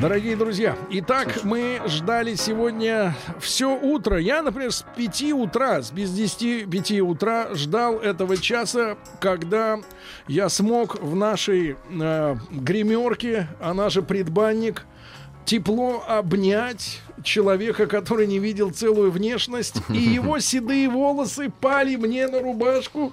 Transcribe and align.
Дорогие 0.00 0.36
друзья, 0.36 0.78
итак, 0.90 1.40
мы 1.42 1.80
ждали 1.86 2.36
сегодня 2.36 3.16
все 3.40 3.76
утро. 3.76 4.16
Я, 4.16 4.42
например, 4.42 4.70
с 4.70 4.84
5 4.96 5.32
утра, 5.32 5.82
с 5.82 5.90
без 5.90 6.12
10 6.12 6.70
5 6.70 7.00
утра 7.00 7.48
ждал 7.54 7.96
этого 7.96 8.36
часа, 8.36 8.96
когда 9.18 9.80
я 10.28 10.48
смог 10.50 11.02
в 11.02 11.16
нашей 11.16 11.76
э, 11.90 12.36
гримерке, 12.48 13.48
она 13.60 13.90
же 13.90 14.02
предбанник, 14.02 14.86
тепло 15.44 16.04
обнять 16.06 17.00
человека, 17.22 17.86
который 17.86 18.26
не 18.26 18.38
видел 18.38 18.70
целую 18.70 19.10
внешность, 19.10 19.76
и 19.90 19.98
его 19.98 20.38
седые 20.40 20.88
волосы 20.88 21.50
пали 21.60 21.96
мне 21.96 22.26
на 22.28 22.40
рубашку. 22.40 23.12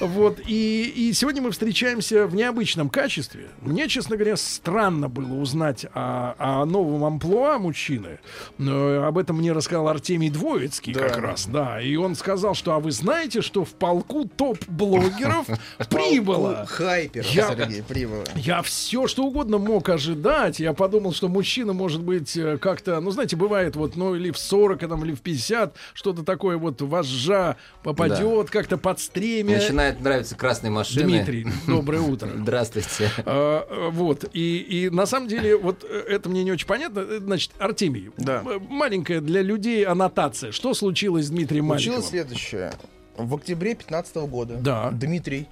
Вот, 0.00 0.40
и, 0.44 0.92
и 0.96 1.12
сегодня 1.12 1.40
мы 1.40 1.52
встречаемся 1.52 2.26
в 2.26 2.34
необычном 2.34 2.88
качестве. 2.90 3.46
Мне, 3.60 3.86
честно 3.86 4.16
говоря, 4.16 4.36
странно 4.36 5.08
было 5.08 5.34
узнать 5.34 5.86
о, 5.94 6.34
о 6.36 6.64
новом 6.64 7.04
амплуа 7.04 7.58
мужчины. 7.60 8.18
Но 8.58 9.06
об 9.06 9.16
этом 9.18 9.36
мне 9.36 9.52
рассказал 9.52 9.86
Артемий 9.86 10.30
Двоицкий 10.30 10.92
Да. 10.92 11.08
как 11.08 11.18
раз, 11.18 11.46
да. 11.46 11.80
И 11.80 11.94
он 11.94 12.16
сказал, 12.16 12.54
что, 12.54 12.72
а 12.74 12.80
вы 12.80 12.90
знаете, 12.90 13.40
что 13.40 13.64
в 13.64 13.70
полку 13.74 14.24
топ-блогеров 14.26 15.46
прибыло? 15.88 16.66
Хайпер, 16.68 17.24
Я- 17.30 17.50
Сергей, 17.54 17.84
прибыло. 17.84 18.24
Я 18.34 18.62
все 18.62 19.06
что 19.06 19.24
угодно 19.24 19.58
мог 19.58 19.88
ожидать. 19.88 20.58
Я 20.58 20.72
подумал, 20.72 21.12
что 21.14 21.28
мужчина 21.28 21.72
может 21.72 22.02
быть 22.02 22.36
э, 22.36 22.58
как-то, 22.58 22.98
ну, 23.00 23.12
знаете, 23.12 23.23
бывает 23.32 23.76
вот, 23.76 23.96
ну, 23.96 24.14
или 24.14 24.30
в 24.30 24.36
40, 24.36 24.80
там, 24.80 25.02
или 25.04 25.14
в 25.14 25.22
50, 25.22 25.74
что-то 25.94 26.22
такое 26.22 26.58
вот 26.58 26.82
вожжа 26.82 27.56
попадет 27.82 28.50
как-то 28.50 28.76
под 28.76 29.00
стремя. 29.00 29.56
Начинает 29.56 30.00
нравиться 30.02 30.36
красные 30.36 30.70
машины. 30.70 31.04
Дмитрий, 31.04 31.46
доброе 31.66 32.00
утро. 32.02 32.28
Здравствуйте. 32.36 33.10
А, 33.24 33.66
э, 33.68 33.90
Вот, 33.90 34.24
и, 34.32 34.58
и 34.58 34.90
на 34.90 35.06
самом 35.06 35.28
деле, 35.28 35.56
вот 35.56 35.84
э, 35.88 36.04
это 36.08 36.28
мне 36.28 36.44
не 36.44 36.52
очень 36.52 36.66
понятно. 36.66 37.00
Э, 37.00 37.18
Значит, 37.20 37.52
Артемий, 37.58 38.10
Да. 38.18 38.42
м- 38.44 38.66
маленькая 38.68 39.20
для 39.20 39.40
людей 39.42 39.84
аннотация. 39.86 40.52
Что 40.52 40.74
случилось 40.74 41.26
с 41.26 41.30
Дмитрием 41.30 41.64
Мальчиковым? 41.66 42.02
Случилось 42.02 42.26
следующее. 42.28 42.72
В 43.16 43.34
октябре 43.34 43.70
2015 43.74 44.16
года 44.26 44.56
Да. 44.60 44.90
Дмитрий 44.90 45.46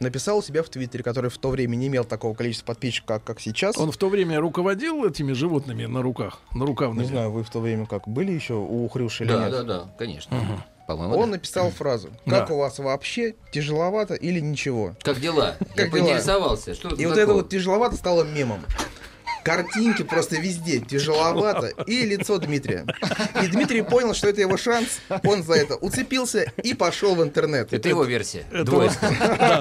написал 0.00 0.38
у 0.38 0.42
себя 0.42 0.62
в 0.62 0.68
Твиттере, 0.68 1.04
который 1.04 1.30
в 1.30 1.38
то 1.38 1.50
время 1.50 1.76
не 1.76 1.86
имел 1.88 2.04
такого 2.04 2.34
количества 2.34 2.66
подписчиков, 2.66 3.06
как, 3.06 3.24
как 3.24 3.40
сейчас. 3.40 3.76
Он 3.78 3.92
в 3.92 3.96
то 3.96 4.08
время 4.08 4.40
руководил 4.40 5.04
этими 5.06 5.32
животными 5.32 5.84
на 5.86 6.02
руках, 6.02 6.40
на 6.54 6.66
рукавными? 6.66 7.04
Не 7.04 7.08
знаю, 7.10 7.30
вы 7.30 7.44
в 7.44 7.50
то 7.50 7.60
время 7.60 7.86
как 7.86 8.08
были 8.08 8.32
еще 8.32 8.54
у 8.54 8.88
Хрюши 8.88 9.24
или 9.24 9.32
Да, 9.32 9.42
нет? 9.48 9.50
да, 9.52 9.62
да, 9.62 9.90
конечно. 9.98 10.36
По-моему, 10.86 11.14
Он 11.14 11.26
да. 11.30 11.36
написал 11.36 11.70
фразу 11.70 12.10
Да. 12.26 12.40
«Как 12.40 12.50
у 12.50 12.56
вас 12.56 12.80
вообще? 12.80 13.36
Тяжеловато 13.52 14.14
или 14.14 14.40
ничего?» 14.40 14.96
Как 15.02 15.20
дела? 15.20 15.54
Я 15.60 15.66
Как 15.66 15.76
дела? 15.76 15.90
поинтересовался. 15.92 16.74
Что 16.74 16.88
И 16.96 17.06
вот 17.06 17.16
это 17.16 17.32
вот 17.32 17.48
«тяжеловато» 17.48 17.94
стало 17.96 18.24
мемом. 18.24 18.60
Картинки 19.44 20.02
просто 20.02 20.36
везде. 20.36 20.80
Тяжеловато. 20.80 21.68
И 21.86 22.04
лицо 22.04 22.38
Дмитрия. 22.38 22.84
И 23.42 23.46
Дмитрий 23.48 23.82
понял, 23.82 24.14
что 24.14 24.28
это 24.28 24.40
его 24.40 24.56
шанс. 24.56 25.00
Он 25.24 25.42
за 25.42 25.54
это 25.54 25.76
уцепился 25.76 26.52
и 26.62 26.74
пошел 26.74 27.14
в 27.14 27.22
интернет. 27.22 27.72
Это 27.72 27.88
его 27.88 28.04
версия. 28.04 28.44
это- 28.50 28.64
Двоечка. 28.64 29.06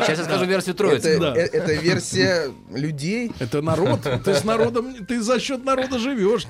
Сейчас 0.05 0.19
я 0.19 0.23
скажу 0.25 0.45
версию. 0.45 0.75
Да. 1.19 1.33
э- 1.35 1.49
это 1.51 1.73
версия 1.73 2.51
людей. 2.73 3.31
Это 3.39 3.61
народ. 3.61 4.01
Ты 4.23 4.33
с 4.35 4.43
народом, 4.43 4.93
ты 5.05 5.21
за 5.21 5.39
счет 5.39 5.63
народа 5.63 5.99
живешь. 5.99 6.45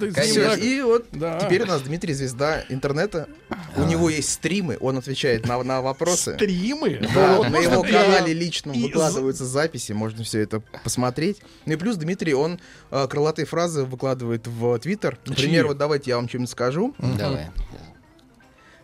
И 0.57 0.81
вот 0.81 1.05
теперь 1.11 1.63
у 1.63 1.65
нас 1.65 1.81
Дмитрий 1.81 2.13
звезда 2.13 2.63
интернета. 2.69 3.27
У 3.75 3.83
него 3.83 4.09
есть 4.09 4.31
стримы, 4.31 4.77
он 4.79 4.97
отвечает 4.97 5.47
на, 5.47 5.61
на 5.63 5.81
вопросы. 5.81 6.33
Стримы. 6.35 6.99
Да, 7.13 7.49
на 7.49 7.57
его 7.57 7.81
канале 7.83 8.33
личном 8.33 8.75
выкладываются 8.79 9.45
записи, 9.45 9.91
можно 9.93 10.23
все 10.23 10.39
это 10.41 10.61
посмотреть. 10.83 11.37
Ну 11.65 11.73
и 11.73 11.75
плюс 11.75 11.95
Дмитрий, 11.97 12.33
он 12.33 12.59
э, 12.91 13.07
крылатые 13.19 13.45
фразы 13.45 13.83
выкладывает 13.83 14.47
в 14.47 14.79
Твиттер. 14.79 15.17
Например, 15.25 15.67
вот 15.67 15.77
давайте 15.77 16.11
я 16.11 16.15
вам 16.15 16.29
что-нибудь 16.29 16.49
скажу. 16.49 16.95
Давай. 16.99 17.47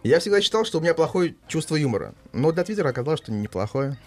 Я 0.04 0.20
всегда 0.20 0.42
считал, 0.42 0.66
что 0.66 0.80
у 0.80 0.82
меня 0.82 0.94
плохое 0.94 1.36
чувство 1.48 1.78
юмора. 1.78 2.14
Но 2.34 2.52
для 2.52 2.66
Твиттера 2.66 2.90
оказалось, 2.90 3.22
что 3.22 3.32
неплохое. 3.32 3.98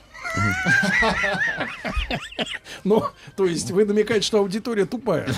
Ну, 2.85 3.03
то 3.37 3.47
есть 3.47 3.71
вы 3.71 3.87
намекаете, 3.87 4.27
что 4.27 4.39
аудитория 4.39 4.85
тупая. 4.85 5.29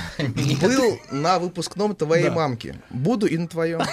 Был 0.60 0.98
на 1.12 1.38
выпускном 1.38 1.94
твоей 1.94 2.30
мамки. 2.30 2.74
Буду 2.90 3.28
и 3.28 3.38
на 3.38 3.46
твоем. 3.46 3.80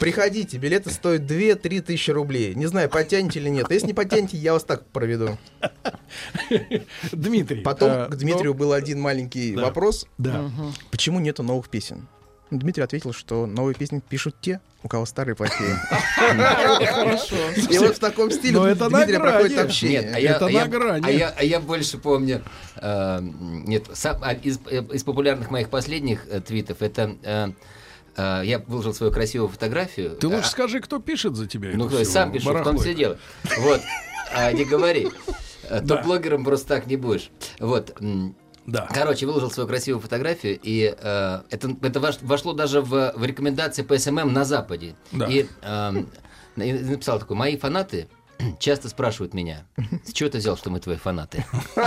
Приходите, 0.00 0.58
билеты 0.58 0.90
стоят 0.90 1.22
2-3 1.22 1.80
тысячи 1.82 2.10
рублей. 2.10 2.54
Не 2.54 2.66
знаю, 2.66 2.88
потянете 2.88 3.38
или 3.40 3.48
нет. 3.48 3.70
Если 3.70 3.86
не 3.88 3.94
потянете, 3.94 4.36
я 4.36 4.52
вас 4.52 4.64
так 4.64 4.86
проведу. 4.86 5.38
Дмитрий. 7.12 7.60
Потом 7.62 7.90
э, 7.90 8.06
к 8.08 8.14
Дмитрию 8.16 8.54
был 8.54 8.72
один 8.72 9.00
маленький 9.00 9.54
Да. 9.54 9.62
вопрос. 9.62 10.06
Да. 10.18 10.50
Почему 10.90 11.20
нету 11.20 11.42
новых 11.42 11.68
песен? 11.68 12.08
Дмитрий 12.50 12.82
ответил, 12.82 13.12
что 13.12 13.44
новые 13.46 13.74
песни 13.74 14.00
пишут 14.08 14.34
те, 14.40 14.60
у 14.82 14.88
кого 14.88 15.04
старые 15.04 15.36
плохие. 15.36 15.76
Хорошо. 16.16 17.36
И 17.70 17.78
вот 17.78 17.96
в 17.96 17.98
таком 17.98 18.30
стиле 18.30 18.54
Но 18.54 18.62
у 18.62 18.64
это 18.64 18.88
на 18.88 18.98
Дмитрия 18.98 19.18
грани. 19.18 19.32
проходит 19.32 19.58
общение. 19.58 20.12
А 20.14 20.18
Это 20.18 20.46
а 20.46 20.50
на 20.50 20.66
грани. 20.66 21.04
а 21.06 21.10
я- 21.42 21.56
а 21.56 21.60
больше 21.60 21.98
помню, 21.98 22.42
э, 22.76 23.18
нет, 23.20 23.84
а 24.02 24.32
из, 24.32 24.58
э, 24.70 24.82
из 24.94 25.04
популярных 25.04 25.50
моих 25.50 25.68
последних 25.68 26.26
твитов, 26.46 26.80
это 26.80 27.52
э, 28.18 28.42
э, 28.42 28.46
я 28.46 28.58
выложил 28.58 28.92
свою 28.94 29.12
красивую 29.12 29.48
фотографию. 29.48 30.16
Ты 30.16 30.28
лучше 30.28 30.40
А, 30.40 30.50
скажи, 30.50 30.80
кто 30.80 30.98
пишет 30.98 31.36
за 31.36 31.46
тебя. 31.46 31.70
Ну, 31.74 31.86
кто 31.86 32.02
сам 32.04 32.32
пишу, 32.32 32.52
в 32.52 32.62
том 32.62 32.78
все 32.78 32.94
дело. 32.94 33.18
Вот, 33.58 33.80
а, 34.34 34.52
не 34.52 34.64
говори. 34.64 35.08
Э. 35.70 35.80
То 35.80 36.02
блогером 36.02 36.44
просто 36.44 36.68
так 36.68 36.86
не 36.86 36.96
будешь. 36.96 37.30
Вот. 37.58 37.96
Да. 38.66 38.86
Короче, 38.92 39.24
выложил 39.24 39.50
свою 39.50 39.66
красивую 39.66 40.02
фотографию, 40.02 40.58
и 40.62 40.94
э, 40.94 41.40
это, 41.48 41.76
это 41.80 42.00
вош- 42.00 42.18
вошло 42.20 42.52
даже 42.52 42.82
в, 42.82 43.14
в 43.16 43.24
рекомендации 43.24 43.82
по 43.82 43.96
SMM 43.96 44.30
на 44.30 44.44
Западе. 44.44 44.94
Да. 45.10 45.26
И 45.26 45.46
эм, 45.62 46.10
и 46.56 46.72
написал 46.72 47.18
такой, 47.18 47.36
мои 47.36 47.56
фанаты 47.56 48.08
часто 48.58 48.88
спрашивают 48.88 49.34
меня, 49.34 49.64
с 50.04 50.12
чего 50.12 50.28
ты 50.30 50.38
взял, 50.38 50.56
что 50.56 50.70
мы 50.70 50.80
твои 50.80 50.96
фанаты? 50.96 51.44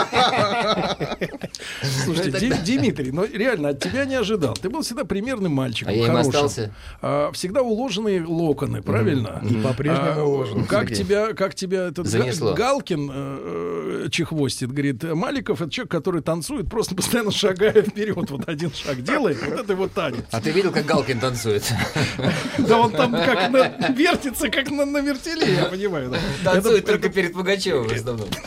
Слушайте, 1.81 2.47
Ну, 2.49 2.55
Димитрий, 2.63 3.11
ну 3.11 3.25
реально, 3.25 3.69
от 3.69 3.79
тебя 3.79 4.05
не 4.05 4.15
ожидал. 4.15 4.53
Ты 4.53 4.69
был 4.69 4.81
всегда 4.81 5.05
примерным 5.05 5.53
мальчиком. 5.53 5.93
А 5.93 5.95
я 5.95 6.07
им 6.07 6.15
остался. 6.15 6.73
А, 7.01 7.31
всегда 7.31 7.61
уложенные 7.61 8.23
локоны, 8.25 8.81
правильно? 8.81 9.41
И 9.49 9.55
по-прежнему 9.55 10.11
А, 10.11 10.23
уложены, 10.23 10.65
Как 10.65 10.91
тебя, 10.93 11.33
как 11.33 11.55
тебя 11.55 11.87
этот. 11.87 12.07
Галкин 12.55 13.11
э, 13.11 14.03
э, 14.05 14.09
чехвостит, 14.09 14.71
говорит, 14.71 15.03
Маликов 15.03 15.61
это 15.61 15.71
человек, 15.71 15.91
который 15.91 16.21
танцует, 16.21 16.69
просто 16.69 16.95
постоянно 16.95 17.31
шагая 17.31 17.81
вперед. 17.81 18.29
Вот 18.29 18.47
один 18.47 18.71
шаг 18.73 19.03
делает, 19.03 19.37
вот 19.43 19.59
это 19.59 19.73
его 19.73 19.87
танец. 19.87 20.25
А 20.31 20.41
ты 20.41 20.51
видел, 20.51 20.71
как 20.71 20.85
Галкин 20.85 21.19
танцует? 21.19 21.63
Да 22.57 22.77
он 22.77 22.91
там 22.91 23.11
как 23.11 23.51
вертится, 23.95 24.49
как 24.49 24.69
на 24.69 24.99
вертеле, 24.99 25.53
я 25.53 25.65
понимаю. 25.65 26.13
Танцует 26.43 26.85
только 26.85 27.09
перед 27.09 27.33
Пугачевым 27.33 27.87
в 27.87 27.91
основном. 27.93 28.27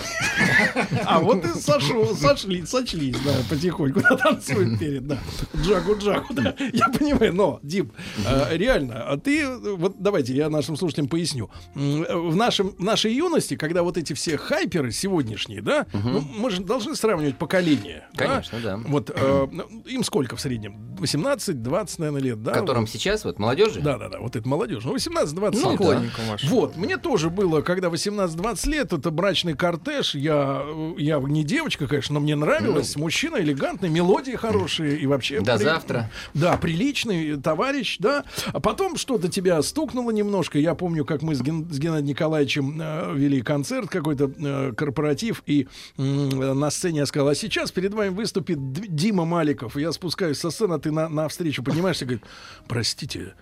А 1.05 1.21
вот 1.21 1.45
и 1.45 1.49
сошло, 1.61 2.13
сошли, 2.15 2.65
сочлись, 2.67 3.17
да, 3.25 3.33
потихоньку, 3.49 4.01
да, 4.09 4.17
танцуют 4.17 4.79
перед, 4.81 5.07
да, 5.07 5.19
джагу-джагу, 5.57 6.35
да, 6.35 6.55
я 6.73 6.89
понимаю, 6.89 7.33
но, 7.33 7.61
Дим, 7.63 7.93
э, 8.27 8.57
реально, 8.57 9.05
а 9.05 9.17
ты, 9.17 9.47
вот 9.77 9.97
давайте 10.01 10.35
я 10.35 10.49
нашим 10.51 10.77
слушателям 10.77 11.09
поясню. 11.09 11.51
Э, 11.77 12.17
В, 12.17 12.35
нашем, 12.35 12.71
в 12.71 12.83
нашей 12.83 13.15
юности, 13.15 13.57
когда 13.57 13.83
вот 13.83 13.97
эти 13.97 14.13
все 14.13 14.37
хайперы 14.37 14.91
сегодняшние, 14.91 15.63
да, 15.63 15.87
ну, 15.93 16.21
мы 16.21 16.51
же 16.51 16.63
должны 16.63 16.97
сравнивать 16.97 17.37
поколения. 17.39 18.09
да? 18.15 18.27
Конечно, 18.27 18.59
да. 18.61 18.81
Вот 18.87 19.11
э, 19.15 19.47
ну, 19.51 19.63
им 19.87 20.03
сколько 20.03 20.35
в 20.37 20.41
среднем? 20.41 20.97
18-20, 20.99 21.95
наверное, 21.99 22.21
лет, 22.23 22.43
да? 22.43 22.53
Которым 22.53 22.87
сейчас, 22.87 23.25
вот, 23.25 23.39
молодежи? 23.39 23.81
Да, 23.81 23.99
да, 23.99 24.09
да, 24.09 24.19
вот 24.19 24.35
это 24.37 24.49
молодежь. 24.49 24.83
Ну, 24.85 24.95
18-20 24.97 25.59
Ну, 25.63 25.93
лет. 26.03 26.13
Вот, 26.45 26.77
мне 26.77 26.97
тоже 26.97 27.31
было, 27.31 27.61
когда 27.61 27.84
18-20 27.89 28.69
лет, 28.71 28.93
это 28.93 29.11
брачный 29.11 29.55
кортеж, 29.55 30.15
я 30.15 30.63
я 30.97 31.19
не 31.19 31.45
девочка, 31.45 31.87
конечно, 31.87 32.15
но 32.15 32.21
мне 32.21 32.37
нравилось. 32.37 32.97
Мужчина 32.97 33.37
элегантный, 33.37 33.89
мелодии 33.89 34.33
хорошие 34.37 34.97
и 34.99 35.07
вообще... 35.07 35.41
До 35.41 35.57
при- 35.57 35.65
завтра. 35.65 36.11
Да, 36.35 36.57
приличный 36.57 37.37
товарищ, 37.41 37.97
да. 37.99 38.25
А 38.53 38.61
потом 38.61 38.97
что-то 38.97 39.29
тебя 39.29 39.61
стукнуло 39.63 40.11
немножко. 40.11 40.59
Я 40.59 40.75
помню, 40.75 41.05
как 41.05 41.23
мы 41.23 41.35
с, 41.35 41.41
Ген- 41.43 41.69
с 41.71 41.79
Геннадием 41.79 42.09
Николаевичем 42.09 42.79
э, 42.81 43.15
вели 43.15 43.43
концерт, 43.43 43.89
какой-то 43.89 44.31
э, 44.37 44.73
корпоратив, 44.77 45.43
и 45.47 45.67
м, 45.99 46.59
на 46.59 46.71
сцене 46.71 47.01
я 47.01 47.07
сказал, 47.07 47.29
а 47.29 47.35
сейчас 47.35 47.73
перед 47.73 47.93
вами 47.95 48.11
выступит 48.11 48.73
Д- 48.73 48.87
Дима 48.89 49.25
Маликов. 49.25 49.77
Я 49.77 49.93
спускаюсь 49.93 50.39
со 50.39 50.51
сцены, 50.51 50.75
а 50.75 50.79
ты 50.79 50.91
на, 50.93 51.09
навстречу 51.09 51.63
поднимаешься 51.63 52.05
и 52.05 52.09
говорит, 52.09 52.25
простите, 52.69 53.35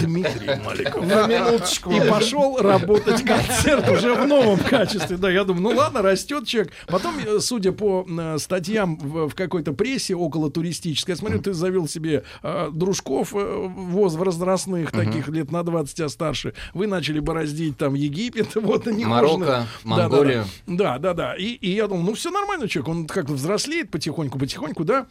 Дмитрий 0.00 0.60
Маликов. 0.64 1.06
На 1.06 1.26
минуточку. 1.26 1.90
И 1.90 2.00
пошел 2.08 2.58
работать 2.58 3.24
концерт 3.24 3.88
уже 3.92 4.14
в 4.14 4.26
новом 4.26 4.58
качестве. 4.58 5.16
Да, 5.16 5.30
я 5.30 5.44
думаю, 5.44 5.62
ну 5.62 5.78
ладно, 5.78 6.02
растет 6.02 6.46
человек. 6.46 6.72
Потом, 6.86 7.14
э, 7.18 7.40
судя 7.40 7.72
по 7.72 8.06
э, 8.08 8.38
статьям 8.38 8.96
в, 8.96 9.34
какой-то 9.34 9.72
прессе 9.72 10.14
около 10.14 10.50
туристической, 10.50 11.12
я 11.12 11.16
смотрю, 11.16 11.40
ты 11.40 11.52
завел 11.52 11.88
себе 11.88 12.24
э, 12.42 12.70
дружков 12.72 13.32
воз 13.32 14.14
возрастных, 14.14 14.90
таких 14.92 15.28
лет 15.28 15.50
на 15.50 15.62
20, 15.62 16.00
а 16.00 16.08
старше. 16.08 16.54
Вы 16.74 16.86
начали 16.86 17.20
бороздить 17.20 17.76
там 17.76 17.94
Египет, 17.94 18.54
вот 18.54 18.86
не 18.86 19.04
Марокко, 19.04 19.38
можно. 19.38 19.46
Да, 19.46 19.66
Монголию. 19.84 20.44
Да, 20.66 20.98
да, 20.98 21.34
и 21.36 21.70
я 21.70 21.86
думал, 21.86 22.02
ну 22.02 22.14
все 22.14 22.30
нормально, 22.30 22.68
человек, 22.68 22.88
он 22.88 23.06
как-то 23.06 23.32
взрослеет 23.32 23.90
потихоньку, 23.90 24.38
потихоньку, 24.38 24.84
да. 24.84 25.06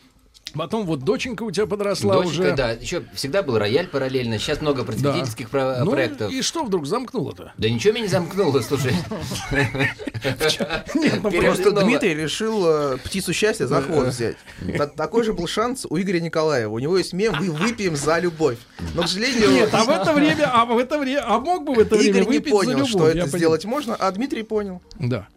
Потом 0.53 0.85
вот 0.85 0.99
доченька 1.01 1.43
у 1.43 1.51
тебя 1.51 1.65
подросла 1.65 2.15
Доченька, 2.15 2.41
уже. 2.41 2.55
да. 2.55 2.71
Еще 2.71 3.03
всегда 3.13 3.43
был 3.43 3.57
рояль 3.57 3.87
параллельно. 3.87 4.37
Сейчас 4.39 4.61
много 4.61 4.83
просветительских 4.83 5.49
про- 5.49 5.83
Ну, 5.83 5.91
проектов. 5.91 6.31
и 6.31 6.41
что 6.41 6.63
вдруг 6.63 6.85
замкнуло-то? 6.87 7.53
Да 7.57 7.69
ничего 7.69 7.93
меня 7.93 8.03
не 8.03 8.09
замкнуло, 8.09 8.61
слушай. 8.61 8.93
Нет, 10.95 11.19
ну, 11.23 11.31
Просто. 11.31 11.71
Дмитрий 11.71 12.13
решил 12.13 12.65
э, 12.65 12.97
птицу 12.97 13.33
счастья 13.33 13.67
за 13.67 13.81
хвост 13.81 14.09
взять. 14.09 14.37
Та- 14.77 14.87
Такой 14.87 15.23
же 15.23 15.33
был 15.33 15.47
шанс 15.47 15.85
у 15.89 15.97
Игоря 15.99 16.19
Николаева. 16.19 16.71
У 16.73 16.79
него 16.79 16.97
есть 16.97 17.13
мем 17.13 17.35
«Мы 17.39 17.51
выпьем 17.51 17.95
за 17.95 18.19
любовь». 18.19 18.57
Но, 18.95 19.03
к 19.03 19.07
сожалению, 19.07 19.51
Нет, 19.51 19.69
а 19.73 19.83
в 19.83 19.89
это 19.89 20.13
время, 20.13 20.49
а 20.53 20.65
в 20.65 20.77
это 20.77 20.97
время, 20.99 21.23
а 21.25 21.39
мог 21.39 21.63
бы 21.65 21.73
в 21.75 21.79
это 21.79 21.95
время 21.95 22.21
Игорь 22.21 22.33
не 22.33 22.39
понял, 22.39 22.85
что 22.85 23.07
это 23.07 23.27
сделать 23.27 23.65
можно, 23.65 23.95
а 23.95 24.11
Дмитрий 24.11 24.43
понял. 24.43 24.81
Да. 24.99 25.27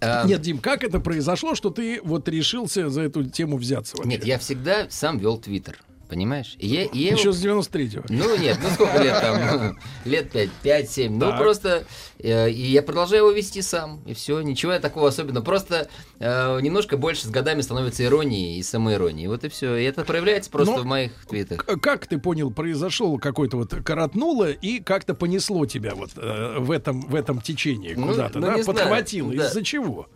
А, 0.00 0.26
Нет, 0.26 0.42
Дим, 0.42 0.58
как 0.58 0.84
это 0.84 1.00
произошло, 1.00 1.54
что 1.54 1.70
ты 1.70 2.00
вот 2.02 2.28
решился 2.28 2.90
за 2.90 3.02
эту 3.02 3.24
тему 3.24 3.56
взяться? 3.56 3.96
вообще? 3.96 4.10
Нет, 4.10 4.24
я 4.24 4.38
всегда 4.38 4.86
сам 4.90 5.18
вел 5.18 5.38
Твиттер. 5.38 5.78
Понимаешь? 6.08 6.54
Я 6.60 6.82
его- 6.82 6.94
Еще 7.18 7.32
с 7.32 7.44
93-го. 7.44 8.04
Ну 8.08 8.36
нет, 8.36 8.58
ну 8.62 8.68
сколько 8.70 9.02
лет 9.02 9.20
там? 9.20 9.76
Лет 10.04 10.30
5, 10.30 10.50
5-7. 10.62 11.08
Ну 11.10 11.20
Так. 11.30 11.38
просто 11.38 11.84
э, 12.20 12.48
и 12.50 12.62
я 12.70 12.82
продолжаю 12.82 13.22
его 13.24 13.32
вести 13.32 13.60
сам. 13.60 14.00
И 14.06 14.14
все, 14.14 14.40
ничего 14.40 14.72
я 14.72 14.78
такого 14.78 15.08
особенного. 15.08 15.42
Просто 15.44 15.88
э, 16.20 16.60
немножко 16.60 16.96
больше 16.96 17.26
с 17.26 17.30
годами 17.30 17.60
становится 17.60 18.04
иронии 18.04 18.56
и 18.58 18.62
самоиронии. 18.62 19.26
Вот 19.26 19.42
и 19.44 19.48
все. 19.48 19.74
И 19.76 19.82
это 19.84 20.04
проявляется 20.04 20.48
просто 20.50 20.76
Но- 20.76 20.82
в 20.82 20.84
моих 20.84 21.12
твитах. 21.26 21.64
Как 21.82 22.06
ты 22.06 22.18
понял, 22.18 22.52
произошел 22.52 23.18
какой-то 23.18 23.56
вот 23.56 23.74
коротнуло 23.84 24.50
и 24.50 24.78
как-то 24.80 25.14
понесло 25.14 25.66
тебя 25.66 25.94
вот 25.96 26.10
э, 26.16 26.58
в 26.60 26.70
этом 26.70 27.00
в 27.00 27.14
этом 27.16 27.40
течении 27.40 27.94
Ну, 27.94 28.08
куда-то, 28.08 28.38
ну, 28.38 28.46
да? 28.46 28.58
Подхватило. 28.64 29.34
да. 29.34 29.46
Из-за 29.48 29.64
чего? 29.64 30.06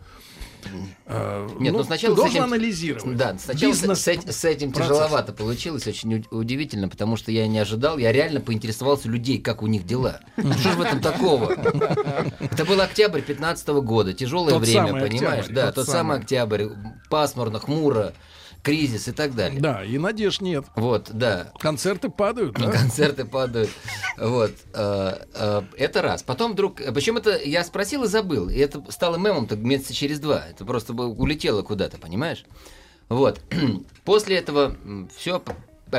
Э, 1.05 1.49
Нет, 1.59 1.73
ну, 1.73 1.83
сначала 1.83 2.15
ты 2.15 2.21
с 2.23 2.25
этим- 2.31 2.43
анализировать. 2.43 3.17
Да, 3.17 3.35
сначала 3.37 3.73
с- 3.73 3.77
Бизнес 3.79 4.01
с, 4.01 4.07
эт- 4.07 4.31
с 4.31 4.45
этим 4.45 4.71
процесс. 4.71 4.89
тяжеловато 4.91 5.33
получилось, 5.33 5.85
очень 5.87 6.13
уд- 6.15 6.27
удивительно, 6.31 6.87
потому 6.89 7.15
что 7.17 7.31
я 7.31 7.47
не 7.47 7.59
ожидал, 7.59 7.97
я 7.97 8.11
реально 8.11 8.39
поинтересовался 8.41 9.07
людей, 9.09 9.39
как 9.39 9.61
у 9.63 9.67
них 9.67 9.85
дела. 9.85 10.19
Ну, 10.37 10.53
Что 10.53 10.71
же 10.71 10.77
в 10.77 10.81
этом 10.81 11.01
такого? 11.01 11.51
Это 12.39 12.65
был 12.65 12.79
октябрь 12.81 13.21
15 13.21 13.81
года, 13.81 14.13
тяжелое 14.13 14.57
время, 14.57 14.99
понимаешь? 14.99 15.45
да, 15.49 15.71
тот 15.71 15.87
самый 15.87 16.17
октябрь, 16.19 16.67
пасмурно, 17.09 17.59
хмуро, 17.59 18.13
кризис 18.63 19.07
и 19.07 19.11
так 19.11 19.35
далее. 19.35 19.59
Да, 19.59 19.83
и 19.83 19.97
надежд 19.97 20.41
нет. 20.41 20.65
Вот, 20.75 21.09
да. 21.11 21.51
Концерты 21.59 22.09
падают, 22.09 22.53
да? 22.55 22.71
Концерты 22.71 23.25
падают. 23.25 23.69
Вот. 24.17 24.51
э, 24.73 25.25
э, 25.33 25.61
Это 25.77 26.01
раз. 26.01 26.23
Потом 26.23 26.53
вдруг... 26.53 26.75
Причем 26.75 27.17
это 27.17 27.37
я 27.37 27.63
спросил 27.63 28.03
и 28.03 28.07
забыл. 28.07 28.49
И 28.49 28.57
это 28.57 28.83
стало 28.89 29.17
мемом 29.17 29.47
так 29.47 29.59
месяца 29.59 29.93
через 29.93 30.19
два. 30.19 30.45
Это 30.49 30.65
просто 30.65 30.93
улетело 30.93 31.61
куда-то, 31.63 31.97
понимаешь? 31.97 32.45
Вот. 33.09 33.41
После 34.05 34.37
этого 34.37 34.75
все 35.15 35.41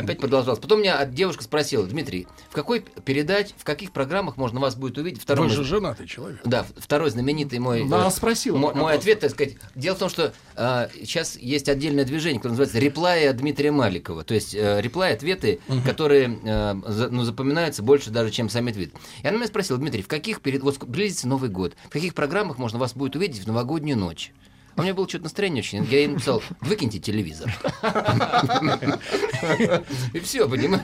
опять 0.01 0.19
продолжалось. 0.19 0.59
Потом 0.61 0.81
меня 0.81 1.05
девушка 1.07 1.43
спросила, 1.45 1.85
Дмитрий, 1.87 2.27
в 2.51 2.55
какой 2.55 2.81
передаче, 2.81 3.55
в 3.57 3.65
каких 3.65 3.93
программах 3.93 4.37
можно 4.37 4.61
вас 4.61 4.75
будет 4.75 4.99
увидеть? 4.99 5.23
Второй, 5.23 5.49
Вы 5.49 5.55
же 5.55 5.65
женатый 5.65 6.07
человек. 6.07 6.41
да, 6.45 6.67
второй 6.77 7.11
знаменитый 7.11 7.59
мой... 7.59 7.89
Да, 7.89 8.07
э, 8.07 8.11
спросила 8.11 8.57
мо- 8.57 8.69
про 8.71 8.75
Мой 8.75 8.83
вопрос. 8.85 9.01
ответ, 9.01 9.21
так 9.21 9.31
сказать, 9.31 9.55
дело 9.75 9.95
в 9.97 9.99
том, 9.99 10.09
что 10.09 10.33
а, 10.57 10.89
сейчас 11.05 11.37
есть 11.37 11.69
отдельное 11.69 12.05
движение, 12.05 12.39
которое 12.39 12.53
называется 12.53 12.79
реплай 12.79 13.29
от 13.29 13.37
Дмитрия 13.37 13.71
Маликова. 13.71 14.25
То 14.25 14.35
есть 14.35 14.55
э, 14.55 14.81
реплай 14.81 15.15
ответы, 15.15 15.61
которые 15.85 16.39
э, 16.43 16.75
за- 16.87 17.09
ну, 17.11 17.23
запоминаются 17.25 17.83
больше 17.83 18.11
даже, 18.11 18.31
чем 18.31 18.49
сами 18.49 18.73
твит. 18.73 18.95
И 19.23 19.27
она 19.27 19.37
меня 19.39 19.47
спросила, 19.47 19.79
Дмитрий, 19.79 20.03
в 20.03 20.09
каких 20.09 20.41
перед... 20.41 20.63
вот 20.63 20.83
близится 20.85 21.29
Новый 21.29 21.51
год, 21.51 21.75
в 21.87 21.91
каких 21.91 22.15
программах 22.15 22.59
можно 22.59 22.79
вас 22.79 22.95
будет 22.95 23.17
увидеть 23.17 23.43
в 23.43 23.47
новогоднюю 23.47 23.97
ночь? 23.99 24.33
А 24.75 24.81
у 24.81 24.83
меня 24.85 24.95
было 24.95 25.09
что-то 25.09 25.25
настроение 25.25 25.63
очень. 25.63 25.85
Я 25.85 25.99
ей 25.99 26.07
написал, 26.09 26.43
выкиньте 26.61 26.99
телевизор. 26.99 27.53
И 30.13 30.21
все, 30.21 30.49
понимаешь? 30.49 30.83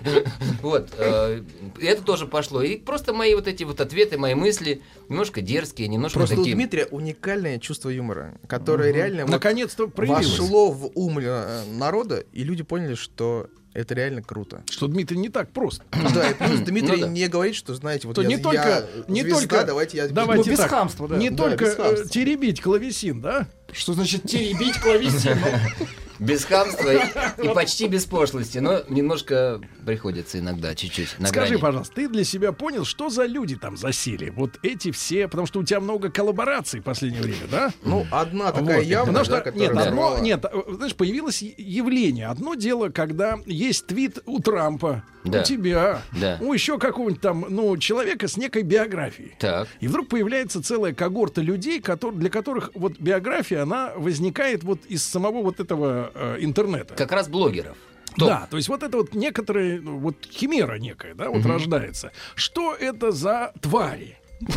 Вот. 0.63 0.91
э, 0.97 1.43
и 1.79 1.85
Это 1.87 2.03
тоже 2.03 2.27
пошло. 2.27 2.63
И 2.63 2.77
просто 2.77 3.13
мои 3.13 3.35
вот 3.35 3.49
эти 3.49 3.65
вот 3.65 3.81
ответы, 3.81 4.19
мои 4.19 4.35
мысли, 4.35 4.83
немножко 5.09 5.41
дерзкие, 5.41 5.89
немножко 5.89 6.19
Просто 6.19 6.41
у. 6.41 6.45
Дмитрия 6.45 6.87
уникальное 6.87 7.59
чувство 7.59 7.89
юмора, 7.91 8.39
которое 8.47 8.93
реально 8.93 9.27
Наконец-то 9.27 9.89
проявилось. 9.89 10.39
вошло 10.39 10.71
в 10.71 10.91
ум 10.95 11.19
э, 11.21 11.65
народа, 11.73 12.25
и 12.33 12.45
люди 12.45 12.63
поняли, 12.63 12.95
что 12.95 13.49
это 13.79 13.95
реально 13.95 14.23
круто. 14.23 14.63
Что 14.69 14.89
Дмитрий 14.89 15.19
не 15.19 15.29
так 15.29 15.51
прост. 15.51 15.83
Да, 16.15 16.31
и 16.31 16.35
плюс 16.35 16.61
Дмитрий 16.67 17.01
Ну 17.03 17.07
не 17.09 17.29
говорит, 17.29 17.55
что, 17.55 17.75
знаете, 17.75 18.09
вот 18.09 18.19
я, 18.19 18.25
не 18.25 18.37
только, 18.37 18.87
не 19.07 19.23
только, 19.23 19.65
давайте 19.65 19.99
я... 19.99 20.09
давайте 20.09 20.45
Ну, 20.45 20.51
без 20.51 20.59
так, 20.59 20.71
хамства, 20.71 21.07
да. 21.07 21.17
не 21.17 21.31
только 21.31 21.65
э, 21.65 22.05
теребить 22.11 22.61
клавесин, 22.61 23.21
да? 23.21 23.47
Что 23.73 23.93
значит 23.93 24.25
теребить 24.25 24.81
клавесину? 24.81 25.47
Без 26.19 26.45
хамства 26.45 26.93
и, 26.95 27.45
и 27.45 27.49
почти 27.55 27.87
без 27.89 28.05
пошлости, 28.05 28.59
но 28.59 28.83
немножко 28.89 29.61
приходится 29.87 30.39
иногда, 30.39 30.75
чуть-чуть. 30.75 31.17
на 31.19 31.29
Скажи, 31.29 31.51
грани. 31.51 31.61
пожалуйста, 31.61 31.95
ты 31.95 32.09
для 32.09 32.25
себя 32.25 32.53
понял, 32.53 32.85
что 32.85 33.09
за 33.09 33.25
люди 33.25 33.57
там 33.57 33.77
засели? 33.77 34.31
Вот 34.31 34.59
эти 34.63 34.91
все, 34.91 35.29
потому 35.29 35.47
что 35.47 35.61
у 35.61 35.65
тебя 35.65 35.81
много 35.81 36.11
коллабораций 36.11 36.81
в 36.81 36.85
последнее 36.85 37.23
время, 37.23 37.47
да? 37.51 37.73
Ну, 37.85 38.07
одна 38.11 38.53
такая 38.53 38.79
Вот. 38.79 38.85
явная, 38.87 39.07
Потому 39.23 39.25
что, 39.25 39.43
да, 39.45 39.51
нет, 39.59 39.77
одно, 39.77 40.19
нет, 40.19 40.45
э, 40.45 40.63
знаешь, 40.75 40.95
появилось 40.95 41.43
явление. 41.43 42.27
Одно 42.27 42.55
дело, 42.55 42.89
когда 42.89 43.39
есть 43.47 43.87
твит 43.87 44.19
у 44.27 44.41
Трампа, 44.41 45.05
Да. 45.25 45.41
у 45.41 45.45
тебя, 45.45 46.03
Да. 46.21 46.39
у 46.41 46.53
еще 46.53 46.79
какого-нибудь 46.79 47.21
там, 47.21 47.45
ну, 47.49 47.77
человека 47.77 48.29
с 48.29 48.37
некой 48.37 48.63
биографией. 48.63 49.35
Так. 49.39 49.69
И 49.81 49.89
вдруг 49.89 50.09
появляется 50.09 50.63
целая 50.63 50.93
когорта 50.95 51.41
людей, 51.43 51.81
котор- 51.81 52.15
для 52.15 52.31
которых 52.31 52.71
вот 52.75 52.99
биография, 52.99 53.63
она 53.63 53.93
возникает 53.97 54.65
вот 54.65 54.81
из 54.87 55.03
самого 55.05 55.43
вот 55.43 55.61
этого 55.61 56.08
э, 56.15 56.37
интернета. 56.41 56.95
Как 56.95 57.13
раз 57.13 57.29
блогеров. 57.29 57.77
Топ. 58.17 58.29
Да, 58.29 58.49
то 58.51 58.57
есть 58.57 58.69
вот 58.69 58.83
это 58.83 58.97
вот 58.97 59.15
некоторые, 59.15 59.81
ну, 59.81 59.99
вот 59.99 60.17
химера 60.25 60.79
некая, 60.79 61.15
да, 61.15 61.29
вот 61.31 61.45
рождается. 61.47 62.11
Что 62.35 62.75
это 62.75 63.13
за 63.13 63.53
твари? 63.61 64.19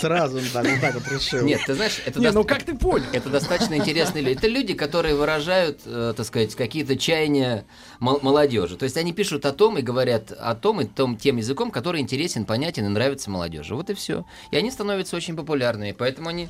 Сразу 0.00 0.40
так, 0.52 0.66
вот 0.66 0.80
так 0.80 0.94
вот 0.94 1.08
решил. 1.12 1.44
Нет, 1.44 1.60
ты 1.66 1.74
знаешь, 1.74 2.00
это, 2.04 2.20
Не, 2.20 2.30
ну 2.30 2.44
как 2.44 2.62
ты 2.62 2.74
понял? 2.74 3.04
это 3.12 3.28
достаточно 3.28 3.74
интересные 3.74 4.22
люди. 4.24 4.36
Это 4.38 4.46
люди, 4.48 4.74
которые 4.74 5.14
выражают, 5.14 5.80
э, 5.84 6.14
так 6.16 6.26
сказать, 6.26 6.54
какие-то 6.54 6.96
чаяния 6.96 7.64
мол- 8.00 8.20
молодежи. 8.22 8.76
То 8.76 8.84
есть 8.84 8.96
они 8.96 9.12
пишут 9.12 9.44
о 9.46 9.52
том 9.52 9.78
и 9.78 9.82
говорят 9.82 10.32
о 10.32 10.54
том 10.54 10.80
и 10.80 10.84
том, 10.86 11.16
тем 11.16 11.36
языком, 11.36 11.70
который 11.70 12.00
интересен, 12.00 12.44
понятен 12.44 12.86
и 12.86 12.88
нравится 12.88 13.30
молодежи. 13.30 13.74
Вот 13.74 13.90
и 13.90 13.94
все. 13.94 14.24
И 14.50 14.56
они 14.56 14.70
становятся 14.70 15.16
очень 15.16 15.36
популярными, 15.36 15.92
поэтому 15.92 16.28
они... 16.28 16.48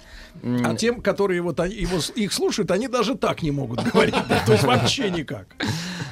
А 0.64 0.75
тем, 0.76 1.00
которые 1.00 1.42
вот 1.42 1.61
они- 1.61 1.75
его, 1.75 1.99
их 2.14 2.32
слушают, 2.32 2.70
они 2.70 2.88
даже 2.88 3.16
так 3.16 3.42
не 3.42 3.50
могут 3.50 3.82
говорить. 3.82 4.14
То 4.47 4.52
есть 4.52 4.64
вообще 4.64 5.11
никак. 5.11 5.47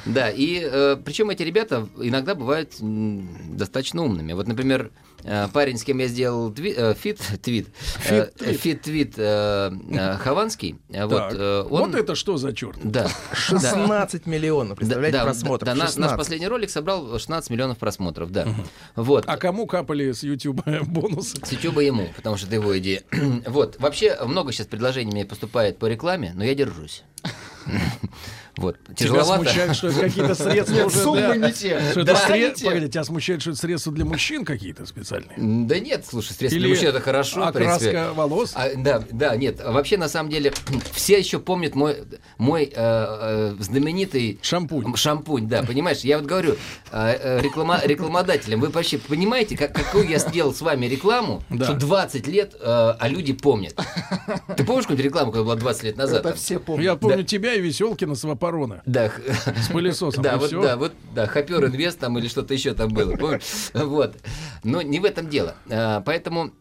Да, 0.05 0.31
и 0.31 0.97
причем 1.05 1.31
эти 1.31 1.43
ребята 1.43 1.89
иногда 2.01 2.35
бывают 2.35 2.75
достаточно 2.81 4.03
умными. 4.05 4.33
Вот, 4.33 4.47
например, 4.47 4.56
э, 5.25 5.49
парень, 5.53 5.79
с 5.79 5.85
кем 5.85 5.99
я 5.99 6.07
сделал 6.09 6.51
тви- 6.53 6.75
э, 6.77 6.95
feat, 6.95 7.19
твит, 7.43 7.69
Feat-твит. 7.99 8.61
feat-твит 8.61 9.15
э, 9.17 9.71
э, 9.91 10.17
Хованский, 10.19 10.77
вот, 10.89 11.11
Так, 11.11 11.33
э, 11.35 11.63
Вот 11.69 11.83
он... 11.83 11.95
это 11.97 12.15
что 12.15 12.37
за 12.37 12.53
черт? 12.55 12.79
Да. 12.83 13.05
да. 13.05 13.11
16 13.35 14.27
миллионов, 14.27 14.79
представляете, 14.79 15.19
Да, 15.19 15.25
да, 15.25 15.31
просмотров. 15.31 15.67
да, 15.67 15.75
наш, 15.75 15.85
наш 15.97 16.11
16. 16.11 16.17
последний 16.19 16.49
ролик 16.49 16.71
собрал 16.71 17.19
16 17.19 17.51
миллионов 17.51 17.79
просмотров, 17.79 18.31
да. 18.31 18.47
Вот. 18.95 19.25
А 19.27 19.37
кому 19.37 19.67
капали 19.67 20.13
с 20.13 20.23
YouTube 20.23 20.63
бонусы? 20.87 21.37
С 21.45 21.53
YouTube 21.53 21.79
ему, 21.81 22.09
потому 22.17 22.37
что 22.37 22.47
это 22.47 22.57
его 22.57 22.77
идея. 22.79 23.03
вот. 23.47 23.77
Вообще, 23.81 24.17
много 24.25 24.53
сейчас 24.53 24.67
предложений 24.67 25.13
мне 25.13 25.25
поступает 25.25 25.79
по 25.79 25.87
рекламе, 25.87 26.33
но 26.35 26.45
я 26.45 26.55
держусь. 26.55 27.03
Вот, 28.57 28.77
Тебя 28.85 28.95
тяжеловато. 28.97 29.45
смущает, 29.45 29.77
что 29.77 29.89
это 29.89 30.01
какие-то 30.01 30.35
средства 30.35 30.75
Нет, 30.75 30.87
уже 30.87 30.97
суммы 30.99 31.21
для- 31.35 31.49
не 31.49 31.53
те. 31.53 31.81
Что 31.91 32.01
это 32.01 32.15
Да, 32.15 32.51
те. 32.55 32.65
Погоди, 32.65 32.89
тебя 32.89 33.05
смущает, 33.05 33.41
что 33.43 33.51
это 33.51 33.59
средства 33.59 33.93
для 33.93 34.05
мужчин 34.07 34.45
какие-то 34.47 34.87
специальные? 34.87 35.35
Да 35.37 35.79
нет, 35.79 36.07
слушай, 36.09 36.33
средства 36.33 36.57
Или 36.57 36.61
для 36.65 36.69
мужчин 36.71 36.89
это 36.89 37.01
хорошо, 37.01 37.47
окраска 37.47 38.13
волос? 38.15 38.53
А, 38.55 38.71
да, 38.77 39.03
да, 39.11 39.37
нет. 39.37 39.61
Вообще, 39.63 39.99
на 39.99 40.09
самом 40.09 40.31
деле, 40.31 40.53
все 40.93 41.19
еще 41.19 41.39
помнят 41.39 41.75
мой, 41.75 41.97
мой 42.39 42.65
э, 42.65 42.71
э, 42.75 43.57
знаменитый 43.61 44.39
Шампунь. 44.43 44.97
Шампунь, 44.97 45.49
да, 45.49 45.63
понимаешь? 45.63 45.99
Я 46.01 46.17
вот 46.19 46.27
говорю 46.27 46.57
э, 46.93 47.19
э, 47.39 47.41
реклама, 47.43 47.81
рекламодателям, 47.85 48.61
вы 48.61 48.69
вообще 48.69 48.97
понимаете, 48.99 49.57
как, 49.57 49.75
какую 49.75 50.09
я 50.09 50.19
сделал 50.19 50.55
с 50.55 50.63
вами 50.63 50.87
рекламу, 50.87 51.43
Да. 51.51 51.65
что 51.67 51.75
20 51.75 52.27
лет, 52.27 52.55
э, 52.55 52.59
а 52.65 53.09
люди 53.09 53.33
помнят. 53.35 53.75
Ты 54.57 54.65
помнишь 54.65 54.85
какую-нибудь 54.85 55.05
рекламу, 55.05 55.31
которая 55.33 55.45
была 55.45 55.57
20 55.57 55.83
лет 55.85 55.97
назад? 55.99 56.25
Это 56.25 56.35
все 56.35 56.59
помнят. 56.59 56.85
Я 56.85 56.97
помню 56.97 57.23
тебя 57.23 57.53
и 57.55 57.61
Веселкина 57.61 58.15
с 58.15 58.25
Вапорона. 58.47 58.83
Да, 58.87 59.11
С 59.57 59.69
пылесосом. 59.69 60.23
да, 60.23 60.37
вот, 60.39 60.51
да, 60.51 60.77
вот, 60.77 60.93
да, 61.15 61.27
Хопер 61.27 61.65
Инвест 61.67 61.99
там 61.99 62.19
или 62.19 62.29
что-то 62.29 62.55
еще 62.55 62.75
там 62.75 62.89
было? 62.89 63.17
Вот. 63.75 64.17
Но 64.63 64.83
не 64.83 65.01
в 65.01 65.05
этом 65.05 65.29
дело. 65.29 65.55
А, 65.71 66.01
Поэтому, 66.01 66.53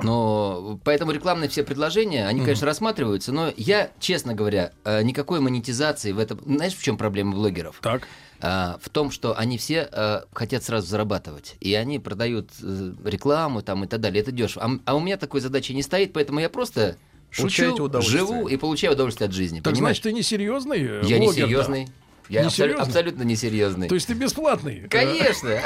но, 0.00 0.80
поэтому 0.84 1.12
рекламные 1.12 1.48
все 1.48 1.62
предложения, 1.62 2.26
они, 2.26 2.40
конечно, 2.40 2.66
рассматриваются, 2.66 3.32
но 3.32 3.52
я, 3.56 3.90
честно 3.98 4.34
говоря, 4.34 4.72
э, 4.84 5.02
никакой 5.02 5.40
монетизации 5.40 6.12
в 6.12 6.18
этом... 6.18 6.40
Знаешь, 6.44 6.74
в 6.74 6.82
чем 6.82 6.96
проблема 6.96 7.32
блогеров? 7.32 7.78
Так. 7.82 8.06
А, 8.40 8.78
в 8.80 8.88
том, 8.88 9.10
что 9.10 9.36
они 9.36 9.58
все 9.58 9.88
а, 9.92 10.24
хотят 10.32 10.64
сразу 10.64 10.86
зарабатывать. 10.86 11.56
И 11.60 11.74
они 11.74 11.98
продают 11.98 12.50
э, 12.62 12.92
рекламу 13.04 13.62
там 13.62 13.84
и 13.84 13.86
так 13.86 14.00
далее. 14.00 14.22
Это 14.22 14.32
дешево. 14.32 14.64
А, 14.64 14.70
а 14.86 14.96
у 14.96 15.00
меня 15.00 15.18
такой 15.18 15.40
задачи 15.40 15.72
не 15.72 15.82
стоит, 15.82 16.14
поэтому 16.14 16.40
я 16.40 16.48
просто 16.48 16.96
шучу, 17.30 17.84
удовольствие. 17.84 18.18
живу 18.18 18.48
и 18.48 18.56
получаю 18.56 18.94
удовольствие 18.94 19.28
от 19.28 19.34
жизни. 19.34 19.60
Так 19.60 19.74
понимаешь? 19.74 19.96
значит, 19.96 20.02
ты 20.02 20.12
не 20.12 20.22
серьезный 20.22 20.78
э, 20.80 21.02
я 21.04 21.18
не 21.18 21.26
блогер, 21.26 21.66
да? 21.66 21.84
Я 22.30 22.46
абсолютно 22.46 23.22
не 23.22 23.36
серьезный. 23.36 23.88
То 23.88 23.94
есть 23.94 24.06
ты 24.06 24.14
бесплатный? 24.14 24.86
Конечно. 24.88 25.58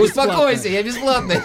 Успокойся, 0.00 0.68
я 0.68 0.82
бесплатный. 0.82 1.40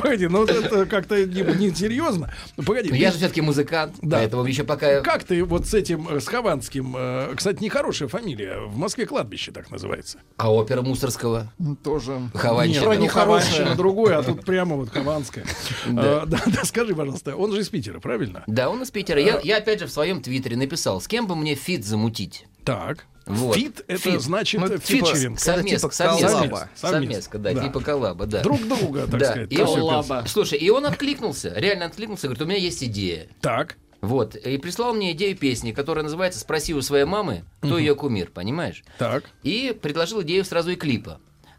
Погоди, 0.00 0.26
ну 0.26 0.44
это 0.44 0.86
как-то 0.86 1.24
не, 1.24 1.42
не 1.42 1.74
серьезно. 1.74 2.32
Ну, 2.56 2.64
Погоди, 2.64 2.90
я 2.96 3.10
же 3.10 3.18
все-таки 3.18 3.40
музыкант, 3.40 3.94
Да. 4.02 4.18
поэтому 4.18 4.44
еще 4.44 4.64
пока... 4.64 5.00
как 5.00 5.24
ты 5.24 5.44
вот 5.44 5.66
с 5.66 5.74
этим, 5.74 6.08
э, 6.08 6.20
с 6.20 6.26
Хованским, 6.26 6.94
э, 6.96 7.34
кстати, 7.36 7.62
нехорошая 7.62 8.08
фамилия, 8.08 8.58
в 8.58 8.76
Москве 8.76 9.06
кладбище 9.06 9.52
так 9.52 9.70
называется. 9.70 10.18
А 10.36 10.52
опера 10.52 10.82
Мусоргского? 10.82 11.52
Тоже. 11.82 12.20
Хованщина. 12.34 12.84
Ну, 12.84 12.92
нехорошее. 12.94 13.50
Хованщина 13.50 13.76
другое, 13.76 14.18
а 14.18 14.22
тут 14.22 14.44
прямо 14.44 14.76
вот 14.76 14.90
Хованская. 14.90 15.44
Да. 15.86 16.22
А, 16.22 16.26
Да, 16.26 16.42
да, 16.46 16.64
скажи, 16.64 16.94
пожалуйста, 16.94 17.36
он 17.36 17.52
же 17.52 17.60
из 17.60 17.68
Питера, 17.68 18.00
правильно? 18.00 18.42
Да, 18.46 18.68
он 18.70 18.82
из 18.82 18.90
Питера. 18.90 19.20
Я, 19.20 19.40
я 19.42 19.58
опять 19.58 19.80
же 19.80 19.86
в 19.86 19.90
своем 19.92 20.20
твиттере 20.20 20.56
написал, 20.56 21.00
с 21.00 21.06
кем 21.08 21.26
бы 21.26 21.36
мне 21.36 21.54
фит 21.54 21.84
замутить. 21.84 22.46
Так. 22.66 23.06
Вот. 23.26 23.56
Фит 23.56 23.84
это 23.88 23.98
Фит. 23.98 24.20
значит 24.20 24.60
Ну, 24.60 24.68
типа 24.68 24.80
featuring. 24.80 25.40
Совместка, 25.40 25.88
типа 25.88 25.94
совместка. 25.94 26.28
коллаба. 26.28 26.68
Совместка, 26.76 27.38
да, 27.38 27.52
Да. 27.54 27.62
типа 27.64 27.80
коллаба, 27.80 28.26
да. 28.26 28.42
Друг 28.42 28.68
друга, 28.68 29.06
так 29.06 29.20
да. 29.20 29.30
сказать. 29.30 29.52
И 29.52 29.60
он-. 29.60 30.28
Слушай, 30.28 30.58
и 30.58 30.70
он 30.70 30.86
откликнулся, 30.86 31.52
реально 31.56 31.86
откликнулся, 31.86 32.28
говорит, 32.28 32.42
у 32.42 32.46
меня 32.46 32.58
есть 32.58 32.84
идея. 32.84 33.28
Так. 33.40 33.76
Вот, 34.02 34.36
и 34.36 34.58
прислал 34.58 34.94
мне 34.94 35.12
идею 35.12 35.36
песни, 35.36 35.72
которая 35.72 36.04
называется 36.04 36.38
«Спроси 36.38 36.74
у 36.74 36.82
своей 36.82 37.06
мамы, 37.06 37.44
кто 37.60 37.78
ее 37.78 37.96
кумир», 37.96 38.30
понимаешь? 38.30 38.84
Так. 38.98 39.24
И 39.42 39.76
предложил 39.80 40.22
идею 40.22 40.44
сразу 40.44 40.70
и 40.70 40.76
клипа. 40.76 41.18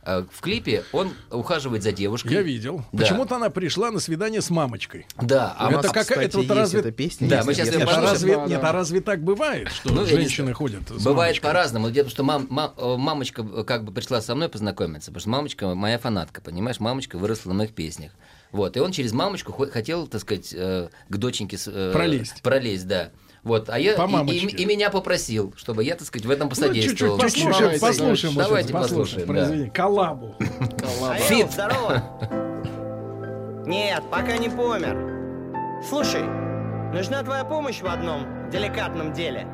А 0.10 0.26
В 0.32 0.40
клипе 0.40 0.86
он 0.94 1.12
ухаживает 1.32 1.84
за 1.84 1.92
девушкой. 1.92 2.32
Я 2.32 2.42
видел. 2.42 2.82
Да. 2.94 3.00
Почему-то 3.04 3.36
она 3.36 3.50
пришла 3.50 3.92
на 3.92 4.00
свидание 4.00 4.42
с 4.42 4.50
мамочкой. 4.50 5.06
Да, 5.22 5.54
а 5.60 5.70
это 5.70 5.82
какая- 5.90 6.04
кстати, 6.04 6.24
это 6.28 6.38
вот 6.38 6.50
разве- 6.50 6.80
эта 6.80 6.92
песня. 6.94 7.28
Да, 7.28 7.44
мы 7.44 7.54
сейчас 7.54 7.68
Это 7.68 7.86
разве, 7.86 8.36
Да, 8.38 8.46
нет, 8.46 8.64
а 8.64 8.72
разве 8.72 9.02
так 9.02 9.22
бывает, 9.22 9.70
что 9.70 9.94
Ну, 9.94 10.06
женщины 10.06 10.54
ходят 10.54 10.84
с 10.88 11.04
Бывает 11.04 11.42
по-разному. 11.42 11.92
Дело 11.92 12.06
в 12.06 12.08
том, 12.08 12.12
что 12.14 12.24
мам- 12.24 12.48
ма- 12.50 12.74
э, 12.78 12.96
мамочка 12.98 13.42
э, 13.42 13.64
как 13.66 13.84
бы 13.84 13.92
пришла 13.92 14.22
со 14.22 14.34
мной 14.34 14.48
познакомиться, 14.48 15.12
потому 15.12 15.20
что 15.20 15.30
мамочка 15.30 15.76
моя 15.76 16.00
фанатка, 16.00 16.40
понимаешь? 16.40 16.80
Мамочка 16.80 17.18
выросла 17.18 17.50
на 17.50 17.56
моих 17.56 17.74
песнях. 17.74 18.14
Вот, 18.54 18.78
и 18.78 18.80
он 18.80 18.94
через 18.94 19.12
мамочку 19.12 19.52
хо- 19.52 19.68
хотел, 19.70 20.08
так 20.08 20.22
сказать, 20.22 20.54
э, 20.56 20.88
к 21.10 21.18
доченьке... 21.18 21.58
э, 21.68 21.92
Пролезть. 21.92 22.42
Пролезть, 22.44 22.88
да. 22.88 23.10
Вот, 23.44 23.70
а 23.70 23.80
я 23.80 23.94
По 23.96 24.08
и- 24.30 24.32
и, 24.38 24.48
и 24.64 24.66
меня 24.66 24.90
попросил, 24.90 25.54
чтобы 25.56 25.84
я, 25.84 25.96
так 25.96 26.06
сказать, 26.08 26.26
в 26.26 26.30
этом 26.32 26.50
Ну, 26.50 26.56
чуть-чуть 26.56 26.70
посодействовал. 26.70 27.18
послушаем, 27.18 27.54
Давайте, 27.54 27.80
послушаем. 27.80 28.36
давайте 28.36 28.70
это, 28.70 28.78
послушаем, 28.80 29.66
да. 29.66 29.70
Коллабу. 29.72 30.36
Фит. 31.20 31.52
здорово. 31.52 32.04
Нет, 33.66 34.04
пока 34.12 34.38
не 34.38 34.50
помер. 34.50 34.98
Слушай, 35.88 36.24
нужна 36.94 37.24
твоя 37.24 37.44
помощь 37.46 37.82
в 37.82 37.86
одном 37.88 38.50
деликатном 38.50 39.14
деле. 39.14 39.46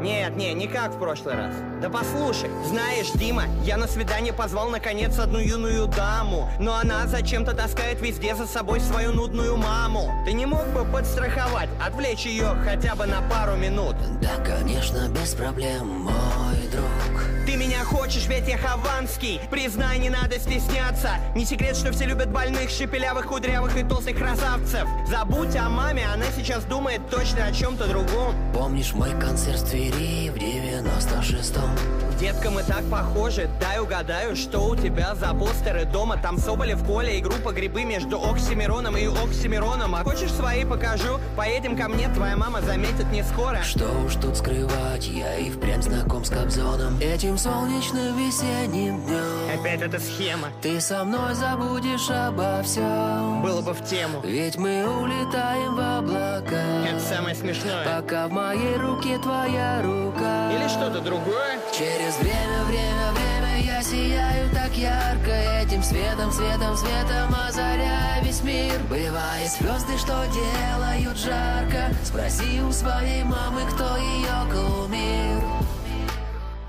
Нет, 0.00 0.36
не, 0.36 0.52
не 0.54 0.66
как 0.66 0.92
в 0.92 0.98
прошлый 0.98 1.34
раз. 1.34 1.54
Да 1.80 1.88
послушай, 1.88 2.50
знаешь, 2.66 3.10
Дима, 3.12 3.44
я 3.64 3.76
на 3.76 3.86
свидание 3.86 4.32
позвал 4.32 4.68
наконец 4.70 5.18
одну 5.18 5.38
юную 5.38 5.86
даму, 5.86 6.50
но 6.58 6.74
она 6.74 7.06
зачем-то 7.06 7.54
таскает 7.54 8.00
везде 8.00 8.34
за 8.34 8.46
собой 8.46 8.80
свою 8.80 9.12
нудную 9.12 9.56
маму. 9.56 10.10
Ты 10.24 10.32
не 10.32 10.46
мог 10.46 10.66
бы 10.68 10.84
подстраховать, 10.84 11.68
отвлечь 11.84 12.26
ее 12.26 12.56
хотя 12.64 12.94
бы 12.94 13.06
на 13.06 13.22
пару 13.22 13.56
минут? 13.56 13.96
Да, 14.20 14.36
конечно, 14.44 15.08
без 15.08 15.34
проблем, 15.34 15.88
мой 15.88 16.68
друг. 16.70 17.43
Ты 17.46 17.56
меня 17.56 17.84
хочешь, 17.84 18.26
ведь 18.26 18.48
я 18.48 18.56
Хованский. 18.56 19.38
Признай, 19.50 19.98
не 19.98 20.08
надо 20.08 20.38
стесняться. 20.38 21.10
Не 21.34 21.44
секрет, 21.44 21.76
что 21.76 21.92
все 21.92 22.06
любят 22.06 22.30
больных, 22.30 22.70
шепелявых, 22.70 23.26
кудрявых 23.26 23.76
и 23.76 23.82
толстых 23.82 24.16
красавцев. 24.16 24.88
Забудь 25.06 25.54
о 25.56 25.68
маме, 25.68 26.06
она 26.06 26.24
сейчас 26.34 26.64
думает 26.64 27.02
точно 27.10 27.44
о 27.44 27.52
чем-то 27.52 27.86
другом. 27.86 28.34
Помнишь 28.54 28.94
мой 28.94 29.10
концерт 29.20 29.60
в 29.60 29.70
Твери 29.70 30.30
в 30.30 30.36
96-м? 30.36 31.70
Детка, 32.18 32.50
мы 32.50 32.62
так 32.62 32.88
похожи, 32.88 33.50
дай 33.60 33.80
угадаю, 33.80 34.36
что 34.36 34.60
у 34.60 34.76
тебя 34.76 35.14
за 35.14 35.34
постеры 35.34 35.84
дома. 35.84 36.16
Там 36.16 36.38
Соболев, 36.38 36.82
Коля 36.84 37.10
и 37.10 37.20
группа 37.20 37.52
Грибы 37.52 37.84
между 37.84 38.22
Оксимироном 38.22 38.96
и 38.96 39.06
Оксимироном. 39.06 39.94
А 39.94 40.04
хочешь 40.04 40.32
свои 40.32 40.64
покажу? 40.64 41.18
Поедем 41.36 41.76
ко 41.76 41.88
мне, 41.88 42.08
твоя 42.08 42.36
мама 42.36 42.62
заметит 42.62 43.10
не 43.10 43.24
скоро. 43.24 43.62
Что 43.62 43.90
уж 44.06 44.14
тут 44.14 44.36
скрывать, 44.36 45.08
я 45.08 45.36
и 45.36 45.50
впрямь 45.50 45.82
знаком 45.82 46.24
с 46.24 46.30
Кобзоном. 46.30 46.98
Этим 47.00 47.33
солнечным 47.38 48.16
весенним 48.16 49.04
днем 49.04 49.58
Опять 49.60 49.82
эта 49.82 49.98
схема, 49.98 50.48
Ты 50.62 50.80
со 50.80 51.04
мной 51.04 51.34
забудешь 51.34 52.10
обо 52.10 52.62
всем 52.62 53.34
было 53.44 53.60
бы 53.60 53.74
в 53.74 53.84
тему. 53.84 54.20
Ведь 54.24 54.56
мы 54.56 54.86
улетаем 54.88 55.76
в 55.76 55.98
облака. 55.98 56.86
Это 56.88 56.98
самое 56.98 57.34
смешное. 57.34 57.84
Пока 57.84 58.26
в 58.26 58.32
моей 58.32 58.76
руке 58.76 59.18
твоя 59.18 59.82
рука. 59.82 60.50
Или 60.50 60.66
что-то 60.66 61.00
другое? 61.00 61.58
Через 61.76 62.16
время, 62.18 62.64
время, 62.64 63.12
время 63.12 63.62
я 63.62 63.82
сияю 63.82 64.50
так 64.50 64.72
ярко. 64.74 65.30
Этим 65.62 65.82
светом, 65.82 66.32
светом, 66.32 66.74
светом 66.74 67.34
озаряя 67.46 68.22
весь 68.22 68.42
мир. 68.42 68.80
Бывает 68.88 69.50
звезды, 69.50 69.98
что 69.98 70.24
делают 70.32 71.18
жарко. 71.18 71.94
Спроси 72.02 72.62
у 72.62 72.72
своей 72.72 73.24
мамы, 73.24 73.60
кто 73.74 73.96
ее 73.98 74.50
кумир 74.50 75.53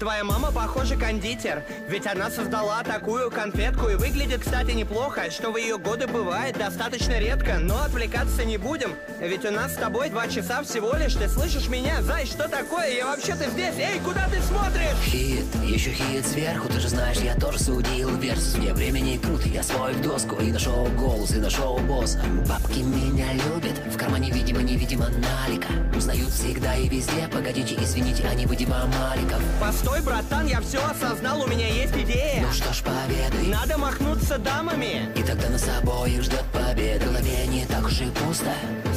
Твоя 0.05 0.23
мама, 0.23 0.51
похоже, 0.51 0.97
кондитер, 0.97 1.63
ведь 1.87 2.05
она 2.05 2.29
создала 2.29 2.83
такую 2.83 3.31
конфетку 3.31 3.89
и 3.89 3.95
выглядит, 3.95 4.41
кстати, 4.41 4.69
неплохо, 4.69 5.31
что 5.31 5.49
в 5.49 5.57
ее 5.57 5.79
годы 5.79 6.05
бывает 6.05 6.55
достаточно 6.59 7.17
редко, 7.17 7.57
но 7.57 7.81
отвлекаться 7.81 8.45
не 8.45 8.57
будем, 8.57 8.93
ведь 9.19 9.45
у 9.45 9.49
нас 9.51 9.73
с 9.73 9.77
тобой 9.77 10.11
два 10.11 10.27
часа 10.27 10.61
всего 10.61 10.93
лишь, 10.93 11.15
ты 11.15 11.27
слышишь 11.27 11.69
меня? 11.69 12.03
Зай, 12.03 12.27
что 12.27 12.47
такое? 12.47 12.91
Я 12.91 13.07
вообще-то 13.07 13.49
здесь, 13.49 13.73
эй, 13.79 13.99
куда 14.01 14.27
ты 14.29 14.39
смотришь? 14.43 14.95
Хит, 15.05 15.45
еще 15.63 15.89
хит 15.89 16.27
сверху, 16.27 16.67
ты 16.67 16.79
же 16.79 16.89
знаешь, 16.89 17.17
я 17.17 17.33
тоже 17.33 17.57
судил 17.57 18.15
Версус. 18.17 18.57
Мне 18.57 18.73
времени 18.73 19.17
крут, 19.17 19.43
я 19.47 19.63
свой 19.63 19.93
в 19.93 20.01
доску 20.01 20.35
И 20.35 20.51
нашел 20.51 20.85
голос, 20.97 21.31
и 21.31 21.37
нашел 21.37 21.79
босс. 21.79 22.17
Бабки 22.47 22.79
меня 22.79 23.33
любят, 23.33 23.73
в 23.91 23.97
кармане 23.97 24.29
видимо-невидимо 24.29 25.07
налика. 25.09 25.69
Узнают 25.95 26.29
всегда 26.29 26.75
и 26.75 26.87
везде, 26.87 27.27
погодите, 27.31 27.75
извините, 27.79 28.27
они 28.27 28.45
видимо 28.45 28.85
Маликов. 28.85 29.41
Постой, 29.59 29.94
братан, 30.01 30.47
я 30.47 30.61
все 30.61 30.79
осознал, 30.85 31.41
у 31.41 31.47
меня 31.47 31.67
есть 31.67 31.95
идея. 31.95 32.41
Ну 32.41 32.51
что 32.51 32.73
ж, 32.73 32.83
поведай 32.83 33.47
Надо 33.47 33.77
махнуться 33.77 34.37
дамами. 34.37 35.09
И 35.15 35.23
тогда 35.23 35.49
нас 35.49 35.67
обоих 35.81 36.23
ждет 36.23 36.43
победа 36.53 37.05
В 37.05 37.07
голове 37.09 37.47
не 37.47 37.65
так 37.65 37.85
уж 37.85 38.01
и 38.01 38.05
пусто 38.05 38.51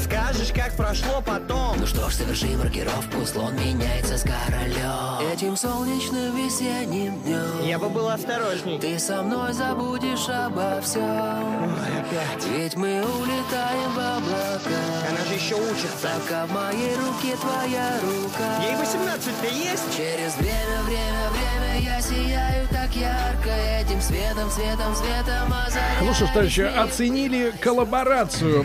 Скажешь, 0.08 0.52
как 0.54 0.72
прошло 0.72 1.22
потом. 1.24 1.76
Ну 1.78 1.86
что 1.86 2.08
ж, 2.08 2.14
соверши 2.14 2.46
маркировку 2.56 3.26
Слон 3.26 3.54
меняется 3.56 4.16
с 4.16 4.22
королем 4.22 5.28
Этим 5.30 5.54
солнечным 5.54 6.34
весенним 6.34 7.20
днем 7.22 7.62
Я 7.62 7.78
бы 7.78 7.90
был 7.90 8.08
осторожней. 8.08 8.78
Ты 8.78 8.98
со 8.98 9.22
мной 9.22 9.52
забудешь 9.52 10.28
обо 10.30 10.80
всем 10.80 11.02
Ой, 11.04 12.00
опять. 12.00 12.46
Ведь 12.50 12.74
мы 12.76 13.04
улетаем 13.04 13.92
в 13.92 13.98
облака 13.98 14.80
Она 15.10 15.24
же 15.28 15.34
еще 15.34 15.56
учится. 15.56 16.08
Пока 16.24 16.46
в 16.46 16.52
моей 16.52 16.94
руке 16.96 17.36
твоя 17.36 18.00
рука 18.00 18.64
Ей 18.64 18.76
18 18.76 19.40
ты 19.42 19.48
есть? 19.48 19.94
Через 19.94 20.34
время, 20.36 20.82
время, 20.86 21.28
время 21.30 21.67
я 21.80 22.00
сияю 22.00 22.68
так 22.68 22.94
ярко 22.94 23.48
Этим 23.80 24.00
светом, 24.02 24.50
светом, 24.50 24.94
светом 24.94 25.52
озаряй. 25.66 26.02
Ну 26.02 26.12
что 26.14 26.26
ж, 26.26 26.30
товарищи, 26.30 26.60
оценили 26.60 27.52
коллаборацию 27.60 28.64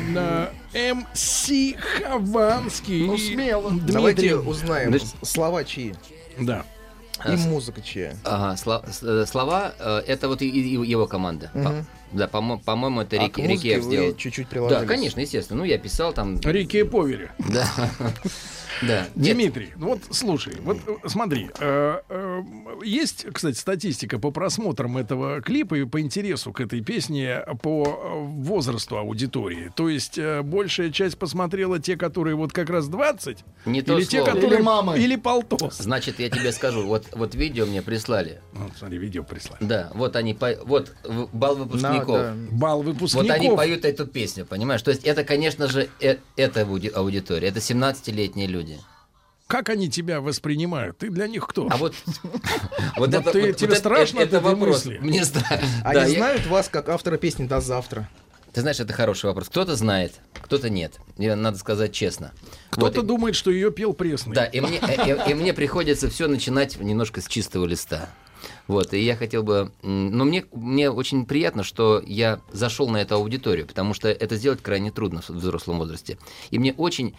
э, 0.74 0.93
МС 0.93 1.50
Хованский. 1.79 3.05
Ну, 3.08 3.17
смело. 3.17 3.70
Дмитрий. 3.72 3.93
Давайте 3.93 4.36
узнаем, 4.38 4.89
Значит- 4.89 5.08
слова 5.22 5.63
чьи 5.63 5.96
Да. 6.39 6.65
и 7.25 7.36
музыка 7.48 7.82
чья. 7.82 8.15
Ага, 8.25 8.55
э, 9.01 9.25
слова, 9.25 9.74
э, 9.79 10.01
это 10.08 10.27
вот 10.27 10.41
и- 10.41 10.50
и- 10.50 10.86
его 10.89 11.08
команда. 11.08 11.51
По- 11.53 11.86
да, 12.12 12.27
по-мо- 12.27 12.58
по-моему, 12.60 13.01
это 13.01 13.15
А 13.17 13.24
Рик, 13.24 13.38
Рикеев 13.38 13.84
вы 13.86 13.91
сделал. 13.91 14.15
чуть-чуть 14.15 14.46
Да, 14.48 14.51
приложились. 14.51 14.88
конечно, 14.88 15.20
естественно. 15.22 15.60
Ну, 15.60 15.65
я 15.65 15.77
писал 15.77 16.12
там. 16.13 16.39
Рики 16.41 16.77
и 16.77 16.84
Повери. 16.84 17.29
Да. 17.39 17.65
Да. 18.88 19.08
Нет, 19.16 19.36
Дмитрий, 19.36 19.70
ну 19.75 19.88
вот 19.88 20.00
слушай, 20.12 20.56
вот 20.62 20.78
э, 20.88 21.08
смотри, 21.08 21.50
э, 21.60 22.00
э, 22.10 22.42
есть, 22.84 23.25
кстати, 23.34 23.58
статистика 23.58 24.20
по 24.20 24.32
просмотрам 24.32 24.98
этого 24.98 25.42
клипа 25.42 25.75
и 25.75 25.86
по 25.86 26.02
интересу 26.02 26.52
к 26.52 26.60
этой 26.62 26.82
песне 26.82 27.42
по 27.62 27.84
э, 27.86 28.24
возрасту 28.44 28.98
аудитории. 28.98 29.72
То 29.75 29.90
есть 29.90 30.18
э, 30.18 30.42
большая 30.42 30.92
часть 30.92 31.18
посмотрела 31.18 31.80
те, 31.80 31.96
которые 31.98 32.36
вот 32.36 32.52
как 32.54 32.70
раз 32.70 32.88
20, 32.88 33.38
Не 33.66 33.82
то 33.82 33.98
или 33.98 34.06
те, 34.06 34.18
слово. 34.24 34.32
которые 34.32 34.56
Или 34.56 34.62
мамы. 34.62 34.98
или 35.00 35.16
полтос. 35.16 35.78
Значит, 35.78 36.20
я 36.20 36.30
тебе 36.30 36.52
скажу, 36.52 36.84
вот, 36.86 37.06
вот 37.13 37.36
видео 37.36 37.66
мне 37.66 37.82
прислали. 37.82 38.42
Вот, 38.54 38.72
смотри, 38.78 38.98
видео 38.98 39.24
прислали. 39.24 39.63
Да, 39.63 39.92
вот 39.94 40.16
они, 40.16 40.34
по- 40.34 40.58
вот 40.66 40.94
бал 41.32 41.56
выпускников. 41.56 42.18
да. 42.18 42.34
Бал 42.52 42.78
Вот 42.84 42.94
выпускников. 42.94 43.30
они 43.36 43.50
поют 43.56 43.86
эту 43.86 44.06
песню, 44.08 44.46
понимаешь? 44.46 44.82
То 44.82 44.92
есть 44.92 45.04
это, 45.04 45.24
конечно 45.24 45.68
же, 45.68 45.90
э- 46.02 46.18
это 46.36 46.62
ауди- 46.62 46.90
аудитория. 46.92 47.48
Это 47.50 47.60
17-летние 47.60 48.48
люди. 48.48 48.73
Как 49.47 49.69
они 49.69 49.89
тебя 49.89 50.21
воспринимают? 50.21 50.97
Ты 50.97 51.09
для 51.09 51.27
них 51.27 51.45
кто? 51.47 51.67
А 51.69 51.77
вот, 51.77 51.93
вот 52.97 53.13
это, 53.13 53.31
ты- 53.31 53.47
вот- 53.47 53.57
тебе 53.57 53.67
вот 53.69 53.73
это- 53.73 53.75
страшно 53.75 54.19
это, 54.19 54.38
от 54.38 54.43
этой 54.43 54.53
вопрос. 54.55 54.85
мысли? 54.85 54.97
Мне 55.00 55.25
страшно. 55.25 55.59
Они 55.83 55.93
Да, 55.93 56.05
я- 56.05 56.15
знают 56.17 56.47
вас 56.47 56.69
как 56.69 56.89
автора 56.89 57.17
песни 57.17 57.45
«До 57.45 57.59
завтра». 57.62 58.09
Ты 58.53 58.62
знаешь, 58.62 58.79
это 58.79 58.93
хороший 58.93 59.25
вопрос. 59.25 59.50
Кто-то 59.50 59.75
знает, 59.75 60.13
кто-то 60.41 60.69
нет. 60.69 61.00
И 61.17 61.27
надо 61.27 61.57
сказать 61.57 61.91
честно. 61.91 62.31
Кто-то 62.69 63.00
Вот, 63.01 63.07
думает, 63.07 63.35
что 63.35 63.50
ее 63.50 63.71
пел 63.71 63.93
пресный. 63.93 64.35
Да, 64.35 64.45
и 64.45 64.59
мне, 64.62 64.77
э, 64.79 65.25
и- 65.27 65.31
и 65.31 65.33
мне 65.33 65.53
приходится 65.53 66.07
все 66.07 66.27
начинать 66.27 66.79
немножко 66.79 67.19
с 67.21 67.25
чистого 67.27 67.65
листа. 67.65 68.09
Вот, 68.67 68.93
и 68.93 69.00
я 69.00 69.15
хотел 69.17 69.43
бы... 69.43 69.72
Но 69.82 70.24
мне, 70.24 70.46
мне 70.53 70.89
очень 70.89 71.25
приятно, 71.25 71.63
что 71.63 72.01
я 72.05 72.39
зашел 72.51 72.88
на 72.89 72.98
эту 73.01 73.15
аудиторию, 73.15 73.67
потому 73.67 73.93
что 73.93 74.08
это 74.08 74.36
сделать 74.38 74.62
крайне 74.62 74.89
трудно 74.89 75.22
в 75.22 75.29
взрослом 75.29 75.79
возрасте. 75.79 76.17
И 76.50 76.60
мне 76.60 76.74
очень... 76.74 77.13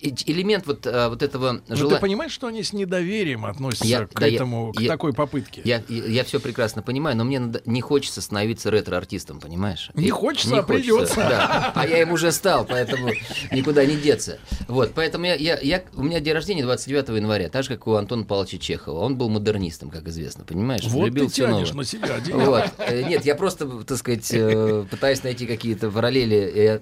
Элемент 0.00 0.66
вот, 0.66 0.86
а, 0.86 1.08
вот 1.08 1.22
этого 1.22 1.62
Но 1.68 1.74
желания... 1.76 1.96
ты 1.96 2.00
понимаешь, 2.02 2.32
что 2.32 2.48
они 2.48 2.62
с 2.62 2.72
недоверием 2.74 3.46
относятся 3.46 3.86
Я- 3.86 4.06
к 4.06 4.12
да, 4.20 4.26
я- 4.26 4.34
этому, 4.34 4.72
к 4.74 4.80
я- 4.80 4.88
такой 4.88 5.14
попытке? 5.14 5.62
Я, 5.64 5.82
я, 5.88 6.22
все 6.24 6.38
прекрасно 6.38 6.82
понимаю, 6.82 7.16
но 7.16 7.24
мне 7.24 7.40
надо- 7.40 7.62
не 7.64 7.80
хочется 7.80 8.20
становиться 8.20 8.70
ретро-артистом, 8.70 9.40
понимаешь? 9.40 9.90
Не 9.94 10.08
И- 10.08 10.10
хочется, 10.10 10.58
а 10.58 10.62
придется. 10.62 11.16
Да. 11.16 11.72
А 11.74 11.86
я 11.86 12.02
им 12.02 12.12
уже 12.12 12.30
стал, 12.30 12.66
поэтому 12.66 13.08
никуда 13.52 13.84
не 13.86 13.96
деться. 13.96 14.38
Вот, 14.68 14.92
поэтому 14.94 15.24
я, 15.24 15.34
я, 15.34 15.58
я- 15.60 15.82
у 15.94 16.02
меня 16.02 16.20
день 16.20 16.34
рождения 16.34 16.62
29 16.62 17.08
января, 17.16 17.48
так 17.48 17.62
же, 17.64 17.70
как 17.70 17.86
у 17.86 17.94
Антона 17.94 18.24
Павловича 18.24 18.58
Чехова. 18.58 18.98
Он 19.00 19.16
был 19.16 19.28
модернистом, 19.30 19.88
как 19.90 20.06
известно, 20.08 20.44
понимаешь? 20.44 20.82
Вот 20.90 21.06
Любил 21.06 21.26
ты 21.26 21.32
всё 21.32 21.46
новое. 21.48 21.64
тянешь 21.64 21.74
на 21.74 21.84
себя 21.84 22.14
одеяло. 22.16 22.44
Вот. 22.44 22.64
Э, 22.78 23.02
Нет, 23.02 23.24
я 23.24 23.34
просто, 23.34 23.66
так 23.84 23.98
сказать, 23.98 24.28
э, 24.32 24.84
пытаюсь 24.90 25.22
найти 25.22 25.46
какие-то 25.46 25.90
параллели. 25.90 26.36
э, 26.38 26.80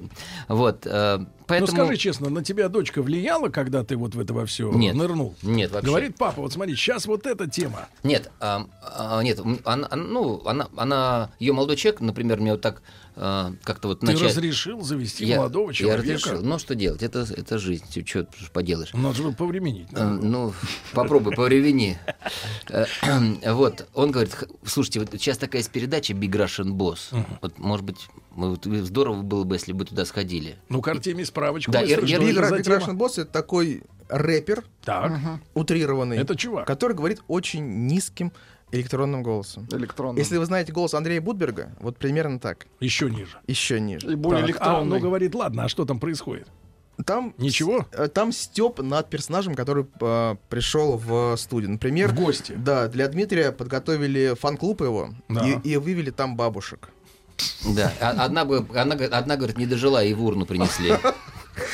Вот. 0.49 0.87
Э, 1.49 1.61
Ну 1.61 1.67
Поэтому... 1.67 1.85
скажи 1.85 1.97
честно, 1.97 2.29
на 2.31 2.45
тебя 2.45 2.69
дочка 2.69 3.03
влияла, 3.03 3.49
когда 3.49 3.83
ты 3.85 3.97
вот 3.97 4.15
в 4.15 4.21
это 4.21 4.35
во 4.35 4.45
все 4.47 4.71
Нет. 4.73 4.95
нырнул? 4.95 5.35
Нет, 5.43 5.71
вообще. 5.73 5.87
Говорит, 5.87 6.17
папа, 6.17 6.43
вот 6.43 6.53
смотри, 6.53 6.75
сейчас 6.77 7.07
вот 7.07 7.27
эта 7.27 7.49
тема. 7.49 7.89
Нет, 8.03 8.31
а, 8.41 8.67
а, 8.83 9.23
нет, 9.23 9.41
она, 9.65 9.89
она- 9.91 9.97
ну, 10.05 10.43
она, 10.47 10.69
она, 10.77 11.31
ее 11.39 11.53
молодой 11.53 11.77
человек, 11.77 12.01
например, 12.01 12.41
мне 12.41 12.53
вот 12.53 12.61
так 12.61 12.83
а, 13.21 13.53
как-то 13.65 13.89
вот 13.89 14.01
Ты 14.01 14.07
начать- 14.07 14.29
разрешил 14.29 14.81
завести 14.83 15.25
я, 15.25 15.39
молодого 15.39 15.71
я 15.71 15.75
человека? 15.75 16.03
разрешил. 16.03 16.41
Ну, 16.43 16.59
что 16.61 16.75
делать? 16.77 17.03
Это, 17.03 17.27
это 17.37 17.59
жизнь, 17.59 17.85
что 18.07 18.29
поделаешь. 18.53 18.93
Надо 18.93 19.15
же 19.17 19.33
повременить. 19.33 19.89
Э, 19.93 20.05
Ну, 20.07 20.53
попробуй, 20.95 21.35
повревени. 21.35 21.99
Э, 22.69 22.85
Вот, 23.53 23.89
он 23.95 24.13
говорит, 24.13 24.35
«Х- 24.35 24.47
слушайте, 24.65 25.01
вот 25.01 25.11
сейчас 25.13 25.37
такая 25.39 25.61
есть 25.63 25.71
передача 25.73 26.13
Big 26.13 26.31
Russian 26.31 26.71
Boss. 26.75 26.99
Вот, 27.43 27.59
может 27.59 27.85
быть, 27.85 28.07
мы 28.39 28.83
здорово 28.83 29.23
было 29.23 29.45
бы, 29.45 29.57
если 29.57 29.73
бы 29.73 29.85
туда 29.85 30.05
сходили. 30.05 30.57
Ну, 30.69 30.81
к 30.81 30.89
Артемий 30.89 31.25
справочку. 31.25 31.73
Да, 31.73 31.81
быстро, 31.81 32.03
и- 32.03 32.07
что 32.07 32.25
и- 32.25 32.31
это 32.33 33.25
такой 33.33 33.83
рэпер 34.09 34.65
Так, 34.85 35.13
утрированный, 35.55 36.17
это 36.17 36.35
чувак. 36.37 36.67
который 36.67 36.97
говорит 36.97 37.23
очень 37.29 37.87
низким 37.87 38.33
электронным 38.73 39.23
голосом. 39.23 39.67
Электронный. 39.73 40.19
Если 40.21 40.37
вы 40.37 40.45
знаете 40.47 40.73
голос 40.73 40.95
Андрея 40.95 41.21
Будберга, 41.21 41.71
вот 41.81 41.97
примерно 41.99 42.39
так, 42.39 42.67
Еще 42.81 43.11
ниже. 43.11 43.39
еще 43.47 43.81
ниже. 43.81 44.13
И 44.13 44.15
более 44.15 44.47
Так, 44.47 44.57
а, 44.61 44.65
ну 44.65 44.71
электронный. 44.83 45.01
говорит, 45.01 45.35
ладно, 45.35 45.65
а 45.65 45.69
что 45.69 45.85
там 45.85 45.99
происходит? 46.01 46.49
Там 47.07 47.33
Ничего? 47.39 47.87
э, 47.93 48.09
Там 48.09 48.33
степ 48.33 48.81
над 48.81 49.09
персонажем, 49.09 49.55
который 49.55 49.87
э, 50.01 50.37
пришел 50.49 50.97
в 50.99 51.37
студию. 51.37 51.71
Например, 51.71 52.09
В 52.11 52.15
гости. 52.17 52.53
Да, 52.57 52.89
для 52.89 53.07
Дмитрия 53.09 53.53
подготовили 53.53 54.35
фан-клуб 54.39 54.81
его 54.81 55.11
Да. 55.29 55.47
и, 55.47 55.61
и 55.61 55.77
вывели 55.77 56.11
там 56.11 56.37
бабушек. 56.37 56.89
Да, 57.65 57.93
а- 58.01 58.25
одна, 58.25 58.45
бы- 58.45 58.67
она, 58.75 58.95
одна, 58.95 59.37
говорит, 59.37 59.59
не 59.59 59.67
дожила, 59.67 60.03
и 60.03 60.13
в 60.15 60.25
урну 60.25 60.47
принесли. 60.47 60.95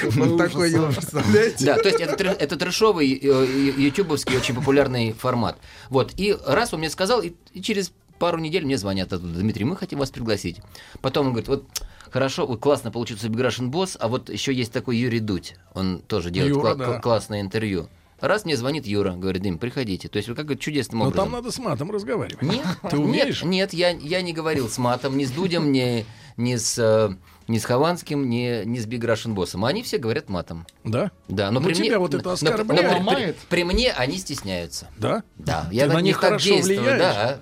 Вот 0.02 0.38
такой 0.38 0.70
не 0.72 0.92
представляете? 0.92 1.64
Да, 1.66 1.76
то 1.76 1.88
есть 1.88 2.00
это, 2.00 2.24
это 2.24 2.56
трэшовый 2.56 3.12
э, 3.12 3.72
ютубовский 3.76 4.36
очень 4.36 4.54
популярный 4.54 5.12
формат. 5.12 5.58
Вот, 5.90 6.12
и 6.16 6.36
раз 6.46 6.72
он 6.72 6.80
мне 6.80 6.88
сказал, 6.90 7.20
и, 7.22 7.32
и 7.52 7.60
через 7.62 7.92
пару 8.18 8.38
недель 8.38 8.64
мне 8.64 8.78
звонят 8.78 9.12
оттуда, 9.12 9.38
Дмитрий, 9.38 9.64
мы 9.64 9.76
хотим 9.76 9.98
вас 9.98 10.10
пригласить. 10.10 10.58
Потом 11.02 11.26
он 11.26 11.32
говорит, 11.32 11.48
вот 11.48 11.66
хорошо, 12.10 12.46
вот 12.46 12.60
классно 12.60 12.90
получился 12.90 13.28
Биграшин 13.28 13.70
Босс, 13.70 13.96
а 14.00 14.08
вот 14.08 14.30
еще 14.30 14.54
есть 14.54 14.72
такой 14.72 14.96
Юрий 14.96 15.20
Дудь, 15.20 15.56
он 15.74 15.98
тоже 16.00 16.30
делает 16.30 16.54
Юра, 16.54 16.70
кла- 16.70 16.76
да. 16.76 16.84
кла- 16.84 17.00
классное 17.00 17.40
интервью. 17.42 17.88
Раз 18.26 18.44
мне 18.44 18.56
звонит 18.56 18.86
Юра, 18.86 19.12
говорит, 19.12 19.42
Дим, 19.42 19.58
приходите. 19.58 20.08
То 20.08 20.16
есть 20.16 20.28
вот 20.28 20.36
как 20.38 20.58
чудесным 20.58 21.00
Но 21.00 21.06
образом. 21.08 21.24
там 21.26 21.32
надо 21.32 21.50
с 21.52 21.58
матом 21.58 21.90
разговаривать. 21.90 22.40
Нет, 22.42 22.64
Ты 22.90 22.96
умеешь? 22.98 23.42
Нет, 23.42 23.72
нет 23.72 23.74
я, 23.74 23.90
я 23.90 24.22
не 24.22 24.32
говорил 24.32 24.68
с 24.68 24.78
матом, 24.78 25.16
ни 25.18 25.24
с 25.24 25.30
Дудем, 25.30 25.72
ни, 25.72 26.06
ни 26.36 26.56
с, 26.56 26.78
э, 26.78 27.10
ни 27.48 27.58
с 27.58 27.64
Хованским, 27.64 28.28
ни, 28.30 28.64
ни 28.64 28.78
с 28.78 28.86
Биг 28.86 29.04
Рашен 29.04 29.34
Боссом. 29.34 29.64
Они 29.64 29.82
все 29.82 29.98
говорят 29.98 30.28
матом. 30.28 30.66
Да? 30.84 31.10
Да, 31.28 31.50
но 31.50 31.60
Ну, 31.60 31.66
при 31.66 31.74
тебя 31.74 31.84
мне, 31.90 31.98
вот 31.98 32.14
это 32.14 32.24
но- 32.24 32.30
но- 32.30 32.34
оскорбляет. 32.34 32.68
но 32.68 32.74
при- 32.74 32.82
при, 32.82 32.94
Ломает? 32.98 33.36
при 33.50 33.64
мне 33.64 33.92
они 33.92 34.16
стесняются. 34.18 34.88
Да? 34.96 35.22
Да, 35.36 35.66
Ты 35.70 35.76
я 35.76 35.86
на 35.86 35.94
на 35.94 35.98
них 35.98 36.04
них 36.06 36.20
так 36.20 36.30
хорошо 36.30 36.48
действую, 36.48 36.80
влияешь? 36.80 36.98
да. 37.00 37.38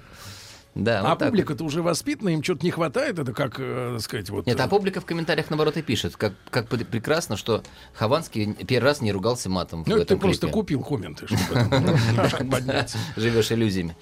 Да, 0.75 1.01
а 1.01 1.11
вот 1.11 1.19
публика-то 1.19 1.65
уже 1.65 1.83
воспитана, 1.83 2.31
им 2.31 2.43
что-то 2.43 2.65
не 2.65 2.71
хватает, 2.71 3.19
это 3.19 3.35
как, 3.35 3.57
э, 3.59 3.99
сказать, 4.01 4.31
вот... 4.31 4.47
Нет, 4.47 4.59
э, 4.59 4.63
а 4.63 4.69
публика 4.69 5.03
в 5.03 5.05
комментариях 5.05 5.51
наоборот 5.51 5.77
и 5.77 5.83
пишет, 5.83 6.17
как, 6.17 6.33
как 6.49 6.67
пр- 6.69 6.87
прекрасно, 6.87 7.37
что 7.37 7.63
Хованский 7.93 8.55
первый 8.55 8.87
раз 8.87 9.03
не 9.03 9.13
ругался 9.13 9.51
матом 9.51 9.85
Ну, 9.87 9.93
в 9.95 9.97
это 9.99 10.07
ты 10.07 10.15
этом 10.15 10.21
просто 10.21 10.47
клипе. 10.47 10.53
купил 10.55 10.83
комменты, 10.83 11.27
чтобы 11.27 12.51
подняться. 12.51 12.97
Живешь 13.17 13.53
иллюзиями. 13.53 13.95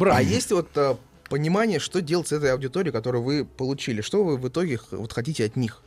А 0.00 0.20
есть 0.22 0.52
вот 0.52 0.68
э, 0.76 0.96
понимание, 1.30 1.78
что 1.78 2.02
делать 2.02 2.28
с 2.28 2.32
этой 2.32 2.52
аудиторией, 2.52 2.92
которую 2.92 3.22
вы 3.24 3.46
получили? 3.46 4.02
Что 4.02 4.22
вы 4.22 4.36
в 4.36 4.46
итоге 4.48 4.80
вот 4.90 5.14
хотите 5.14 5.46
от 5.46 5.56
них? 5.56 5.80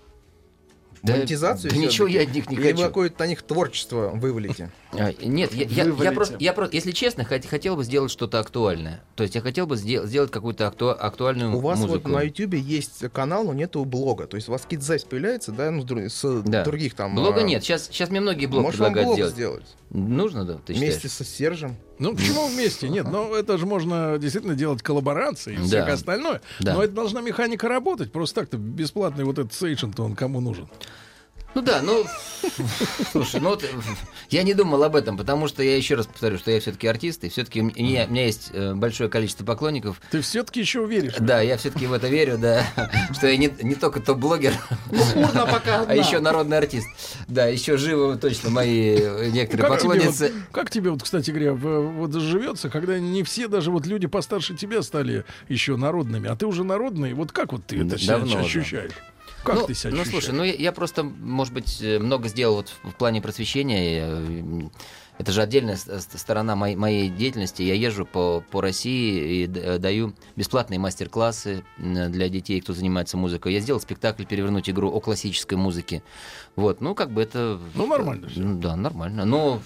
Да, 1.04 1.14
Монетизацию? 1.18 1.70
да 1.70 1.78
ничего 1.78 2.08
я 2.08 2.22
от 2.22 2.34
них 2.34 2.50
не 2.50 2.56
Или 2.56 2.64
вы 2.64 2.72
хочу. 2.72 2.84
какое-то 2.88 3.20
на 3.24 3.28
них 3.28 3.42
творчество 3.44 4.10
вывалите? 4.16 4.72
А, 4.98 5.14
Нет, 5.24 5.54
я, 5.54 5.66
я- 5.66 5.86
я 5.92 6.12
просто, 6.12 6.36
я 6.40 6.54
просто, 6.54 6.76
если 6.76 6.92
честно, 6.92 7.22
хот- 7.24 7.48
хотел 7.48 7.76
бы 7.76 7.84
сделать 7.84 8.12
что-то 8.12 8.40
актуальное. 8.40 9.04
То 9.16 9.24
есть 9.24 9.36
я 9.36 9.42
хотел 9.42 9.66
бы 9.68 9.76
сдел- 9.76 10.06
сделать 10.06 10.32
какую-то 10.32 10.68
акту- 10.68 10.90
актуальную 10.92 11.56
У 11.56 11.60
вас 11.60 11.80
музыку. 11.80 12.10
вот 12.10 12.12
на 12.14 12.22
YouTube 12.22 12.54
есть 12.56 13.04
канал, 13.12 13.44
но 13.46 13.54
нету 13.54 13.84
блога. 13.86 14.28
То 14.28 14.36
есть 14.38 14.50
у 14.50 14.52
вас 14.52 14.62
какие-то 14.64 14.86
записи 14.86 15.06
появляются, 15.10 15.52
да, 15.52 15.72
ну, 15.72 15.86
с 16.10 16.42
Да. 16.46 16.64
других 16.64 16.94
там... 16.94 17.16
Блога 17.16 17.42
а, 17.42 17.44
нет. 17.44 17.64
Сейчас, 17.64 17.88
сейчас 17.88 18.10
мне 18.10 18.22
многие 18.22 18.46
блог 18.46 18.64
Может, 18.64 18.80
вам 18.80 18.94
предлагают 18.94 19.20
блог 19.20 19.32
сделать. 19.34 19.64
сделать? 19.64 19.76
Нужно, 19.90 20.46
да? 20.46 20.58
Ты 20.66 20.74
Вместе 20.74 21.08
считаешь? 21.08 21.12
со 21.14 21.24
Сержем? 21.24 21.76
Ну, 22.00 22.16
почему 22.16 22.48
вместе? 22.54 22.90
Нет, 22.90 23.08
ну 23.12 23.34
это 23.36 23.58
же 23.58 23.66
можно 23.66 24.18
действительно 24.18 24.56
делать 24.56 24.82
коллаборации 24.82 25.54
и 25.54 25.58
Да. 25.58 25.64
всякое 25.66 25.94
остальное. 25.94 26.42
Да. 26.60 26.74
Но 26.76 26.84
это 26.84 26.94
должна 26.94 27.22
механика 27.22 27.68
работать. 27.68 28.12
Просто 28.12 28.42
так-то 28.42 28.58
бесплатный 28.58 29.24
вот 29.24 29.38
этот 29.40 29.54
сейшн-то 29.54 30.04
он 30.04 30.16
кому 30.16 30.40
нужен? 30.42 30.68
Ну 31.56 31.62
да, 31.62 31.82
ну, 31.84 32.04
слушай, 33.12 33.40
ну 33.40 33.50
вот, 33.50 33.64
я 34.32 34.42
не 34.42 34.56
думал 34.56 34.84
об 34.84 34.96
этом, 34.96 35.18
потому 35.18 35.48
что 35.48 35.62
я 35.62 35.78
еще 35.78 35.94
раз 35.94 36.08
повторю, 36.08 36.40
что 36.40 36.50
я 36.50 36.60
все-таки 36.60 36.88
артист, 36.88 37.24
и 37.24 37.30
все-таки 37.30 37.62
у 37.62 37.66
меня, 37.66 38.06
у 38.08 38.12
меня 38.12 38.26
есть 38.26 38.50
э, 38.54 38.74
большое 38.74 39.08
количество 39.08 39.46
поклонников. 39.46 40.02
Ты 40.10 40.22
все-таки 40.22 40.62
еще 40.62 40.84
веришь? 40.86 41.14
Да, 41.20 41.42
я 41.42 41.58
все-таки 41.58 41.86
в 41.86 41.94
это 41.94 42.08
верю, 42.08 42.40
да, 42.40 42.66
что 43.14 43.28
я 43.28 43.38
не, 43.38 43.54
не 43.62 43.76
только 43.76 44.00
топ-блогер, 44.00 44.54
пока 45.34 45.82
а 45.88 45.96
еще 45.96 46.20
народный 46.20 46.58
артист. 46.58 46.88
Да, 47.28 47.46
еще 47.46 47.78
живы 47.78 48.18
точно 48.18 48.50
мои 48.50 48.96
э, 48.98 49.30
некоторые 49.30 49.68
Как 49.70 49.80
тебе, 49.80 49.90
поклонницы. 49.92 50.34
вот, 50.34 50.42
как 50.52 50.72
тебе, 50.72 50.90
вот, 50.90 51.04
кстати 51.04 51.30
говоря, 51.30 51.54
вот 51.54 52.14
живется, 52.14 52.70
когда 52.70 52.98
не 53.00 53.22
все, 53.22 53.48
даже 53.48 53.70
вот 53.70 53.86
люди 53.86 54.08
постарше 54.08 54.56
тебя 54.56 54.82
стали 54.82 55.24
еще 55.50 55.76
народными, 55.78 56.30
а 56.30 56.36
ты 56.36 56.48
уже 56.48 56.64
народный, 56.64 57.14
вот 57.14 57.32
как 57.32 57.52
вот 57.52 57.66
ты 57.68 57.78
это 57.78 57.96
Да, 58.08 58.18
давно 58.18 58.40
ощущаешь? 58.40 58.92
Как 59.44 59.56
ну, 59.56 59.68
ты 59.68 59.74
себя 59.74 59.92
ну, 59.94 60.06
слушай, 60.06 60.34
ну 60.34 60.44
я, 60.44 60.54
я 60.54 60.72
просто, 60.72 61.04
может 61.04 61.54
быть, 61.54 61.82
э, 61.82 62.00
много 62.00 62.30
сделал 62.30 62.56
вот 62.56 62.70
в, 62.70 62.92
в 62.92 62.96
плане 62.96 63.22
просвещения. 63.22 64.70
Это 65.20 65.32
же 65.32 65.42
отдельная 65.42 65.78
сторона 65.78 66.56
моей, 66.56 66.76
моей 66.76 67.10
деятельности. 67.10 67.62
Я 67.62 67.76
езжу 67.76 68.06
по, 68.06 68.44
по 68.50 68.62
России 68.62 69.44
и 69.44 69.52
э, 69.54 69.78
даю 69.78 70.14
бесплатные 70.36 70.80
мастер-классы 70.80 71.64
для 71.78 72.30
детей, 72.30 72.62
кто 72.62 72.74
занимается 72.74 73.18
музыкой. 73.18 73.54
Я 73.54 73.60
сделал 73.60 73.82
спектакль 73.82 74.24
«Перевернуть 74.26 74.70
игру» 74.70 74.90
о 74.90 75.00
классической 75.02 75.56
музыке. 75.56 76.04
Вот, 76.56 76.82
ну, 76.82 76.96
как 76.96 77.12
бы 77.12 77.22
это... 77.22 77.60
Ну, 77.76 77.86
нормально. 77.86 78.30
Ну, 78.36 78.60
Да, 78.60 78.76
нормально. 78.76 79.26
Но 79.26 79.62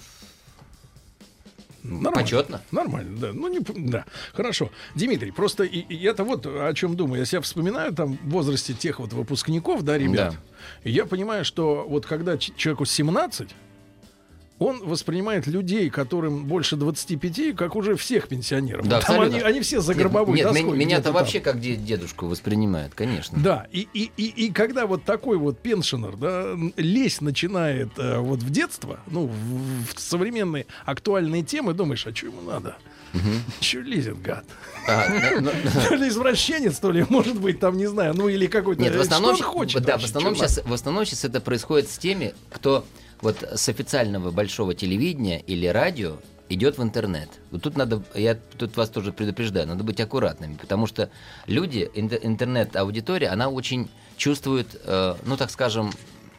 Нормально. 1.88 2.12
почетно. 2.12 2.62
Нормально, 2.70 3.18
да. 3.18 3.30
Ну, 3.32 3.48
не, 3.48 3.60
да. 3.60 4.04
Хорошо. 4.34 4.70
Дмитрий, 4.94 5.32
просто 5.32 5.64
и, 5.64 5.80
и 5.80 5.94
я-то 5.94 6.24
вот 6.24 6.46
о 6.46 6.72
чем 6.74 6.96
думаю. 6.96 7.20
Я 7.20 7.24
себя 7.24 7.40
вспоминаю 7.40 7.92
там 7.94 8.18
в 8.22 8.30
возрасте 8.30 8.74
тех 8.74 9.00
вот 9.00 9.12
выпускников, 9.12 9.82
да, 9.82 9.96
ребят. 9.98 10.32
Да. 10.32 10.38
И 10.84 10.90
я 10.90 11.06
понимаю, 11.06 11.44
что 11.44 11.86
вот 11.88 12.06
когда 12.06 12.36
человеку 12.36 12.84
17, 12.84 13.48
он 14.58 14.80
воспринимает 14.84 15.46
людей, 15.46 15.88
которым 15.90 16.44
больше 16.46 16.76
25, 16.76 17.56
как 17.56 17.76
уже 17.76 17.96
всех 17.96 18.28
пенсионеров. 18.28 18.86
Да, 18.88 19.00
Там 19.00 19.20
они, 19.20 19.40
они 19.40 19.60
все 19.60 19.80
за 19.80 19.94
гробовой 19.94 20.36
Нет, 20.36 20.48
доской 20.48 20.62
ме- 20.64 20.76
меня-то 20.84 21.02
где-то 21.02 21.12
вообще 21.12 21.40
там. 21.40 21.52
как 21.54 21.62
де- 21.62 21.76
дедушку 21.76 22.26
воспринимают, 22.26 22.94
конечно. 22.94 23.38
Да, 23.40 23.66
и, 23.70 23.88
и, 23.94 24.10
и, 24.16 24.46
и 24.46 24.52
когда 24.52 24.86
вот 24.86 25.04
такой 25.04 25.36
вот 25.38 25.60
пенсионер, 25.60 26.16
да, 26.16 26.54
лезть 26.76 27.20
начинает 27.20 27.90
э, 27.98 28.18
вот 28.18 28.40
в 28.40 28.50
детство, 28.50 29.00
ну, 29.06 29.26
в, 29.26 29.94
в 29.94 30.00
современные 30.00 30.66
актуальные 30.84 31.42
темы, 31.44 31.72
думаешь, 31.74 32.06
а 32.06 32.14
что 32.14 32.26
ему 32.26 32.40
надо? 32.42 32.76
Че 33.60 33.80
лезет, 33.80 34.20
гад? 34.20 34.44
А, 34.86 35.06
ну, 35.40 35.50
ну, 35.64 35.70
То 35.88 35.94
ли 35.94 36.08
извращенец, 36.08 36.78
то 36.78 36.90
ли, 36.90 37.06
может 37.08 37.40
быть, 37.40 37.58
там, 37.60 37.76
не 37.76 37.86
знаю, 37.86 38.14
ну 38.14 38.28
или 38.28 38.46
какой-то... 38.46 38.82
Нет, 38.82 38.94
в 38.94 39.00
основном, 39.00 39.36
что 39.36 39.46
он 39.46 39.52
хочет 39.52 39.82
да, 39.82 39.92
в 39.92 40.02
вообще? 40.02 40.06
основном, 40.06 40.36
сейчас, 40.36 40.60
в 40.64 40.72
основном 40.72 41.06
сейчас 41.06 41.24
это 41.24 41.40
происходит 41.40 41.88
с 41.90 41.96
теми, 41.96 42.34
кто 42.50 42.84
вот 43.20 43.42
с 43.42 43.68
официального 43.68 44.30
большого 44.30 44.74
телевидения 44.74 45.40
или 45.40 45.66
радио 45.66 46.18
идет 46.48 46.78
в 46.78 46.82
интернет. 46.82 47.28
Вот 47.50 47.62
тут 47.62 47.76
надо, 47.76 48.02
я 48.14 48.34
тут 48.34 48.76
вас 48.76 48.88
тоже 48.88 49.12
предупреждаю, 49.12 49.66
надо 49.66 49.84
быть 49.84 50.00
аккуратными, 50.00 50.54
потому 50.54 50.86
что 50.86 51.10
люди, 51.46 51.90
интер- 51.94 52.20
интернет-аудитория, 52.22 53.28
она 53.28 53.48
очень 53.48 53.90
чувствует, 54.16 54.80
э, 54.84 55.16
ну 55.24 55.36
так 55.36 55.50
скажем, 55.50 55.92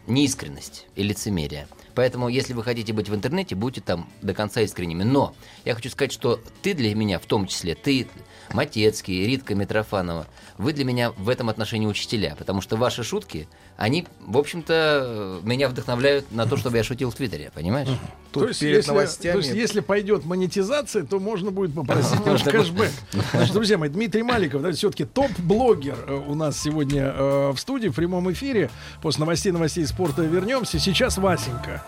неискренность 0.08 0.88
и 0.96 1.04
лицемерие. 1.04 1.68
Поэтому, 1.96 2.30
если 2.30 2.54
вы 2.54 2.64
хотите 2.64 2.94
быть 2.94 3.10
в 3.10 3.16
интернете, 3.16 3.56
будьте 3.56 3.82
там 3.82 4.10
до 4.22 4.34
конца 4.34 4.62
искренними. 4.62 5.04
Но 5.04 5.36
я 5.66 5.76
хочу 5.76 5.90
сказать, 5.90 6.12
что 6.12 6.40
ты 6.62 6.74
для 6.74 6.94
меня, 6.96 7.20
в 7.20 7.26
том 7.26 7.46
числе, 7.46 7.76
ты, 7.76 8.08
Матецкий, 8.54 9.26
Ритка 9.26 9.54
Митрофанова, 9.54 10.28
вы 10.58 10.74
для 10.74 10.86
меня 10.86 11.12
в 11.12 11.30
этом 11.30 11.50
отношении 11.50 11.88
учителя, 11.88 12.36
потому 12.38 12.62
что 12.62 12.78
ваши 12.78 13.04
шутки, 13.04 13.48
они, 13.80 14.06
в 14.20 14.38
общем-то, 14.38 15.40
меня 15.44 15.70
вдохновляют 15.70 16.34
на 16.34 16.46
то, 16.46 16.58
чтобы 16.58 16.76
я 16.76 16.84
шутил 16.84 17.12
в 17.12 17.16
Твиттере, 17.16 17.50
понимаешь? 17.56 17.88
Тут 18.34 18.44
то 18.44 18.48
есть, 18.50 18.60
перед 18.60 18.76
если, 18.76 18.90
новостями... 18.90 19.32
то 19.32 19.38
есть, 19.38 19.54
если 19.54 19.80
пойдет 19.80 20.26
монетизация, 20.26 21.04
то 21.04 21.18
можно 21.18 21.50
будет 21.50 21.74
попросить 21.74 22.26
наш 22.26 22.44
кэшбэк. 22.44 22.92
Значит, 23.32 23.54
друзья 23.54 23.78
мои, 23.78 23.88
Дмитрий 23.88 24.24
Маликов, 24.24 24.62
да, 24.64 24.74
все-таки 24.74 25.06
топ-блогер 25.06 25.96
э, 26.08 26.24
у 26.28 26.36
нас 26.36 26.62
сегодня 26.62 27.04
э, 27.06 27.52
в 27.52 27.58
студии, 27.58 27.88
в 27.88 27.96
прямом 27.96 28.30
эфире. 28.34 28.70
После 29.02 29.22
новостей, 29.22 29.54
новостей 29.54 29.88
спорта 29.88 30.24
вернемся. 30.24 30.78
Сейчас 30.78 31.18
Васенька. 31.18 31.82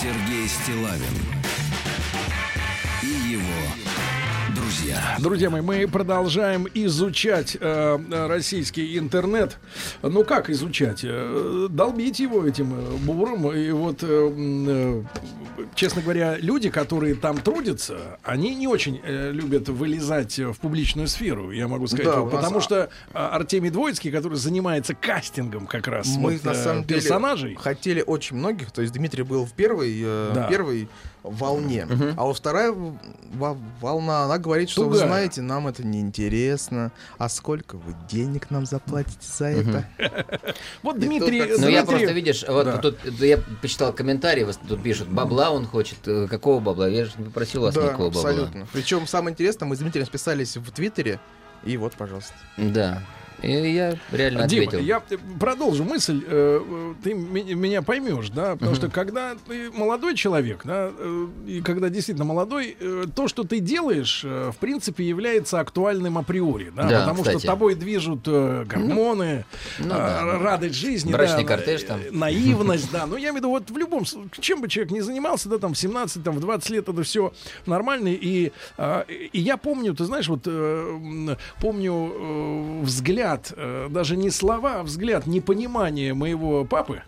Сергей 0.00 0.48
Стилавин 0.48 1.41
друзья. 4.92 5.16
Друзья 5.18 5.50
мои, 5.50 5.60
мы 5.62 5.88
продолжаем 5.88 6.66
изучать 6.74 7.56
э, 7.60 7.98
э, 8.10 8.26
российский 8.26 8.98
интернет. 8.98 9.58
Ну 10.02 10.24
как 10.24 10.50
изучать? 10.50 11.00
Э, 11.04 11.66
долбить 11.70 12.20
его 12.20 12.46
этим 12.46 12.74
э, 12.74 12.96
буром. 12.98 13.50
И 13.52 13.70
вот, 13.70 13.98
э, 14.02 15.02
честно 15.74 16.02
говоря, 16.02 16.36
люди, 16.38 16.70
которые 16.70 17.14
там 17.14 17.38
трудятся, 17.38 18.18
они 18.22 18.54
не 18.54 18.66
очень 18.68 19.00
э, 19.02 19.30
любят 19.32 19.68
вылезать 19.68 20.38
в 20.38 20.54
публичную 20.58 21.08
сферу, 21.08 21.50
я 21.50 21.68
могу 21.68 21.86
сказать. 21.86 22.06
Да, 22.06 22.20
Вот, 22.20 22.32
у 22.32 22.36
нас- 22.36 22.44
потому 22.44 22.60
что 22.60 22.76
э, 22.76 22.88
Артемий 23.14 23.70
Двоицкий, 23.70 24.10
который 24.10 24.38
занимается 24.38 24.94
кастингом 24.94 25.66
как 25.66 25.86
раз 25.88 26.08
Мы 26.16 26.34
вот, 26.34 26.44
на 26.44 26.50
э, 26.50 26.54
самом 26.54 26.84
деле 26.84 27.00
персонажей. 27.00 27.54
хотели 27.56 28.02
очень 28.06 28.36
многих. 28.36 28.70
То 28.72 28.82
есть 28.82 28.92
Дмитрий 28.94 29.22
был 29.22 29.46
в 29.46 29.52
первой, 29.52 30.00
э, 30.02 30.32
Да. 30.34 30.48
первой 30.48 30.88
волне. 31.22 31.86
А 32.16 32.24
вот 32.24 32.36
вторая 32.36 32.74
волна, 33.80 34.24
она 34.24 34.38
говорит, 34.38 34.70
что 34.70 34.84
вы 34.88 34.94
Тугая. 34.94 35.08
знаете, 35.08 35.42
нам 35.42 35.66
это 35.68 35.84
неинтересно. 35.86 36.92
А 37.18 37.28
сколько 37.28 37.76
вы 37.76 37.94
денег 38.08 38.50
нам 38.50 38.66
заплатите 38.66 39.26
за 39.26 39.46
это? 39.46 39.84
Вот 40.82 40.98
Дмитрий... 40.98 41.42
Ну, 41.58 41.68
я 41.68 41.84
просто, 41.84 42.12
видишь, 42.12 42.44
вот 42.46 42.80
тут 42.80 42.98
я 43.20 43.38
почитал 43.60 43.92
комментарии, 43.92 44.46
тут 44.68 44.82
пишут, 44.82 45.08
бабла 45.08 45.50
он 45.50 45.66
хочет. 45.66 45.98
Э, 46.06 46.26
Какого 46.28 46.60
бабла? 46.60 46.88
Я 46.88 47.04
же 47.04 47.12
не 47.18 47.24
попросил 47.24 47.62
вас 47.62 47.74
никакого 47.76 48.08
бабла. 48.10 48.30
абсолютно. 48.30 48.66
Причем 48.72 49.06
самое 49.06 49.32
интересное, 49.32 49.66
мы 49.66 49.76
с 49.76 49.78
Дмитрием 49.78 50.06
списались 50.06 50.56
в 50.56 50.70
Твиттере. 50.70 51.20
И 51.64 51.76
вот, 51.76 51.94
пожалуйста. 51.94 52.34
Да. 52.56 53.02
И 53.42 53.50
я 53.50 53.96
реально 54.12 54.46
Дима, 54.46 54.66
ответил. 54.66 54.78
я 54.84 55.02
продолжу 55.40 55.84
мысль, 55.84 56.22
э, 56.26 56.92
ты 57.02 57.12
ме- 57.14 57.54
меня 57.54 57.82
поймешь, 57.82 58.28
да, 58.30 58.54
потому 58.56 58.74
что 58.76 58.88
когда 58.88 59.34
ты 59.48 59.70
молодой 59.72 60.14
человек, 60.14 60.60
да, 60.64 60.90
э, 60.96 61.26
и 61.46 61.60
когда 61.60 61.88
действительно 61.88 62.24
молодой, 62.24 62.76
э, 62.78 63.04
то, 63.14 63.26
что 63.28 63.42
ты 63.42 63.58
делаешь, 63.58 64.22
в 64.24 64.54
принципе, 64.60 65.04
является 65.04 65.58
актуальным 65.60 66.18
априори, 66.18 66.72
да, 66.74 66.88
Да, 66.88 67.00
потому 67.00 67.22
кстати. 67.22 67.38
что 67.38 67.46
тобой 67.48 67.74
движут 67.74 68.28
гормоны, 68.28 69.44
Ну 69.80 69.86
э, 69.86 69.88
да. 69.88 70.38
радость 70.38 70.76
жизни, 70.76 71.10
Брачный 71.12 71.42
да, 71.44 71.48
кортеж 71.56 71.82
там. 71.82 72.00
наивность, 72.12 72.90
да, 72.92 73.06
но 73.06 73.16
я 73.16 73.30
имею 73.30 73.34
в 73.34 73.36
виду, 73.38 73.48
вот 73.50 73.70
в 73.70 73.76
любом, 73.76 74.06
с- 74.06 74.16
чем 74.40 74.60
бы 74.60 74.68
человек 74.68 74.92
ни 74.92 75.00
занимался, 75.00 75.48
да, 75.48 75.58
там, 75.58 75.74
в 75.74 75.78
17, 75.78 76.22
там, 76.22 76.36
в 76.36 76.40
20 76.40 76.70
лет 76.70 76.88
это 76.88 77.02
все 77.02 77.32
нормально, 77.66 78.08
и, 78.08 78.52
а, 78.78 79.04
и 79.08 79.40
я 79.40 79.56
помню, 79.56 79.94
ты 79.94 80.04
знаешь, 80.04 80.28
вот, 80.28 80.46
помню 81.60 82.12
э, 82.14 82.80
взгляд, 83.32 83.52
э, 83.56 83.88
даже 83.90 84.16
не 84.16 84.30
слова, 84.30 84.80
а 84.80 84.82
взгляд 84.82 85.26
непонимания 85.26 86.14
моего 86.14 86.64
папы, 86.64 87.02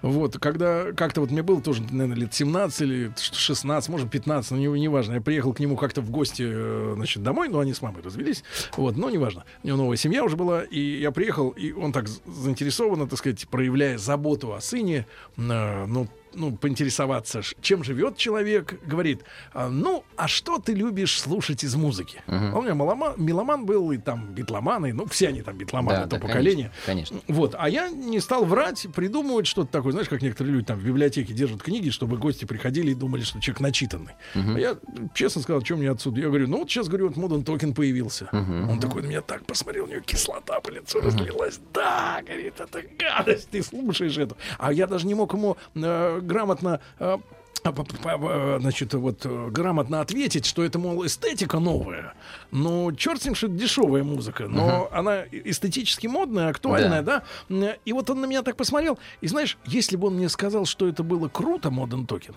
вот, 0.00 0.38
когда 0.38 0.92
как-то 0.92 1.20
вот 1.20 1.30
мне 1.30 1.42
было 1.42 1.60
тоже, 1.60 1.82
наверное, 1.90 2.16
лет 2.16 2.34
17 2.34 2.80
или 2.80 3.12
16, 3.16 3.88
может, 3.90 4.10
15, 4.10 4.52
но 4.52 4.56
не, 4.56 4.66
неважно. 4.80 5.14
Я 5.14 5.20
приехал 5.20 5.52
к 5.52 5.60
нему 5.60 5.76
как-то 5.76 6.00
в 6.00 6.10
гости, 6.10 6.44
э, 6.46 6.92
значит, 6.96 7.22
домой, 7.22 7.48
но 7.48 7.58
они 7.58 7.74
с 7.74 7.82
мамой 7.82 8.02
развелись. 8.02 8.42
Вот, 8.76 8.96
но 8.96 9.10
неважно. 9.10 9.44
У 9.62 9.66
него 9.66 9.76
новая 9.76 9.96
семья 9.96 10.24
уже 10.24 10.36
была, 10.36 10.62
и 10.62 11.00
я 11.00 11.10
приехал, 11.10 11.50
и 11.50 11.72
он 11.72 11.92
так 11.92 12.08
заинтересованно, 12.08 13.06
так 13.06 13.18
сказать, 13.18 13.46
проявляя 13.48 13.98
заботу 13.98 14.54
о 14.54 14.60
сыне, 14.60 15.06
э, 15.36 15.86
ну, 15.86 16.08
ну, 16.38 16.56
поинтересоваться, 16.56 17.42
чем 17.60 17.84
живет 17.84 18.16
человек, 18.16 18.80
говорит, 18.86 19.22
«А, 19.52 19.68
ну, 19.68 20.04
а 20.16 20.28
что 20.28 20.58
ты 20.58 20.72
любишь 20.74 21.20
слушать 21.20 21.64
из 21.64 21.74
музыки? 21.74 22.22
Он 22.26 22.54
у 22.54 22.62
меня 22.62 22.74
малома- 22.74 23.14
меломан 23.16 23.66
был, 23.66 23.90
и 23.92 23.98
там 23.98 24.32
битломаны, 24.32 24.92
ну, 24.92 25.06
все 25.06 25.28
они 25.28 25.42
там 25.42 25.56
битломаны, 25.58 25.98
Да, 25.98 26.04
то 26.04 26.16
да, 26.16 26.18
поколение. 26.20 26.70
Конечно. 26.86 27.18
Вот, 27.28 27.54
а 27.58 27.68
я 27.68 27.88
не 27.88 28.20
стал 28.20 28.44
врать, 28.44 28.86
придумывать 28.94 29.46
что-то 29.46 29.70
такое. 29.70 29.92
Знаешь, 29.92 30.08
как 30.08 30.22
некоторые 30.22 30.54
люди 30.54 30.66
там 30.66 30.78
в 30.78 30.84
библиотеке 30.84 31.32
держат 31.32 31.62
книги, 31.62 31.90
чтобы 31.90 32.16
гости 32.16 32.44
приходили 32.44 32.92
и 32.92 32.94
думали, 32.94 33.22
что 33.22 33.40
человек 33.40 33.60
начитанный. 33.60 34.12
А 34.34 34.58
я 34.58 34.76
честно 35.14 35.42
сказал, 35.42 35.64
что 35.64 35.76
мне 35.76 35.90
отсюда? 35.90 36.20
Я 36.20 36.28
говорю, 36.28 36.46
ну 36.48 36.58
вот 36.58 36.70
сейчас, 36.70 36.88
говорю, 36.88 37.08
вот 37.08 37.16
Modern 37.16 37.44
Talking 37.44 37.74
появился. 37.74 38.28
Он 38.32 38.80
такой 38.80 39.02
на 39.02 39.06
меня 39.06 39.20
так 39.20 39.44
посмотрел, 39.44 39.84
у 39.84 39.88
него 39.88 40.00
кислота 40.00 40.60
по 40.60 40.70
лицу 40.70 41.00
разлилась. 41.00 41.60
Да, 41.74 42.20
говорит, 42.24 42.54
это 42.60 42.82
гадость, 42.98 43.50
ты 43.50 43.62
слушаешь 43.62 44.16
это. 44.18 44.36
А 44.58 44.72
я 44.72 44.86
даже 44.86 45.06
не 45.06 45.14
мог 45.14 45.32
ему 45.34 45.56
э, 45.74 46.20
грамотно... 46.28 46.80
э, 47.00 47.18
п- 47.64 47.72
п- 47.72 48.58
Значит, 48.60 48.94
вот 48.94 49.26
э, 49.26 49.48
грамотно 49.50 50.00
ответить, 50.00 50.46
что 50.46 50.62
это, 50.62 50.78
мол, 50.78 51.04
эстетика 51.04 51.58
новая. 51.58 52.14
Ну, 52.52 52.92
черт 52.92 53.20
с 53.22 53.24
ним, 53.24 53.34
что 53.34 53.46
это 53.48 53.56
дешевая 53.56 54.04
музыка, 54.04 54.46
но 54.48 54.88
она 54.92 55.24
эстетически 55.32 56.06
модная, 56.06 56.48
актуальная, 56.50 57.02
да. 57.02 57.22
М, 57.50 57.64
И 57.84 57.92
вот 57.92 58.08
он 58.10 58.20
на 58.20 58.26
меня 58.26 58.42
так 58.42 58.56
посмотрел. 58.56 58.98
И 59.20 59.26
знаешь, 59.28 59.58
если 59.66 59.96
бы 59.96 60.06
он 60.06 60.14
мне 60.14 60.28
сказал, 60.28 60.66
что 60.66 60.86
это 60.88 61.02
было 61.02 61.28
круто, 61.28 61.70
Modern 61.70 62.06
Talking, 62.06 62.34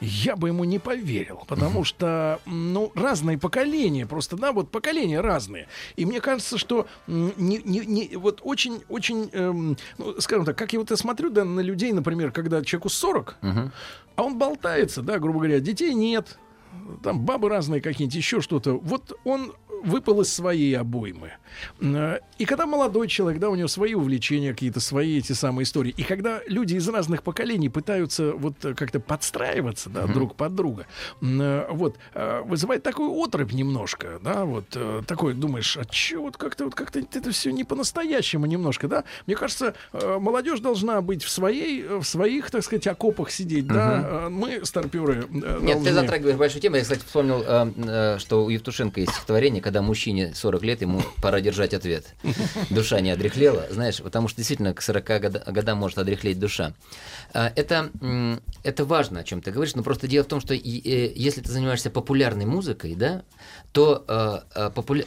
я 0.00 0.36
бы 0.36 0.48
ему 0.48 0.64
не 0.64 0.78
поверил, 0.78 1.42
потому 1.48 1.84
что, 1.84 2.40
м, 2.46 2.72
ну, 2.72 2.92
разные 2.94 3.38
поколения, 3.38 4.06
просто, 4.06 4.36
да, 4.36 4.52
вот 4.52 4.70
поколения 4.70 5.20
разные. 5.20 5.68
И 5.96 6.04
мне 6.04 6.20
кажется, 6.20 6.58
что 6.58 6.86
не, 7.06 7.32
не, 7.64 7.80
не- 7.86 8.16
вот 8.16 8.40
очень, 8.42 8.82
очень, 8.88 9.30
эм, 9.32 9.76
ну, 9.98 10.20
скажем 10.20 10.44
так, 10.44 10.56
как 10.58 10.72
я 10.72 10.78
вот 10.80 10.90
я 10.90 10.96
смотрю, 10.96 11.30
да, 11.30 11.44
на 11.44 11.60
людей, 11.60 11.92
например, 11.92 12.30
когда 12.32 12.62
человеку 12.62 12.88
40, 12.90 13.36
а 14.16 14.22
он 14.22 14.38
болтается, 14.38 15.02
да, 15.02 15.18
грубо 15.18 15.38
говоря, 15.40 15.60
детей 15.60 15.94
нет, 15.94 16.38
там 17.02 17.20
бабы 17.20 17.48
разные 17.48 17.80
какие-нибудь, 17.80 18.16
еще 18.16 18.40
что-то. 18.40 18.74
Вот 18.78 19.18
он 19.24 19.52
выпал 19.82 20.22
из 20.22 20.32
своей 20.32 20.76
обоймы. 20.76 21.32
Э, 21.80 22.18
И 22.38 22.44
когда 22.44 22.66
молодой 22.66 23.08
человек, 23.08 23.40
да, 23.40 23.50
у 23.50 23.54
него 23.54 23.68
свои 23.68 23.94
увлечения, 23.94 24.52
какие-то 24.52 24.80
свои 24.80 25.18
эти 25.18 25.32
самые 25.32 25.64
истории. 25.64 25.94
И 25.96 26.02
когда 26.02 26.40
люди 26.48 26.74
из 26.74 26.88
разных 26.88 27.22
поколений 27.22 27.68
пытаются 27.68 28.32
вот 28.32 28.54
как-то 28.60 29.00
подстраиваться, 29.00 29.90
да, 29.90 30.06
друг 30.06 30.34
под 30.34 30.54
друга, 30.54 30.86
э, 31.20 31.66
вот, 31.70 31.96
э, 32.14 32.42
вызывает 32.44 32.82
такую 32.82 33.12
отрыв 33.12 33.52
немножко, 33.52 34.18
да, 34.22 34.44
вот, 34.44 34.76
такой, 35.06 35.34
думаешь, 35.34 35.76
а 35.76 35.84
чё, 35.84 36.22
вот 36.22 36.36
как-то, 36.36 36.64
вот 36.64 36.74
как-то 36.74 36.98
это 36.98 37.30
все 37.30 37.52
не 37.52 37.64
по-настоящему 37.64 38.46
немножко, 38.46 38.88
да? 38.88 39.04
Мне 39.26 39.36
кажется, 39.36 39.74
молодежь 39.92 40.60
должна 40.60 41.00
быть 41.00 41.22
в 41.22 41.28
своей, 41.30 41.82
в 41.86 42.04
своих, 42.04 42.50
так 42.50 42.64
сказать, 42.64 42.86
окопах 42.86 43.30
сидеть, 43.30 43.66
да? 43.66 44.26
Э, 44.26 44.28
Мы, 44.30 44.64
старперы, 44.64 45.26
Нет, 45.60 45.84
ты 45.84 45.92
затрагиваешь 45.92 46.36
большую 46.56 46.62
тему. 46.62 46.76
Я, 46.76 46.82
кстати, 46.82 47.00
вспомнил, 47.04 47.42
э, 47.46 47.72
э, 48.16 48.18
что 48.18 48.44
у 48.44 48.48
Евтушенко 48.48 49.00
есть 49.00 49.12
стихотворение, 49.12 49.62
когда 49.62 49.82
мужчине 49.82 50.34
40 50.34 50.62
лет, 50.62 50.80
ему 50.80 51.02
пора 51.22 51.40
держать 51.40 51.74
ответ. 51.74 52.14
Душа 52.70 53.00
не 53.00 53.10
одрехлела, 53.10 53.66
знаешь, 53.70 53.98
потому 54.02 54.28
что 54.28 54.38
действительно 54.38 54.72
к 54.74 54.82
40 54.82 55.20
года- 55.20 55.44
годам 55.46 55.78
может 55.78 55.98
одрехлеть 55.98 56.38
душа. 56.38 56.72
А, 57.32 57.52
Это, 57.54 57.90
это 58.62 58.84
важно, 58.84 59.20
о 59.20 59.24
чем 59.24 59.40
ты 59.42 59.50
говоришь, 59.50 59.74
но 59.74 59.82
просто 59.82 60.08
дело 60.08 60.24
в 60.24 60.28
том, 60.28 60.40
что 60.40 60.54
э, 60.54 60.58
если 60.58 61.40
ты 61.40 61.50
занимаешься 61.50 61.90
популярной 61.90 62.46
музыкой, 62.46 62.94
да, 62.94 63.22
то 63.72 64.04
популя- 64.74 65.06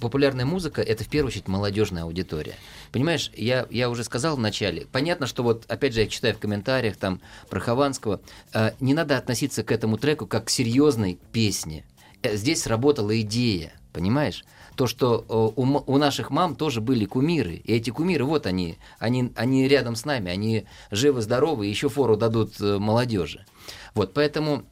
популярная 0.00 0.44
музыка 0.46 0.80
это 0.80 1.04
в 1.04 1.08
первую 1.08 1.28
очередь 1.28 1.48
молодежная 1.48 2.04
аудитория. 2.04 2.54
Понимаешь, 2.90 3.30
я, 3.36 3.66
я 3.70 3.90
уже 3.90 4.04
сказал 4.04 4.36
в 4.36 4.40
начале, 4.40 4.86
понятно, 4.90 5.26
что 5.26 5.42
вот, 5.42 5.64
опять 5.68 5.92
же, 5.92 6.00
я 6.00 6.06
читаю 6.06 6.34
в 6.34 6.38
комментариях 6.38 6.96
там 6.96 7.20
про 7.50 7.60
Хованского, 7.60 8.20
не 8.80 8.94
надо 8.94 9.18
относиться 9.18 9.62
к 9.62 9.70
этому 9.72 9.98
треку 9.98 10.26
как 10.26 10.46
к 10.46 10.50
серьезной 10.62 11.18
песне. 11.32 11.84
Э, 12.22 12.36
Здесь 12.36 12.62
сработала 12.62 13.20
идея, 13.20 13.72
понимаешь? 13.92 14.44
То, 14.76 14.86
что 14.86 15.24
э, 15.28 15.60
у, 15.60 15.82
у 15.86 15.98
наших 15.98 16.30
мам 16.30 16.54
тоже 16.54 16.80
были 16.80 17.04
кумиры, 17.04 17.54
и 17.56 17.72
эти 17.74 17.90
кумиры, 17.90 18.24
вот 18.24 18.46
они, 18.46 18.78
они, 18.98 19.32
они 19.36 19.68
рядом 19.68 19.96
с 19.96 20.04
нами, 20.04 20.30
они 20.30 20.64
живы-здоровы, 20.90 21.66
еще 21.66 21.88
фору 21.88 22.16
дадут 22.16 22.60
э, 22.60 22.78
молодежи. 22.78 23.44
Вот, 23.94 24.14
поэтому 24.14 24.64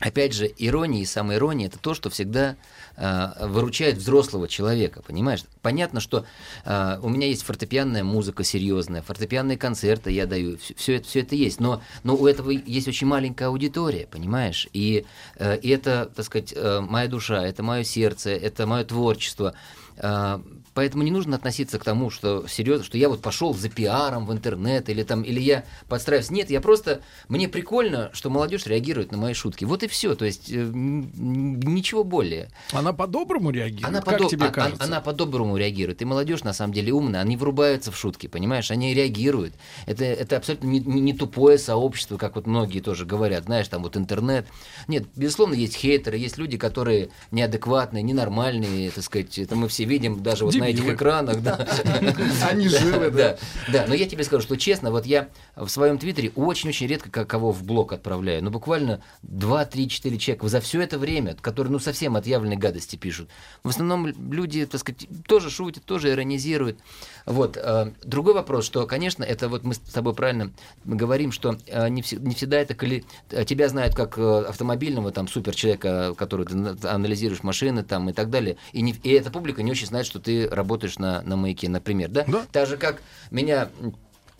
Опять 0.00 0.32
же, 0.32 0.50
ирония 0.56 1.02
и 1.02 1.04
самоирония 1.04 1.66
это 1.66 1.78
то, 1.78 1.92
что 1.92 2.08
всегда 2.08 2.56
э, 3.00 3.46
выручает 3.46 3.96
взрослого 3.96 4.46
человека, 4.46 5.02
понимаешь? 5.02 5.44
Понятно, 5.62 6.00
что 6.00 6.24
э, 6.64 6.98
у 7.02 7.08
меня 7.08 7.26
есть 7.26 7.42
фортепианная 7.42 8.04
музыка 8.04 8.44
серьезная, 8.44 9.02
фортепианные 9.02 9.58
концерты 9.58 10.10
я 10.10 10.26
даю, 10.26 10.58
все, 10.76 10.96
это, 10.96 11.08
все 11.08 11.20
это 11.20 11.34
есть, 11.34 11.60
но, 11.60 11.82
но 12.04 12.14
у 12.14 12.26
этого 12.26 12.50
есть 12.50 12.86
очень 12.88 13.06
маленькая 13.06 13.48
аудитория, 13.48 14.06
понимаешь? 14.10 14.68
И, 14.72 15.06
э, 15.36 15.58
и 15.58 15.68
это, 15.70 16.10
так 16.14 16.26
сказать, 16.26 16.52
э, 16.54 16.80
моя 16.80 17.08
душа, 17.08 17.44
это 17.44 17.62
мое 17.62 17.84
сердце, 17.84 18.30
это 18.30 18.66
мое 18.66 18.84
творчество. 18.84 19.54
Э, 19.96 20.40
Поэтому 20.72 21.02
не 21.02 21.10
нужно 21.10 21.36
относиться 21.36 21.78
к 21.78 21.84
тому, 21.84 22.10
что 22.10 22.46
серьезно, 22.46 22.84
что 22.84 22.96
я 22.96 23.08
вот 23.08 23.20
пошел 23.22 23.52
за 23.54 23.68
пиаром 23.68 24.24
в 24.26 24.32
интернет 24.32 24.88
или 24.88 25.02
там, 25.02 25.22
или 25.22 25.40
я 25.40 25.64
подстраиваюсь. 25.88 26.30
Нет, 26.30 26.48
я 26.50 26.60
просто 26.60 27.00
мне 27.28 27.48
прикольно, 27.48 28.10
что 28.12 28.30
молодежь 28.30 28.66
реагирует 28.66 29.10
на 29.10 29.18
мои 29.18 29.34
шутки. 29.34 29.64
Вот 29.64 29.82
и 29.82 29.88
все. 29.88 30.14
То 30.14 30.24
есть 30.24 30.50
э, 30.50 30.70
ничего 30.72 32.04
более. 32.04 32.50
Она 32.72 32.92
по-доброму 32.92 33.50
реагирует, 33.50 33.86
Она, 33.88 34.00
как 34.00 34.20
подо- 34.20 34.28
тебе 34.28 34.46
а- 34.46 34.48
а- 34.48 34.52
кажется? 34.52 34.84
она 34.84 35.00
по-доброму 35.00 35.56
реагирует. 35.56 36.02
И 36.02 36.04
молодежь 36.04 36.44
на 36.44 36.52
самом 36.52 36.72
деле 36.72 36.92
умная, 36.92 37.20
они 37.20 37.36
врубаются 37.36 37.90
в 37.90 37.96
шутки, 37.96 38.26
понимаешь, 38.26 38.70
они 38.70 38.94
реагируют. 38.94 39.54
Это, 39.86 40.04
это 40.04 40.36
абсолютно 40.36 40.66
не- 40.68 40.80
не 40.80 41.12
тупое 41.12 41.58
сообщество, 41.58 42.16
как 42.16 42.36
вот 42.36 42.46
многие 42.46 42.80
тоже 42.80 43.06
говорят, 43.06 43.44
знаешь, 43.44 43.68
там 43.68 43.82
вот 43.82 43.96
интернет. 43.96 44.46
Нет, 44.88 45.04
безусловно, 45.16 45.54
есть 45.54 45.74
хейтеры, 45.76 46.16
есть 46.16 46.38
люди, 46.38 46.56
которые 46.56 47.10
неадекватные, 47.30 48.02
ненормальные, 48.02 48.90
так 48.90 49.04
сказать, 49.04 49.38
это 49.38 49.56
мы 49.56 49.68
все 49.68 49.84
видим 49.84 50.22
даже 50.22 50.44
вот 50.44 50.54
на 50.60 50.68
этих 50.68 50.86
экранах, 50.88 51.42
да. 51.42 51.66
Они 52.50 52.68
живы, 52.68 53.10
да. 53.10 53.36
Да, 53.72 53.84
но 53.88 53.94
я 53.94 54.06
тебе 54.08 54.24
скажу, 54.24 54.42
что 54.42 54.56
честно, 54.56 54.90
вот 54.90 55.06
я 55.06 55.28
в 55.56 55.68
своем 55.68 55.98
твиттере 55.98 56.30
очень-очень 56.36 56.86
редко 56.86 57.10
ко- 57.10 57.24
кого 57.24 57.52
в 57.52 57.62
блог 57.64 57.92
отправляю. 57.92 58.42
Ну, 58.44 58.50
буквально 58.50 59.02
2, 59.22 59.64
3, 59.64 59.88
4 59.88 60.18
человека 60.18 60.48
за 60.48 60.60
все 60.60 60.80
это 60.80 60.98
время, 60.98 61.36
которые, 61.40 61.72
ну, 61.72 61.78
совсем 61.78 62.16
отъявленные 62.16 62.58
гадости 62.58 62.96
пишут. 62.96 63.28
В 63.64 63.68
основном 63.68 64.06
люди, 64.32 64.64
так 64.66 64.80
сказать, 64.80 65.06
тоже 65.26 65.50
шутят, 65.50 65.84
тоже 65.84 66.10
иронизируют. 66.10 66.78
Вот. 67.26 67.56
э, 67.56 67.92
Другой 68.04 68.34
вопрос, 68.34 68.64
что, 68.64 68.86
конечно, 68.86 69.24
это 69.24 69.48
вот 69.48 69.64
мы 69.64 69.74
с 69.74 69.78
тобой 69.78 70.14
правильно 70.14 70.50
говорим, 70.84 71.32
что 71.32 71.56
э, 71.66 71.88
не, 71.88 72.02
вс- 72.02 72.18
не 72.20 72.34
всегда 72.34 72.58
это, 72.58 72.74
коли 72.74 73.04
э, 73.30 73.44
тебя 73.44 73.68
знают 73.68 73.94
как 73.94 74.18
автомобильного 74.18 75.10
там 75.12 75.28
супер 75.28 75.54
человека, 75.54 76.14
который 76.16 76.46
ты 76.46 76.56
на- 76.56 76.76
анализируешь 76.90 77.42
машины 77.42 77.82
там 77.82 78.08
и 78.10 78.12
так 78.12 78.30
далее, 78.30 78.56
и, 78.72 78.82
не- 78.82 78.92
и 79.02 79.10
эта 79.10 79.30
публика 79.30 79.62
не 79.62 79.70
очень 79.70 79.86
знает, 79.86 80.06
что 80.06 80.18
ты 80.20 80.48
работаешь 80.50 80.98
на, 80.98 81.22
на 81.22 81.36
маяке, 81.36 81.68
например, 81.68 82.08
да? 82.10 82.24
Да. 82.26 82.46
Так 82.52 82.68
же, 82.68 82.76
как 82.76 83.02
меня 83.30 83.68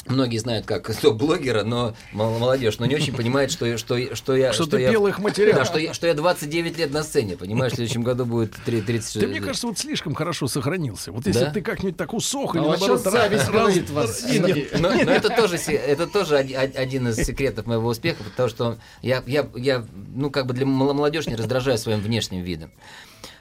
многие 0.06 0.38
знают 0.38 0.64
как 0.64 0.90
топ-блогера, 1.00 1.62
но 1.62 1.94
мол- 2.12 2.38
молодежь, 2.38 2.78
но 2.78 2.86
не 2.86 2.94
очень 2.94 3.14
понимает, 3.14 3.50
что, 3.52 3.66
я- 3.66 3.76
что, 3.76 3.98
я- 3.98 4.14
что 4.16 4.34
я... 4.34 4.52
Что 4.54 4.64
ты 4.64 4.80
я, 4.80 4.90
пел 4.90 5.06
их 5.06 5.18
материал. 5.18 5.58
Да, 5.58 5.64
что 5.66 5.78
я, 5.78 5.92
что 5.92 6.06
я 6.06 6.14
29 6.14 6.78
лет 6.78 6.90
на 6.90 7.02
сцене, 7.02 7.36
понимаешь, 7.36 7.72
в 7.72 7.76
следующем 7.76 8.02
году 8.02 8.24
будет 8.24 8.54
три- 8.64 8.80
30... 8.80 9.20
Ты, 9.20 9.26
мне 9.26 9.40
кажется, 9.40 9.66
вот 9.66 9.78
слишком 9.78 10.14
хорошо 10.14 10.48
сохранился. 10.48 11.12
Вот 11.12 11.26
если 11.26 11.44
Да? 11.44 11.50
ты 11.50 11.60
как-нибудь 11.60 11.98
так 11.98 12.14
усох 12.14 12.56
А 12.56 12.58
или 12.58 12.66
наоборот... 12.66 13.00
сейчас 13.02 13.12
зависть 13.12 13.48
раз- 13.48 13.50
гложет 13.50 13.90
вас. 13.90 14.22
Нет, 14.32 14.56
нет. 14.56 14.80
но, 14.80 14.88
но 14.90 15.12
это 15.12 15.28
тоже, 15.28 15.56
это 15.56 16.06
тоже 16.06 16.38
оди- 16.38 16.54
од- 16.56 16.76
один 16.76 17.08
из 17.08 17.16
секретов 17.16 17.66
моего 17.66 17.86
успеха, 17.88 18.24
потому 18.24 18.48
что 18.48 18.78
я, 19.02 19.22
я, 19.26 19.46
я 19.54 19.84
ну, 20.14 20.30
как 20.30 20.46
бы 20.46 20.54
для 20.54 20.64
мол- 20.64 20.94
молодежи 20.94 21.28
не 21.28 21.36
раздражаю 21.36 21.76
своим 21.76 22.00
внешним 22.00 22.42
видом. 22.42 22.72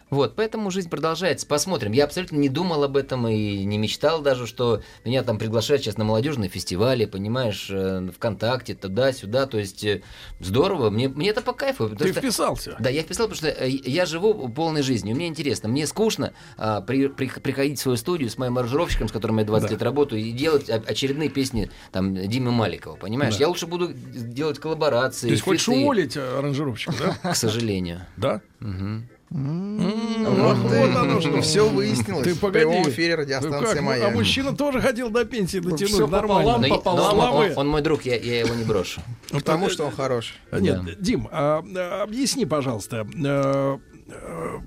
Вот, 0.10 0.36
поэтому 0.36 0.72
жизнь 0.72 0.90
продолжается. 0.90 1.46
Посмотрим. 1.46 1.92
Я 1.92 2.06
абсолютно 2.06 2.38
не 2.38 2.50
думал 2.50 2.84
об 2.84 2.98
этом 2.98 3.28
и 3.28 3.64
не 3.64 3.78
мечтал 3.78 4.22
даже, 4.22 4.48
что 4.48 4.82
меня 5.06 5.24
там 5.24 5.38
приглашают 5.38 5.84
сейчас 5.84 5.98
на 5.98 6.04
молодежные 6.04 6.50
фестивали, 6.50 7.06
понимаешь, 7.06 7.68
э, 7.70 8.10
ВКонтакте, 8.16 8.74
туда-сюда. 8.76 9.46
То 9.46 9.60
есть 9.60 9.84
э, 9.84 10.02
здорово. 10.40 10.90
Мне, 10.90 11.10
мне 11.10 11.30
это 11.30 11.42
по 11.42 11.54
кайфу. 11.54 11.90
Ты 11.90 12.12
что- 12.12 12.22
вписался. 12.22 12.76
да, 12.80 12.90
я 12.90 13.04
вписал, 13.04 13.28
потому 13.30 13.38
что 13.38 13.50
э, 13.50 13.70
я 13.70 14.06
живу 14.06 14.50
полной 14.50 14.82
жизнью. 14.82 15.16
Мне 15.16 15.28
интересно, 15.28 15.70
мне 15.70 15.86
скучно 15.86 16.34
а, 16.58 16.82
при- 16.82 17.08
при- 17.08 17.28
приходить 17.30 17.78
в 17.80 17.82
свою 17.82 17.98
студию 17.98 18.30
с 18.30 18.38
моим 18.38 18.58
аранжировщиком, 18.58 19.08
с 19.10 19.12
которым 19.12 19.38
я 19.40 19.46
20 19.46 19.68
Да. 19.70 19.74
лет 19.76 19.82
работаю, 19.84 20.22
и 20.22 20.32
делать 20.32 20.70
очередные 20.70 21.30
песни 21.30 21.70
там 21.92 22.16
Димы 22.16 22.52
Маликова, 22.52 22.96
понимаешь? 22.96 23.36
Да. 23.36 23.42
Я 23.42 23.48
лучше 23.48 23.68
буду 23.68 23.92
делать 23.94 24.58
коллаборации. 24.60 25.28
То 25.28 25.32
есть 25.34 25.44
хочешь 25.44 25.66
фиты, 25.66 25.78
уволить 25.80 26.18
э, 26.18 26.38
аранжировщика, 26.40 26.94
да? 27.22 27.32
К 27.32 27.36
сожалению. 27.36 28.08
Да? 28.18 28.42
Мгм. 28.60 29.08
М, 29.32 30.26
Вот, 30.26 30.58
Вот 30.58 30.96
оно 30.96 31.22
что. 31.22 31.42
Все 31.42 31.68
выяснилось 31.70 32.24
Ты 32.24 32.34
в 32.34 32.40
погоди. 32.40 32.66
прямом 32.66 32.90
эфире 32.90 33.16
Ну 33.16 33.22
радиостанции 33.22 33.80
«Моя». 33.80 34.08
А 34.08 34.10
мужчина 34.10 34.56
тоже 34.56 34.82
хотел 34.82 35.10
до 35.12 35.24
пенсии 35.26 35.60
Ну, 35.60 35.70
дотянуть 35.72 36.10
нормально. 36.10 36.58
но 36.58 36.76
он, 36.76 36.82
Славы. 37.12 37.46
он- 37.52 37.58
он 37.58 37.68
мой 37.68 37.82
друг, 37.82 38.04
я, 38.06 38.16
я 38.16 38.40
его 38.40 38.56
не 38.56 38.64
брошу. 38.64 39.02
Потому 39.32 39.70
что 39.70 39.86
он 39.86 39.92
хорош. 39.92 40.36
Нет. 40.52 41.00
Дим, 41.00 41.28
а, 41.32 41.64
а, 41.76 42.04
объясни, 42.04 42.46
пожалуйста, 42.46 43.08
э, 43.16 43.78
э, 44.10 44.58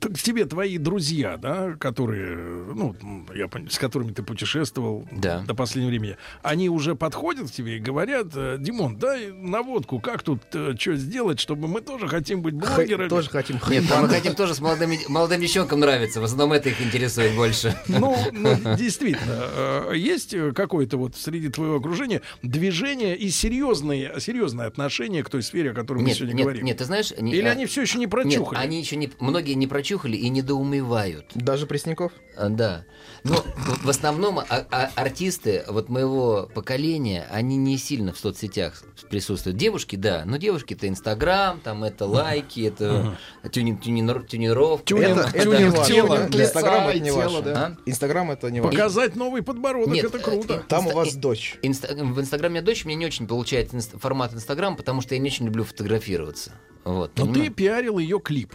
к 0.00 0.18
тебе 0.18 0.44
твои 0.44 0.78
друзья, 0.78 1.36
да, 1.36 1.74
которые, 1.78 2.36
ну, 2.74 2.94
я 3.34 3.46
пон- 3.46 3.70
с 3.70 3.78
которыми 3.78 4.12
ты 4.12 4.22
путешествовал 4.22 5.06
Да. 5.12 5.40
до 5.46 5.54
последнего 5.54 5.90
времени, 5.90 6.16
они 6.42 6.68
уже 6.68 6.94
подходят 6.94 7.48
к 7.48 7.52
тебе 7.52 7.76
и 7.76 7.80
говорят, 7.80 8.28
э, 8.34 8.56
Димон, 8.58 8.96
дай 8.96 9.30
наводку, 9.32 10.00
как 10.00 10.22
тут 10.22 10.42
что 10.78 10.96
сделать, 10.96 11.40
чтобы 11.40 11.68
мы 11.68 11.80
тоже 11.80 12.08
хотим 12.08 12.42
быть 12.42 12.54
Х- 12.62 12.74
блогерами. 12.76 13.08
Тоже 13.08 13.30
хотим 13.30 13.56
Нет, 13.56 13.82
мы 13.82 13.88
хайпануть. 13.88 14.10
хотим 14.10 14.34
тоже 14.34 14.54
с 14.54 14.60
молодыми, 14.60 14.98
молодым 15.08 15.40
девчонкам 15.40 15.80
нравиться. 15.80 16.20
В 16.20 16.24
основном 16.24 16.52
это 16.52 16.68
их 16.68 16.80
интересует 16.80 17.34
больше. 17.34 17.76
Ну, 17.88 18.16
ну, 18.32 18.54
действительно, 18.76 19.44
э, 19.90 19.92
есть 19.96 20.34
э, 20.34 20.52
какое-то 20.52 20.96
вот 20.96 21.16
среди 21.16 21.48
твоего 21.48 21.76
окружения 21.76 22.22
движение 22.42 23.16
и 23.16 23.30
серьезные, 23.30 24.14
серьезное 24.20 24.66
отношение 24.66 25.22
к 25.22 25.30
той 25.30 25.42
сфере, 25.42 25.70
о 25.70 25.74
которой 25.74 25.98
мы 25.98 26.04
Нет, 26.08 26.16
сегодня 26.16 26.34
нет, 26.34 26.44
говорим? 26.44 26.64
нет, 26.64 26.76
ты 26.78 26.84
знаешь... 26.84 27.12
не- 27.18 27.32
Или 27.34 27.46
а, 27.48 27.52
они 27.52 27.66
все 27.66 27.82
еще 27.82 27.98
не 27.98 28.04
Нет, 28.04 28.10
прочухали? 28.10 28.58
они 28.58 28.78
еще 28.80 28.96
не... 28.96 29.10
Многие 29.20 29.54
не 29.54 29.66
прочухали 29.66 29.77
и 30.16 30.28
недоумевают. 30.28 31.26
Даже 31.34 31.66
Пресняков? 31.66 32.12
А, 32.36 32.48
Да. 32.48 32.84
Но 33.24 33.34
в- 33.34 33.84
в 33.86 33.88
основном 33.88 34.38
а- 34.38 34.44
а- 34.70 34.90
артисты 34.94 35.64
вот 35.68 35.88
моего 35.88 36.48
поколения, 36.54 37.26
они 37.32 37.56
не 37.56 37.76
сильно 37.78 38.12
в 38.12 38.18
соцсетях 38.18 38.82
присутствуют. 39.10 39.56
Девушки, 39.56 39.96
да, 39.96 40.22
но 40.24 40.36
девушки 40.36 40.74
это 40.74 40.88
Инстаграм, 40.88 41.58
там 41.60 41.82
это 41.82 42.06
лайки, 42.06 42.60
это 42.60 43.16
тюни- 43.44 43.78
тюнинор- 43.80 44.24
тюнировка. 44.24 44.84
Тюнинг- 44.94 45.18
это, 45.18 45.30
это 45.36 45.42
тюнинг 45.42 45.76
ваше. 45.78 45.92
тела. 45.92 46.28
Инстаграм 46.32 46.88
это 46.88 46.98
не 47.00 47.10
ваше. 47.10 47.42
да. 47.42 47.52
А? 47.66 47.76
Инстаграм 47.86 48.30
это 48.30 48.50
не 48.50 48.60
ваше. 48.60 48.70
Показать 48.76 49.16
новый 49.16 49.42
подбородок, 49.42 49.92
Нет, 49.94 50.04
это 50.04 50.18
круто. 50.20 50.64
Там 50.68 50.86
у 50.86 50.90
Инста- 50.90 50.94
вас 50.94 51.14
дочь. 51.14 51.58
Инста- 51.62 51.92
В 52.04 52.20
Инстаграме 52.20 52.62
дочь 52.62 52.84
мне 52.84 52.94
не 52.94 53.06
очень 53.06 53.26
получается 53.26 53.76
инст- 53.76 53.98
формат 53.98 54.32
Инстаграм, 54.32 54.76
потому 54.76 55.00
что 55.00 55.14
я 55.16 55.20
не 55.20 55.28
очень 55.28 55.46
люблю 55.46 55.64
фотографироваться. 55.64 56.52
Вот, 56.84 57.10
Но 57.18 57.26
ты 57.32 57.50
пиарил 57.50 57.98
ее 57.98 58.20
клип. 58.20 58.54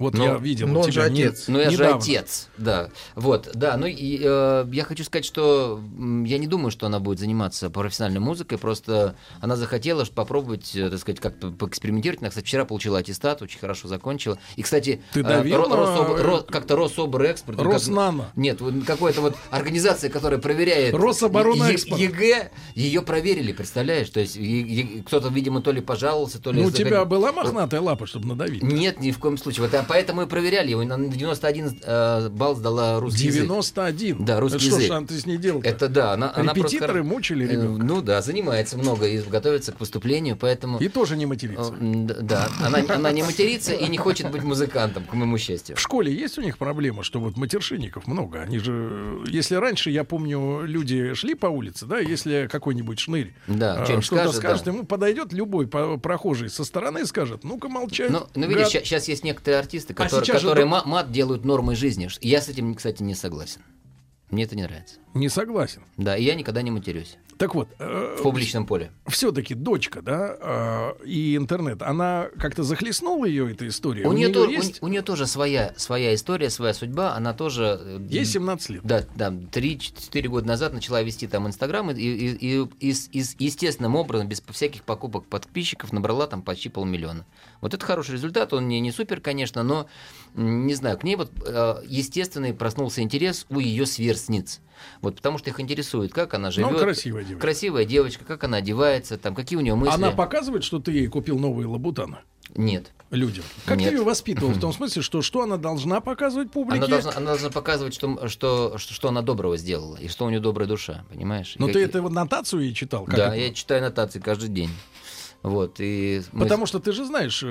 Вот 0.00 0.14
Но- 0.14 0.24
я 0.24 0.34
видел 0.38 0.66
но 0.66 0.80
у 0.80 0.82
он 0.82 0.90
тебя 0.90 1.04
же 1.04 1.10
не- 1.10 1.22
отец. 1.24 1.44
Ну, 1.46 1.60
я 1.60 1.66
недавно. 1.70 2.00
же 2.00 2.10
отец, 2.10 2.48
да. 2.56 2.88
Вот, 3.14 3.50
да. 3.54 3.76
Ну, 3.76 3.86
и 3.86 4.18
э, 4.20 4.64
я 4.72 4.84
хочу 4.84 5.04
сказать, 5.04 5.24
что 5.26 5.78
я 6.24 6.38
не 6.38 6.46
думаю, 6.46 6.70
что 6.70 6.86
она 6.86 6.98
будет 7.00 7.18
заниматься 7.20 7.68
профессиональной 7.70 8.20
музыкой, 8.20 8.56
просто 8.58 9.14
она 9.42 9.56
захотела 9.56 10.04
попробовать, 10.06 10.74
э, 10.74 10.88
так 10.88 10.98
сказать, 10.98 11.20
как-то 11.20 11.50
поэкспериментировать. 11.50 12.22
Она, 12.22 12.30
кстати, 12.30 12.46
вчера 12.46 12.64
получила 12.64 12.98
аттестат, 12.98 13.42
очень 13.42 13.60
хорошо 13.60 13.88
закончила. 13.88 14.38
И, 14.56 14.62
кстати, 14.62 15.02
Ты 15.12 15.20
э, 15.20 15.22
давил 15.22 15.68
на- 15.68 15.76
Рособ- 15.76 16.18
Ро- 16.18 16.50
как-то 16.50 16.76
Рособорэкспорт. 16.76 17.58
или 17.58 17.64
как- 17.66 17.74
Роснано. 17.74 18.32
Нет, 18.36 18.62
вот 18.62 18.72
какая-то 18.86 19.20
вот 19.20 19.36
организация, 19.50 20.08
которая 20.08 20.40
проверяет 20.40 20.94
Рособоронэкспорт. 20.94 22.00
ЕГЭ, 22.00 22.50
ее 22.74 23.02
проверили, 23.02 23.52
представляешь? 23.52 24.08
То 24.08 24.20
есть 24.20 24.38
кто-то, 25.06 25.28
видимо, 25.28 25.60
то 25.60 25.72
ли 25.72 25.82
пожаловался, 25.82 26.40
то 26.40 26.52
ли... 26.52 26.62
Ну, 26.62 26.68
у 26.68 26.70
тебя 26.70 27.04
была 27.04 27.32
мохнатая 27.32 27.82
лапа, 27.82 28.06
чтобы 28.06 28.28
надавить? 28.28 28.62
Нет, 28.62 28.98
ни 29.00 29.10
в 29.10 29.18
коем 29.18 29.36
случае. 29.36 29.66
Вот, 29.66 29.74
а 29.74 29.82
поэтому 29.90 30.22
и 30.22 30.26
проверяли 30.26 30.70
его. 30.70 30.82
На 30.84 30.96
91 30.98 31.80
э, 31.82 32.28
балл 32.30 32.54
сдала 32.56 33.00
русский 33.00 33.26
язык. 33.26 33.42
91. 33.42 34.24
Да, 34.24 34.40
русский 34.40 34.56
Это 34.58 34.66
что 34.66 34.76
язык. 34.76 34.92
ж, 34.92 34.96
а 34.96 35.06
ты 35.06 35.18
с 35.20 35.26
ней 35.26 35.36
делал 35.36 35.60
Это 35.62 35.88
да, 35.88 36.12
она, 36.12 36.32
она 36.34 36.54
просто 36.54 36.76
Репетиторы 36.76 37.02
мучили 37.02 37.46
Э, 37.46 37.52
ребенка? 37.52 37.84
Ну 37.84 38.00
да, 38.02 38.22
занимается 38.22 38.78
много 38.78 39.06
и 39.06 39.18
готовится 39.20 39.72
к 39.72 39.80
выступлению, 39.80 40.36
поэтому... 40.36 40.78
И 40.78 40.88
тоже 40.88 41.16
не 41.16 41.24
Э, 41.24 41.28
материться. 41.28 41.72
м, 41.78 42.06
д- 42.06 42.14
Да, 42.22 42.48
она, 42.64 42.78
она 42.88 43.10
не 43.12 43.22
матерится 43.22 43.72
и 43.72 43.88
не 43.88 43.98
хочет 43.98 44.30
быть 44.30 44.42
музыкантом, 44.42 45.04
к 45.04 45.12
моему 45.14 45.36
счастью. 45.38 45.76
В 45.76 45.80
школе 45.80 46.12
есть 46.14 46.38
у 46.38 46.42
них 46.42 46.58
проблема, 46.58 47.02
что 47.02 47.18
вот 47.20 47.36
матершинников 47.36 48.06
много. 48.06 48.40
Они 48.42 48.58
же, 48.58 49.22
если 49.26 49.54
раньше, 49.56 49.90
я 49.90 50.04
помню, 50.04 50.62
люди 50.64 51.14
шли 51.14 51.34
по 51.34 51.46
улице, 51.46 51.86
да, 51.86 51.98
если 51.98 52.48
какой-нибудь 52.50 52.98
шнырь 52.98 53.34
Да, 53.48 53.84
что-нибудь 53.84 54.04
что-то 54.04 54.22
скажет, 54.32 54.36
скажет, 54.40 54.64
да. 54.66 54.70
ему 54.72 54.84
подойдет 54.84 55.32
любой 55.32 55.66
прохожий 55.66 56.48
со 56.50 56.64
стороны 56.64 57.00
и 57.00 57.04
скажет, 57.04 57.44
ну-ка 57.44 57.68
молчать. 57.68 58.10
Ну, 58.10 58.26
ну 58.34 58.46
видишь, 58.46 58.72
гад». 58.72 58.84
сейчас 58.84 59.08
есть 59.08 59.24
некоторые 59.24 59.58
артисты, 59.60 59.79
А 59.88 59.94
которые, 59.94 60.24
сейчас 60.24 60.40
же 60.40 60.48
которые 60.48 60.64
то- 60.64 60.70
ма- 60.70 60.82
мат 60.84 61.12
делают 61.12 61.44
нормой 61.44 61.76
жизни. 61.76 62.08
Я 62.20 62.40
с 62.40 62.48
этим, 62.48 62.74
кстати, 62.74 63.02
не 63.02 63.14
согласен. 63.14 63.62
Мне 64.30 64.44
это 64.44 64.54
не 64.56 64.62
нравится. 64.62 64.96
Не 65.14 65.28
согласен. 65.28 65.82
Да, 65.96 66.16
и 66.16 66.22
я 66.24 66.34
никогда 66.34 66.62
не 66.62 66.70
матерюсь 66.70 67.16
Так 67.40 67.54
вот, 67.54 67.68
э, 67.78 68.16
в 68.18 68.22
публичном 68.22 68.66
поле. 68.66 68.90
все-таки 69.08 69.54
дочка, 69.54 70.02
да, 70.02 70.36
э, 71.00 71.04
и 71.06 71.36
интернет, 71.36 71.80
она 71.80 72.28
как-то 72.38 72.62
захлестнула 72.64 73.24
ее 73.24 73.50
эта 73.50 73.66
история. 73.66 74.06
У, 74.06 74.12
нее, 74.12 74.28
неё 74.28 74.34
то- 74.34 74.46
у- 74.46 74.50
есть, 74.50 74.82
у 74.82 74.88
нее 74.88 75.00
тоже 75.00 75.26
своя, 75.26 75.72
своя 75.78 76.14
история, 76.14 76.50
своя 76.50 76.74
судьба. 76.74 77.14
Она 77.14 77.32
тоже... 77.32 77.80
э, 77.82 78.06
ей 78.10 78.26
17 78.26 78.68
лет. 78.68 78.82
Да, 78.84 79.04
да, 79.16 79.30
3-4 79.30 80.28
года 80.28 80.46
назад 80.48 80.74
начала 80.74 81.02
вести 81.02 81.26
там 81.26 81.46
Инстаграм 81.46 81.90
и, 81.90 81.94
и- 81.94 82.58
и- 82.60 82.68
и 82.78 82.90
и 82.90 83.24
естественным 83.38 83.96
образом, 83.96 84.28
без 84.28 84.42
всяких 84.42 84.82
покупок 84.82 85.24
подписчиков, 85.24 85.94
набрала 85.94 86.26
там 86.26 86.42
почти 86.42 86.68
полмиллиона. 86.68 87.24
Вот 87.62 87.72
это 87.72 87.86
хороший 87.86 88.12
результат, 88.12 88.52
он 88.52 88.68
не, 88.68 88.80
не 88.80 88.92
супер, 88.92 89.22
конечно, 89.22 89.62
но, 89.62 89.86
не 90.34 90.74
знаю, 90.74 90.98
к 90.98 91.04
ней 91.04 91.16
вот 91.16 91.30
э, 91.46 91.82
естественный 91.86 92.54
проснулся 92.54 93.02
интерес 93.02 93.46
у 93.50 93.58
ее 93.58 93.86
сверстниц. 93.86 94.60
Вот 95.02 95.16
потому 95.16 95.38
что 95.38 95.50
их 95.50 95.60
интересует, 95.60 96.12
как 96.12 96.34
она 96.34 96.50
живет. 96.50 96.70
Ну, 96.72 96.78
красивая 96.78 97.22
девочка. 97.24 97.40
Красивая 97.42 97.84
девочка, 97.84 98.24
как 98.24 98.44
она 98.44 98.58
одевается, 98.58 99.18
там, 99.18 99.34
какие 99.34 99.58
у 99.58 99.62
нее 99.62 99.74
мысли. 99.74 99.94
Она 99.94 100.10
показывает, 100.12 100.64
что 100.64 100.78
ты 100.78 100.92
ей 100.92 101.06
купил 101.08 101.38
новые 101.38 101.66
лабутаны 101.66 102.18
Нет. 102.56 102.92
людям. 103.10 103.44
Как 103.66 103.78
Нет. 103.78 103.90
ты 103.90 103.96
ее 103.96 104.02
воспитывал? 104.02 104.52
В 104.52 104.60
том 104.60 104.72
смысле, 104.72 105.02
что 105.02 105.20
что 105.20 105.42
она 105.42 105.58
должна 105.58 106.00
показывать 106.00 106.50
публике? 106.50 106.78
Она 106.78 106.86
должна, 106.86 107.12
она 107.14 107.26
должна 107.26 107.50
показывать, 107.50 107.92
что, 107.92 108.28
что, 108.28 108.78
что, 108.78 108.94
что 108.94 109.08
она 109.08 109.20
доброго 109.22 109.56
сделала, 109.58 109.96
и 109.96 110.08
что 110.08 110.24
у 110.24 110.30
нее 110.30 110.40
добрая 110.40 110.66
душа, 110.68 111.04
понимаешь? 111.10 111.56
Но 111.58 111.66
И 111.66 111.68
Ну, 111.68 111.72
ты 111.74 111.80
как- 111.80 111.88
это 111.90 112.02
вот 112.02 112.12
нотацию 112.12 112.62
ей 112.62 112.72
читал? 112.72 113.04
Как 113.04 113.16
да, 113.16 113.26
это? 113.28 113.36
я 113.36 113.52
читаю 113.52 113.82
нотации 113.82 114.20
каждый 114.20 114.48
день. 114.48 114.70
Вот, 115.42 115.76
и 115.78 116.20
мы- 116.32 116.40
Потому 116.44 116.66
что 116.66 116.80
ты 116.80 116.92
же 116.92 117.04
знаешь, 117.06 117.42
э, 117.42 117.46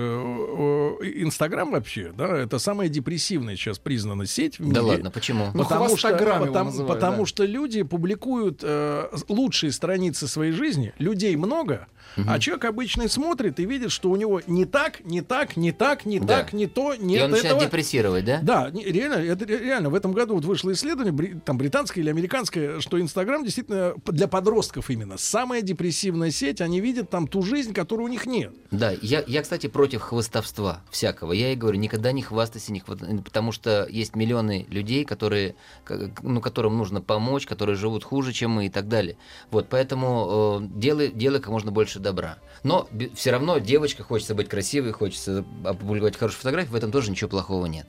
Инстаграм 1.16 1.72
вообще, 1.72 2.12
да, 2.16 2.38
это 2.38 2.60
самая 2.60 2.88
депрессивная 2.90 3.56
сейчас 3.56 3.80
признана 3.80 4.26
сеть 4.26 4.58
в 4.60 4.62
мире. 4.62 4.76
Да 4.76 4.82
ладно, 4.84 5.12
почему? 5.12 5.48
Ну, 5.54 5.64
Потому, 5.64 5.86
что, 5.90 5.98
хвостограмм 6.10 6.36
его 6.44 6.46
потому, 6.54 6.70
называют, 6.70 6.94
потому 7.00 7.18
да. 7.24 7.26
что 7.26 7.46
люди 7.46 7.82
публикуют 7.84 8.60
э, 8.64 9.10
лучшие 9.28 9.72
страницы 9.72 10.28
своей 10.28 10.52
жизни, 10.52 10.94
людей 11.00 11.36
много, 11.36 11.88
а 12.28 12.40
человек 12.40 12.66
обычный 12.66 13.08
смотрит 13.10 13.60
и 13.60 13.66
видит, 13.66 13.92
что 13.92 14.10
у 14.10 14.16
него 14.16 14.42
не 14.48 14.66
так, 14.66 15.06
не 15.06 15.22
так, 15.22 15.58
не 15.58 15.72
так, 15.72 16.06
не 16.06 16.20
Да. 16.20 16.28
так, 16.40 16.54
не 16.54 16.68
то, 16.68 16.94
и 16.94 17.00
нет 17.04 17.24
он 17.26 17.32
начинает 17.32 17.56
этого. 17.56 17.66
депрессировать, 17.66 18.26
да? 18.26 18.40
Да, 18.42 18.70
не- 18.72 18.84
реально, 18.84 19.16
это 19.16 19.46
ре- 19.46 19.60
реально. 19.60 19.90
В 19.90 19.96
этом 19.96 20.12
году 20.12 20.36
вот 20.36 20.46
вышло 20.46 20.72
исследование, 20.74 21.40
там 21.46 21.58
британское 21.58 22.04
или 22.04 22.10
американское, 22.10 22.80
что 22.82 23.00
Инстаграм 23.00 23.44
действительно 23.44 23.94
для 24.06 24.28
подростков 24.28 24.90
именно 24.90 25.18
самая 25.18 25.62
депрессивная 25.62 26.32
сеть. 26.32 26.62
Они 26.62 26.82
видят 26.82 27.10
там 27.10 27.28
ту 27.28 27.42
жизнь, 27.42 27.74
которой 27.80 28.02
у 28.02 28.08
них 28.10 28.26
нет. 28.26 28.52
Да, 28.72 28.92
я, 29.02 29.24
я, 29.26 29.42
кстати, 29.42 29.68
против 29.68 30.02
хвостовства 30.02 30.82
всякого. 30.92 31.32
Я 31.32 31.54
и 31.54 31.56
говорю, 31.56 31.78
никогда 31.80 32.12
не 32.12 32.22
хвастайся, 32.22 32.74
не 32.74 32.82
хва- 32.82 33.24
потому 33.24 33.54
что 33.54 33.88
есть 33.90 34.18
миллионы 34.18 34.66
людей, 34.70 35.06
которые, 35.06 35.56
ну, 36.22 36.42
которым 36.42 36.78
нужно 36.78 37.00
помочь, 37.02 37.46
которые 37.46 37.78
живут 37.78 38.04
хуже, 38.04 38.34
чем 38.34 38.52
мы 38.52 38.66
и 38.66 38.70
так 38.70 38.90
далее. 38.90 39.16
Вот, 39.50 39.68
поэтому 39.70 40.60
э, 40.62 40.68
делай, 40.78 41.10
делай 41.10 41.40
как 41.40 41.50
можно 41.50 41.72
больше 41.72 42.00
добра. 42.00 42.38
Но 42.64 42.90
все 43.16 43.32
равно 43.32 43.60
девочка 43.60 44.04
хочется 44.04 44.36
быть 44.36 44.50
красивой, 44.50 44.92
хочется 44.92 45.46
опубликовать 45.64 46.18
хорошую 46.18 46.40
фотографию, 46.40 46.74
в 46.74 46.76
этом 46.76 46.92
тоже 46.92 47.12
ничего 47.12 47.30
плохого 47.30 47.66
нет. 47.66 47.88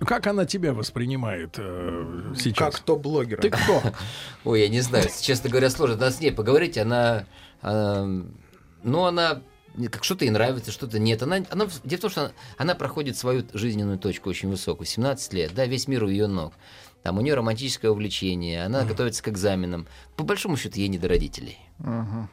Как 0.00 0.26
она 0.26 0.44
тебя 0.44 0.72
воспринимает 0.72 1.54
э, 1.58 2.34
сейчас? 2.36 2.74
Как 2.74 2.78
топ-блогера. 2.80 3.40
Ты 3.40 3.50
кто? 3.50 3.82
Ой, 4.44 4.62
я 4.62 4.68
не 4.68 4.80
знаю, 4.80 5.08
честно 5.20 5.50
говоря, 5.50 5.70
сложно. 5.70 5.96
Надо 5.96 6.10
с 6.10 6.20
ней 6.20 6.32
поговорить. 6.32 6.76
Она, 6.76 7.26
э, 7.62 8.22
ну, 8.84 9.04
она 9.04 9.42
как 9.90 10.04
что-то 10.04 10.24
ей 10.24 10.30
нравится, 10.30 10.70
что-то 10.70 10.98
нет. 10.98 11.22
Она, 11.22 11.44
она, 11.50 11.66
дело 11.82 11.98
в 11.98 12.02
том, 12.02 12.10
что 12.10 12.20
она, 12.20 12.32
она 12.56 12.74
проходит 12.74 13.16
свою 13.16 13.44
жизненную 13.52 13.98
точку 13.98 14.30
очень 14.30 14.48
высокую, 14.48 14.86
17 14.86 15.32
лет, 15.32 15.54
да, 15.54 15.66
весь 15.66 15.88
мир 15.88 16.04
у 16.04 16.08
ее 16.08 16.26
ног. 16.26 16.54
Там 17.02 17.18
у 17.18 17.20
нее 17.20 17.34
романтическое 17.34 17.90
увлечение, 17.90 18.64
она 18.64 18.84
готовится 18.84 19.22
к 19.22 19.28
экзаменам. 19.28 19.86
По 20.16 20.24
большому 20.24 20.56
счету, 20.56 20.78
ей 20.78 20.88
не 20.88 20.98
до 20.98 21.08
родителей. 21.08 21.58
Ага. 21.80 22.30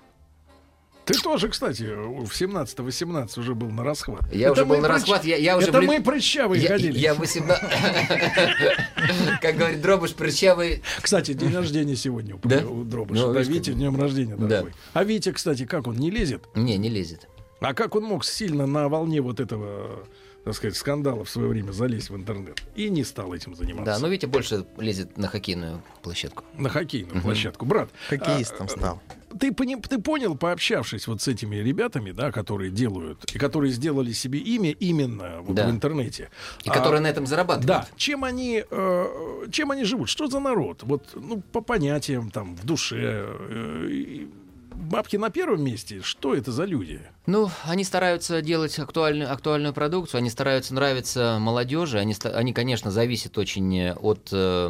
Ты 1.12 1.22
тоже, 1.22 1.50
кстати, 1.50 1.84
в 1.84 2.30
17-18 2.32 3.40
уже 3.40 3.56
был 3.56 3.70
на 3.70 3.84
расхват. 3.84 4.22
Я 4.34 4.52
уже 4.52 4.66
был 4.66 4.78
на 4.78 4.86
прыщ- 4.88 4.90
расхват, 4.90 5.26
я- 5.26 5.38
я 5.38 5.58
уже 5.58 5.68
Это 5.68 5.80
влю- 5.80 5.88
мы 5.88 6.02
прыщавые 6.02 6.62
Я, 6.62 6.70
ходили. 6.70 6.98
я 7.00 7.14
18... 7.14 7.64
Как 9.42 9.56
говорит 9.56 9.82
Дробыш, 9.82 10.14
прыщавый... 10.14 10.84
Кстати, 11.02 11.34
день 11.34 11.54
рождения 11.54 11.96
сегодня 11.96 12.36
у, 12.36 12.84
Дробыша. 12.84 13.28
Ну, 13.28 13.34
да, 13.34 13.42
Витя, 13.42 13.74
днем 13.74 14.00
рождения, 14.00 14.36
дорогой. 14.36 14.74
А 14.94 15.04
Витя, 15.04 15.32
кстати, 15.32 15.66
как 15.66 15.88
он, 15.88 15.98
не 15.98 16.12
лезет? 16.12 16.44
Не, 16.56 16.78
не 16.78 16.90
лезет. 16.90 17.28
А 17.60 17.74
как 17.74 17.96
он 17.96 18.04
мог 18.04 18.26
сильно 18.26 18.66
на 18.66 18.90
волне 18.90 19.22
вот 19.22 19.40
этого, 19.40 20.08
так 20.44 20.56
сказать, 20.56 20.76
скандала 20.76 21.24
в 21.24 21.30
свое 21.30 21.48
время 21.48 21.72
залезть 21.72 22.10
в 22.10 22.16
интернет 22.16 22.62
и 22.76 22.90
не 22.90 23.04
стал 23.04 23.34
этим 23.34 23.56
заниматься? 23.56 23.86
Да, 23.86 24.00
ну, 24.00 24.08
но 24.08 24.14
Витя 24.14 24.26
больше 24.26 24.66
лезет 24.80 25.18
на 25.18 25.28
хоккейную 25.28 25.84
площадку. 26.02 26.44
На 26.58 26.70
хоккейную 26.70 27.22
площадку. 27.22 27.66
Брат, 27.66 27.90
Хоккеистом 28.10 28.66
а, 28.66 28.70
стал. 28.70 29.02
Ты, 29.40 29.52
ты 29.54 29.98
понял, 30.00 30.36
пообщавшись 30.36 31.08
вот 31.08 31.22
с 31.22 31.28
этими 31.28 31.56
ребятами, 31.58 32.12
да, 32.12 32.32
которые 32.32 32.72
делают, 32.72 33.24
и 33.34 33.38
которые 33.38 33.72
сделали 33.72 34.12
себе 34.12 34.40
имя 34.40 34.72
именно 34.72 35.42
вот 35.42 35.56
Да. 35.56 35.68
в 35.68 35.72
интернете. 35.72 36.30
И 36.64 36.70
А, 36.70 36.74
которые 36.74 37.02
на 37.02 37.08
этом 37.08 37.26
зарабатывают. 37.26 37.68
Да, 37.68 37.88
чем 37.96 38.24
они, 38.24 38.64
э, 38.70 39.46
чем 39.52 39.72
они 39.72 39.84
живут? 39.84 40.10
Что 40.10 40.28
за 40.28 40.40
народ? 40.40 40.84
Вот, 40.84 41.10
ну, 41.16 41.42
по 41.52 41.62
понятиям, 41.62 42.32
там, 42.32 42.56
в 42.56 42.66
душе. 42.66 42.98
э, 43.02 44.26
бабки 44.74 45.16
на 45.18 45.30
первом 45.30 45.64
месте. 45.64 46.02
Что 46.02 46.34
это 46.34 46.52
за 46.52 46.66
люди? 46.66 47.02
Ну, 47.28 47.50
они 47.66 47.84
стараются 47.84 48.42
делать 48.42 48.78
актуальную, 48.80 49.32
актуальную 49.32 49.74
продукцию, 49.74 50.20
они 50.20 50.30
стараются 50.30 50.74
нравиться 50.74 51.38
молодежи, 51.40 52.00
они, 52.00 52.16
они 52.24 52.52
конечно, 52.54 52.90
зависят 52.92 53.38
очень 53.38 53.78
э, 53.78 53.94
от, 53.94 54.30
э, 54.32 54.70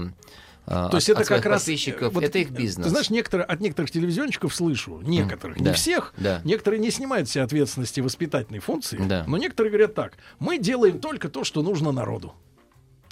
То 0.66 0.86
от- 0.86 0.94
есть 0.94 1.10
это 1.10 1.22
от 1.22 1.28
как 1.28 1.46
раз... 1.46 1.62
подписчиков. 1.64 2.14
вот, 2.14 2.24
это 2.24 2.38
их 2.40 2.52
бизнес. 2.52 2.84
Ты 2.86 2.90
знаешь, 2.92 3.10
некоторые, 3.10 3.46
от 3.46 3.60
некоторых 3.62 3.92
телевизионщиков 3.92 4.54
слышу, 4.54 5.02
некоторых, 5.02 5.58
не 5.58 5.66
да, 5.66 5.74
всех, 5.74 6.14
да. 6.18 6.42
некоторые 6.44 6.80
не 6.80 6.92
снимают 6.92 7.28
себе 7.30 7.44
ответственности 7.44 8.00
воспитательной 8.00 8.60
функции, 8.60 8.98
Да. 9.04 9.24
но 9.28 9.38
некоторые 9.38 9.72
говорят 9.72 9.96
так, 9.96 10.18
мы 10.40 10.60
делаем 10.60 11.00
только 11.00 11.30
то, 11.30 11.44
что 11.44 11.62
нужно 11.64 11.92
народу. 11.92 12.34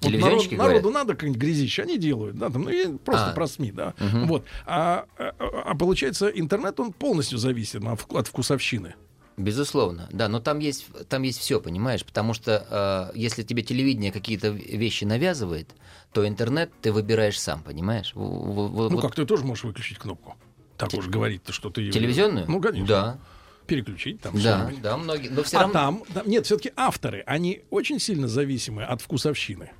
Вот 0.02 0.14
народ- 0.14 0.52
народу 0.52 0.92
надо 0.92 1.14
какое-нибудь 1.14 1.42
грязище, 1.42 1.82
они 1.84 1.98
делают, 1.98 2.38
да, 2.38 2.50
там, 2.50 2.62
ну, 2.64 2.70
и 2.70 2.98
просто 2.98 3.32
А. 3.32 3.34
про 3.34 3.48
СМИ, 3.48 3.72
да. 3.74 3.94
Вот. 4.00 4.46
А, 4.66 5.06
а- 5.18 5.34
а 5.66 5.76
получается, 5.76 6.28
интернет, 6.28 6.80
он 6.80 6.94
полностью 6.94 7.38
зависит 7.38 7.82
от 7.84 8.28
вкусовщины. 8.28 8.96
Безусловно, 9.40 10.10
да, 10.12 10.28
но 10.28 10.42
там 10.42 10.60
есть, 10.60 10.88
там 11.08 11.24
есть 11.24 11.40
все, 11.40 11.62
понимаешь, 11.62 12.04
потому 12.06 12.34
что 12.34 13.12
э, 13.14 13.18
если 13.18 13.42
тебе 13.42 13.64
телевидение 13.64 14.12
какие-то 14.12 14.50
вещи 14.50 15.06
навязывает, 15.06 15.70
то 16.12 16.28
интернет 16.28 16.70
ты 16.82 16.92
выбираешь 16.92 17.40
сам, 17.40 17.64
понимаешь? 17.64 18.12
В- 18.16 18.20
в- 18.20 18.90
Ну, 18.90 18.90
вот 18.90 19.02
как 19.02 19.16
ты 19.16 19.26
тоже 19.26 19.46
можешь 19.46 19.64
выключить 19.64 19.98
кнопку. 19.98 20.36
Так 20.76 20.94
уж 20.94 21.08
говорить-то, 21.08 21.54
что 21.54 21.70
ты... 21.70 21.90
телевизионную? 21.90 22.48
Ну, 22.50 22.60
конечно. 22.62 22.88
Да, 22.88 23.20
Переключить 23.66 24.20
там 24.20 24.34
да, 24.42 24.72
да, 24.82 24.98
многие, 24.98 25.30
но 25.30 25.44
все 25.44 25.58
А 25.58 25.62
равно... 25.62 25.74
там, 25.74 26.04
там- 26.14 26.28
нет, 26.28 26.46
все-таки 26.46 26.74
авторы, 26.76 27.24
они 27.26 27.62
очень 27.70 28.00
сильно 28.00 28.28
зависимы 28.28 28.84
от 28.84 29.00
вкусовщины. 29.02 29.72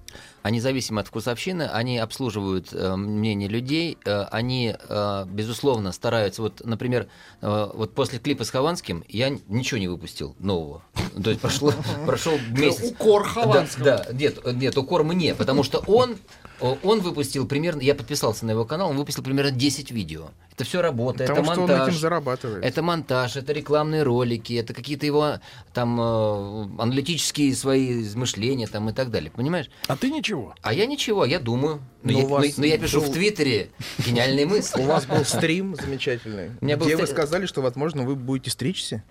Они 0.42 0.60
зависимы 0.62 1.02
от 1.02 1.08
вкусовщины, 1.08 1.64
они 1.64 1.98
обслуживают 1.98 2.70
э, 2.72 2.96
мнение 2.96 3.50
людей, 3.50 3.98
э, 4.06 4.24
они, 4.32 4.76
э, 4.78 5.26
безусловно, 5.28 5.92
стараются. 5.92 6.42
Вот, 6.42 6.62
например, 6.64 7.08
э, 7.42 7.70
вот 7.74 7.94
после 7.94 8.20
клипа 8.20 8.44
с 8.46 8.50
Хованским 8.50 9.04
я 9.10 9.30
ничего 9.48 9.80
не 9.80 9.88
выпустил 9.88 10.36
нового. 10.40 10.82
То 11.22 11.30
есть 11.30 11.42
прошло, 11.42 11.74
прошел 12.06 12.38
месяц. 12.52 12.92
Укор 12.92 13.24
Да, 13.24 13.30
Хованского. 13.30 13.86
да, 13.86 14.06
нет, 14.14 14.40
нет, 14.56 14.78
укор 14.78 15.04
мне, 15.04 15.36
потому 15.36 15.64
что 15.64 15.80
он, 15.88 16.16
он 16.62 17.00
выпустил 17.02 17.48
примерно, 17.48 17.82
я 17.82 17.96
подписался 17.96 18.46
на 18.46 18.52
его 18.52 18.66
канал, 18.66 18.90
он 18.90 18.98
выпустил 18.98 19.24
примерно 19.24 19.52
10 19.52 19.92
видео. 19.92 20.30
Это 20.52 20.64
все 20.66 20.82
работа, 20.82 21.20
Потому 21.20 21.42
это 21.44 21.52
что 21.54 21.62
он 21.62 21.70
монтаж. 21.70 21.88
этим 21.90 21.98
зарабатывает. 22.00 22.66
Это 22.66 22.82
монтаж, 22.82 23.36
это 23.38 23.54
рекламные 23.54 24.04
ролики, 24.04 24.54
это 24.54 24.74
какие-то 24.74 25.06
его 25.06 25.36
там 25.74 26.00
э, 26.00 26.82
аналитические 26.82 27.56
свои 27.56 28.02
измышления 28.02 28.68
там 28.68 28.90
и 28.90 28.94
так 28.94 29.10
далее, 29.10 29.32
понимаешь? 29.32 29.70
А 29.88 29.96
ты 29.96 30.10
ничего. 30.12 30.54
А 30.62 30.74
я 30.74 30.86
ничего, 30.86 31.24
я 31.26 31.40
думаю. 31.40 31.82
Но, 32.04 32.12
Но 32.14 32.20
я, 32.20 32.26
вас 32.28 32.58
но- 32.58 32.62
но 32.62 32.66
я 32.66 32.78
пишу 32.78 33.00
в 33.02 33.06
был- 33.06 33.14
Твиттере 33.14 33.70
гениальные 34.06 34.46
мысли. 34.46 34.82
У 34.82 34.86
вас 34.86 35.06
был 35.06 35.24
стрим 35.26 35.76
замечательный, 35.76 36.52
где 36.62 36.96
вы 36.98 37.08
сказали, 37.08 37.46
что, 37.46 37.62
возможно, 37.62 38.04
вы 38.04 38.16
будете 38.16 38.50
стричься. 38.52 39.04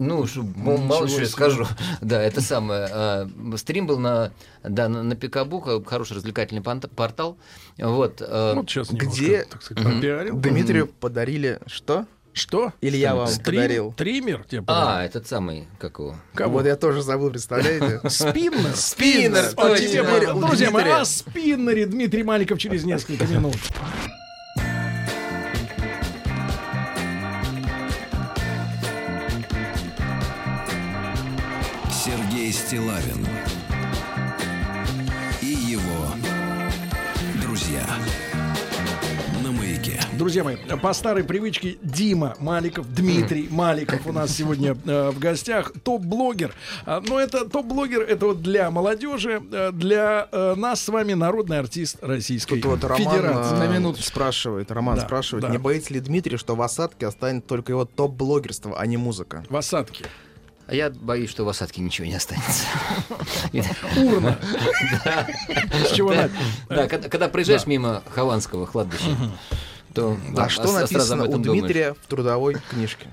Ну, 0.00 0.24
м- 0.24 0.86
мало 0.86 1.06
что 1.06 1.20
я 1.20 1.26
скажу. 1.26 1.66
Да, 2.00 2.20
это 2.22 2.40
самое. 2.40 2.88
а, 2.90 3.28
Стрим 3.56 3.86
был 3.86 3.98
на, 3.98 4.32
да, 4.64 4.88
на, 4.88 5.02
на 5.02 5.14
Пикабу, 5.14 5.60
хороший 5.86 6.16
развлекательный 6.16 6.62
портал. 6.62 7.36
Вот. 7.78 8.22
а, 8.26 8.54
Вот 8.54 8.68
сейчас 8.68 8.88
Где- 8.90 9.04
немножко, 9.26 9.50
так 9.50 9.62
сказать, 9.62 9.84
пропиарил. 9.84 10.36
Дмитрию 10.38 10.86
подарили 10.86 11.60
что? 11.66 12.06
Что? 12.32 12.72
Или 12.80 12.96
я 12.96 13.14
вам 13.16 13.26
Стрим- 13.28 13.44
подарил? 13.56 13.92
Триммер 13.92 14.44
тебе 14.44 14.60
А, 14.60 14.64
подарил? 14.64 15.06
этот 15.08 15.26
самый, 15.26 15.68
как 15.78 15.98
его? 15.98 16.14
Кого? 16.32 16.52
Вот 16.58 16.66
я 16.66 16.76
тоже 16.76 17.02
забыл, 17.02 17.30
представляете? 17.30 18.00
Спиннер. 18.08 18.74
Спиннер, 18.76 19.52
А 19.56 20.34
Друзья 20.46 20.70
мои, 20.70 20.88
о 20.88 21.04
спиннере 21.04 21.86
Дмитрий 21.86 22.22
Маликов 22.22 22.58
через 22.58 22.84
несколько 22.84 23.26
минут. 23.26 23.56
Стилавин 32.70 33.26
и 35.42 35.46
его 35.46 36.06
друзья 37.42 37.84
на 39.42 39.50
маяке. 39.50 40.00
Друзья 40.16 40.44
мои, 40.44 40.54
по 40.80 40.92
старой 40.92 41.24
привычке 41.24 41.78
Дима 41.82 42.36
Маликов, 42.38 42.94
Дмитрий 42.94 43.48
Маликов 43.50 44.06
у 44.06 44.12
нас 44.12 44.30
сегодня 44.30 44.76
э, 44.86 45.10
в 45.10 45.18
гостях, 45.18 45.72
топ-блогер. 45.82 46.54
А, 46.86 47.02
Но 47.04 47.18
это 47.18 47.44
топ-блогер, 47.44 48.02
это 48.02 48.26
вот 48.26 48.40
для 48.40 48.70
молодежи, 48.70 49.42
э, 49.50 49.72
для 49.72 50.28
э, 50.30 50.54
нас 50.54 50.80
с 50.80 50.88
вами 50.90 51.14
народный 51.14 51.58
артист 51.58 51.96
Российской 52.02 52.60
Тут 52.60 52.70
вот 52.70 52.84
Роман 52.84 52.98
Федерации. 52.98 53.56
э, 53.56 53.58
На 53.58 53.66
минуточку. 53.66 54.06
спрашивает, 54.06 54.70
Роман 54.70 54.94
Да, 54.94 55.06
спрашивает, 55.06 55.44
да. 55.44 55.50
не 55.50 55.58
боится 55.58 55.92
ли 55.92 55.98
Дмитрий, 55.98 56.36
что 56.36 56.54
в 56.54 56.62
осадке 56.62 57.08
останется 57.08 57.48
только 57.48 57.72
его 57.72 57.84
топ-блогерство, 57.84 58.78
а 58.78 58.86
не 58.86 58.96
музыка? 58.96 59.44
В 59.48 59.56
осадке. 59.56 60.04
А 60.70 60.74
я 60.74 60.88
боюсь, 60.90 61.30
что 61.30 61.44
в 61.44 61.48
осадке 61.48 61.82
ничего 61.82 62.06
не 62.06 62.14
останется. 62.14 62.64
Урна. 63.96 64.38
С 65.84 65.90
чего 65.90 66.14
Да, 66.68 66.86
когда, 66.86 67.28
проезжаешь 67.28 67.66
мимо 67.66 68.04
Хованского 68.08 68.66
кладбища, 68.66 69.16
то 69.92 70.16
А 70.36 70.48
что 70.48 70.70
написано 70.70 71.24
у. 71.24 71.38
Дмитрия 71.38 71.94
в 71.94 72.06
трудовой 72.06 72.56
книжке? 72.70 73.08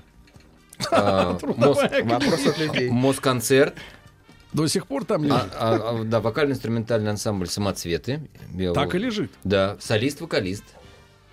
А, 0.92 1.36
Вопрос 1.42 1.78
от 1.82 2.58
людей. 2.58 2.90
Москонцерт, 2.90 3.74
До 4.52 4.68
сих 4.68 4.86
пор 4.86 5.04
там 5.04 5.22
а, 5.22 5.24
лежит. 5.24 5.52
а, 5.58 5.98
а, 6.00 6.04
да, 6.04 6.20
вокально-инструментальный 6.20 7.10
ансамбль 7.10 7.48
«Самоцветы». 7.48 8.28
Так 8.72 8.94
и 8.94 8.98
лежит. 8.98 9.32
Да, 9.42 9.76
солист-вокалист. 9.80 10.62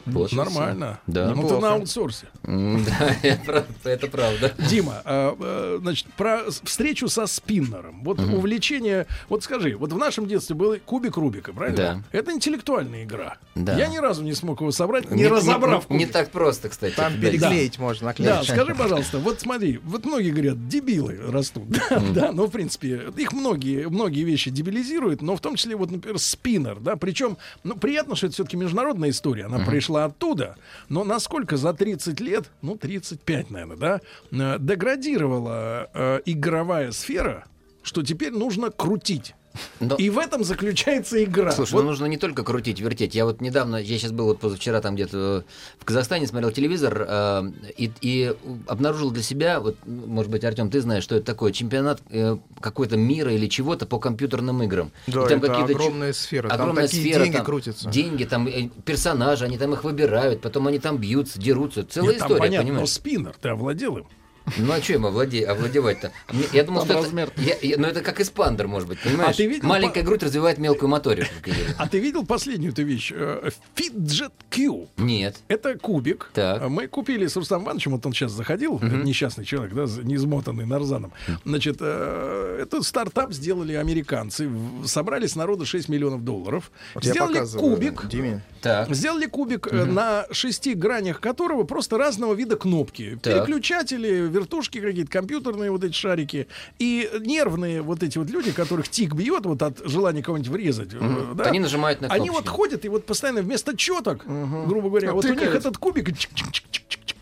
Вот. 0.05 0.31
Нормально. 0.33 0.99
Да. 1.07 1.33
Ну 1.35 1.47
ты 1.47 1.57
на 1.57 1.73
аутсорсе. 1.73 2.27
Да, 2.43 3.15
это 3.23 3.43
прав- 3.43 3.65
это 3.83 4.07
правда. 4.07 4.53
Дима, 4.69 5.01
а, 5.03 5.35
э, 5.39 5.79
значит, 5.81 6.07
про 6.15 6.41
встречу 6.63 7.07
со 7.07 7.25
спиннером. 7.27 8.03
Вот 8.03 8.19
увлечение. 8.19 9.07
Вот 9.29 9.43
скажи, 9.43 9.75
вот 9.77 9.91
в 9.91 9.97
нашем 9.97 10.27
детстве 10.27 10.55
был 10.55 10.77
кубик 10.85 11.17
Рубика, 11.17 11.53
правильно? 11.53 11.77
Да. 12.11 12.17
Это 12.17 12.31
интеллектуальная 12.31 13.03
игра. 13.03 13.37
Да. 13.55 13.77
Я 13.77 13.87
ни 13.87 13.97
разу 13.97 14.23
не 14.23 14.33
смог 14.33 14.61
его 14.61 14.71
собрать, 14.71 15.09
не, 15.09 15.27
разобрав. 15.27 15.89
Не, 15.89 16.05
так 16.05 16.31
просто, 16.31 16.69
кстати. 16.69 16.93
Там 16.95 17.13
да. 17.19 17.27
переклеить 17.29 17.79
можно, 17.79 18.01
Да, 18.01 18.07
наклеить. 18.07 18.49
скажи, 18.49 18.75
пожалуйста, 18.75 19.19
вот 19.19 19.39
смотри, 19.39 19.79
вот 19.83 20.05
многие 20.05 20.31
говорят, 20.31 20.67
дебилы 20.67 21.19
растут. 21.31 21.63
Да, 21.95 21.99
да, 22.13 22.31
ну, 22.31 22.47
в 22.47 22.51
принципе, 22.51 23.09
их 23.15 23.31
многие, 23.33 23.87
многие 23.87 24.23
вещи 24.23 24.49
дебилизируют, 24.51 25.21
но 25.21 25.35
в 25.35 25.39
том 25.39 25.55
числе, 25.55 25.75
вот, 25.75 25.91
например, 25.91 26.19
спиннер, 26.19 26.79
да, 26.79 26.95
причем, 26.95 27.37
ну, 27.63 27.75
приятно, 27.75 28.15
что 28.15 28.27
это 28.27 28.33
все-таки 28.33 28.57
международная 28.57 29.09
история, 29.09 29.45
она 29.45 29.59
пришла 29.59 29.94
оттуда, 30.03 30.57
но 30.89 31.03
насколько 31.03 31.57
за 31.57 31.73
30 31.73 32.19
лет, 32.19 32.51
ну, 32.61 32.77
35, 32.77 33.49
наверное, 33.49 33.77
да, 33.77 34.01
э, 34.31 34.59
деградировала 34.59 35.89
э, 35.93 36.19
игровая 36.25 36.91
сфера, 36.91 37.45
что 37.83 38.03
теперь 38.03 38.31
нужно 38.31 38.71
крутить. 38.71 39.33
Но- 39.79 39.95
И 39.95 40.09
в 40.09 40.17
этом 40.17 40.43
заключается 40.43 41.23
игра. 41.23 41.51
Слушай, 41.51 41.73
Вот 41.73 41.81
ну 41.83 41.89
нужно 41.89 42.05
не 42.05 42.17
только 42.17 42.43
крутить, 42.43 42.79
вертеть. 42.79 43.15
Я 43.15 43.25
вот 43.25 43.41
недавно, 43.41 43.77
я 43.77 43.97
сейчас 43.97 44.11
был 44.11 44.25
вот 44.25 44.39
позавчера 44.39 44.81
там 44.81 44.95
где-то 44.95 45.43
в 45.79 45.85
Казахстане, 45.85 46.27
смотрел 46.27 46.51
телевизор 46.51 47.05
э, 47.07 47.51
и, 47.77 47.91
и 48.01 48.33
обнаружил 48.67 49.11
для 49.11 49.23
себя, 49.23 49.59
вот, 49.59 49.77
ну, 49.85 50.05
может 50.07 50.31
быть, 50.31 50.43
Артем, 50.43 50.69
ты 50.69 50.81
знаешь, 50.81 51.03
что 51.03 51.15
это 51.15 51.25
такое, 51.25 51.51
чемпионат 51.51 52.01
э, 52.09 52.37
какой-то 52.59 52.97
мира 52.97 53.31
или 53.33 53.47
чего-то 53.47 53.85
по 53.85 53.99
компьютерным 53.99 54.61
играм. 54.63 54.91
Да, 55.07 55.25
И 55.25 55.29
там 55.29 55.43
это 55.43 55.57
огромная 55.57 56.13
сфера. 56.13 56.49
Там 56.49 56.61
Огромная 56.61 56.87
такие 56.87 57.03
сфера, 57.03 57.23
деньги 57.23 57.35
там 57.35 57.45
крутятся. 57.45 57.89
Деньги, 57.89 58.23
там 58.23 58.47
э, 58.47 58.69
персонажи, 58.83 59.45
они 59.45 59.57
там 59.57 59.73
их 59.73 59.83
выбирают, 59.83 60.41
потом 60.41 60.67
они 60.67 60.79
там 60.79 60.97
бьются, 60.97 61.39
дерутся. 61.39 61.83
Целая 61.85 62.11
нет, 62.11 62.19
там 62.19 62.27
история, 62.27 62.39
понятно, 62.39 62.63
но 62.65 62.69
понимаешь? 62.73 62.89
спиннер, 62.89 63.35
ты 63.41 63.49
овладел 63.49 63.97
им. 63.97 64.07
Ну 64.57 64.71
а 64.71 64.81
что 64.81 64.93
им 64.93 65.05
овладе- 65.05 65.43
овладевать-то? 65.45 66.11
Я 66.53 66.63
думал, 66.63 66.81
Там 66.81 66.89
что 66.89 66.97
это, 66.99 67.03
размер. 67.05 67.31
я- 67.37 67.57
я- 67.61 67.77
ну 67.77 67.87
это 67.87 68.01
как 68.01 68.19
эспандер, 68.21 68.67
может 68.67 68.87
быть, 68.87 68.99
понимаешь? 68.99 69.33
А 69.33 69.37
ты 69.37 69.47
видел 69.47 69.67
Маленькая 69.67 70.01
по- 70.01 70.07
грудь 70.07 70.23
развивает 70.23 70.57
мелкую 70.57 70.89
моторику. 70.89 71.29
А 71.77 71.87
ты 71.87 71.99
видел 71.99 72.25
последнюю 72.25 72.71
эту 72.71 72.83
вещь? 72.83 73.11
Э, 73.15 73.49
Fidget 73.75 74.31
Cube. 74.51 74.87
Нет. 74.97 75.37
Это 75.47 75.77
кубик. 75.77 76.29
Так. 76.33 76.67
Мы 76.69 76.87
купили 76.87 77.27
с 77.27 77.35
Рустам 77.35 77.63
Ивановичем, 77.63 77.91
вот 77.93 78.05
он 78.05 78.13
сейчас 78.13 78.31
заходил, 78.31 78.79
несчастный 78.81 79.45
человек, 79.45 79.73
да, 79.73 79.87
за- 79.87 80.03
не 80.03 80.15
измотанный 80.15 80.65
нарзаном. 80.65 81.11
Значит, 81.43 81.77
э, 81.79 82.59
этот 82.61 82.85
стартап 82.85 83.33
сделали 83.33 83.73
американцы, 83.73 84.49
собрали 84.85 85.27
с 85.27 85.35
народа 85.35 85.65
6 85.65 85.89
миллионов 85.89 86.23
долларов, 86.23 86.71
Вот 86.93 87.03
сделали 87.03 87.41
кубик, 87.57 88.07
Диме. 88.07 88.43
Так. 88.61 88.93
Сделали 88.93 89.25
кубик, 89.25 89.67
э, 89.71 89.85
на 89.85 90.25
шести 90.31 90.73
гранях 90.73 91.19
которого 91.19 91.63
просто 91.63 91.97
разного 91.97 92.33
вида 92.33 92.55
кнопки. 92.55 93.17
Так. 93.21 93.33
Переключатели, 93.45 94.27
вертушки 94.35 94.79
какие-то, 94.79 95.09
компьютерные 95.11 95.71
вот 95.71 95.83
эти 95.83 95.93
шарики. 95.93 96.47
И 96.79 97.09
нервные 97.21 97.81
вот 97.81 98.03
эти 98.03 98.17
вот 98.17 98.29
люди, 98.29 98.51
которых 98.51 98.89
тик 98.89 99.13
бьет 99.13 99.45
вот 99.45 99.61
от 99.61 99.79
желания 99.85 100.21
кого-нибудь 100.21 100.49
врезать. 100.51 100.89
э, 100.93 101.33
да, 101.35 101.45
Они 101.45 101.59
нажимают 101.59 102.01
на 102.01 102.07
Они 102.07 102.25
кнопочки. 102.27 102.47
вот 102.47 102.55
ходят 102.55 102.85
и 102.85 102.89
вот 102.89 103.05
постоянно 103.05 103.41
вместо 103.41 103.75
четок, 103.77 104.25
грубо 104.25 104.89
говоря, 104.89 105.13
вот 105.13 105.25
у 105.25 105.29
них 105.29 105.39
Тыкают. 105.39 105.59
этот 105.61 105.77
кубик. 105.77 106.09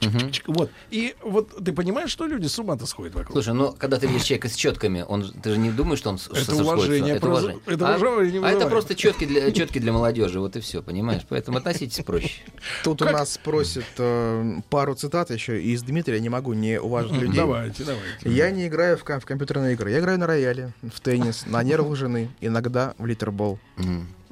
Чик-чик-чик-чик-чик-чик-чик. 0.10 0.44
Вот. 0.48 0.72
И 0.92 1.16
вот 1.22 1.64
ты 1.64 1.74
понимаешь, 1.74 2.10
что 2.10 2.26
люди 2.26 2.48
с 2.48 2.58
ума-то 2.60 2.86
сходят 2.86 3.14
вокруг? 3.16 3.34
Слушай, 3.34 3.54
ну 3.54 3.74
когда 3.78 3.98
ты 4.00 4.08
видишь 4.08 4.24
человека 4.24 4.50
с 4.50 4.56
четками, 4.56 5.06
он, 5.08 5.32
ты 5.32 5.52
же 5.52 5.58
не 5.58 5.72
думаешь, 5.72 6.00
что 6.00 6.10
он 6.10 6.18
с- 6.18 6.28
Это 6.28 6.56
уважение, 6.56 7.16
Это 7.16 7.28
уважение. 7.28 7.60
это 7.66 7.94
а, 7.94 7.98
уважение 7.98 8.42
а 8.44 8.50
это 8.52 8.68
просто 8.68 8.96
четки 8.96 9.26
для, 9.26 9.52
четки 9.52 9.80
для 9.80 9.92
молодежи, 9.94 10.40
вот 10.40 10.56
и 10.56 10.60
все, 10.60 10.82
понимаешь? 10.82 11.24
Поэтому 11.30 11.58
относитесь 11.58 12.04
проще. 12.04 12.42
Тут 12.84 13.02
у 13.02 13.06
Как- 13.06 13.14
нас 13.14 13.38
просят 13.38 13.86
э, 13.98 14.56
пару 14.70 14.96
цитат 14.96 15.30
еще 15.32 15.62
из 15.62 15.84
Дмитрия, 15.84 16.20
не 16.20 16.30
могу 16.30 16.54
не 16.54 16.80
уважить 16.80 17.14
людей. 17.14 17.38
Давайте, 17.38 17.84
давайте. 17.84 18.30
Я 18.30 18.52
не 18.52 18.68
играю 18.68 18.98
в, 18.98 19.04
ком- 19.04 19.20
в 19.20 19.26
компьютерные 19.26 19.74
игры. 19.74 19.92
Я 19.92 20.00
играю 20.00 20.20
на 20.20 20.28
рояле, 20.28 20.74
в 20.82 21.00
теннис, 21.00 21.46
на 21.46 21.64
нервах 21.64 21.96
жены, 21.98 22.30
иногда 22.42 22.94
в 22.98 23.06
литербол. 23.06 23.60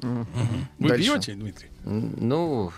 Вы 0.00 0.88
дальше. 0.88 1.12
пьете, 1.12 1.32
Дмитрий? 1.34 1.68
Ну, 1.84 2.72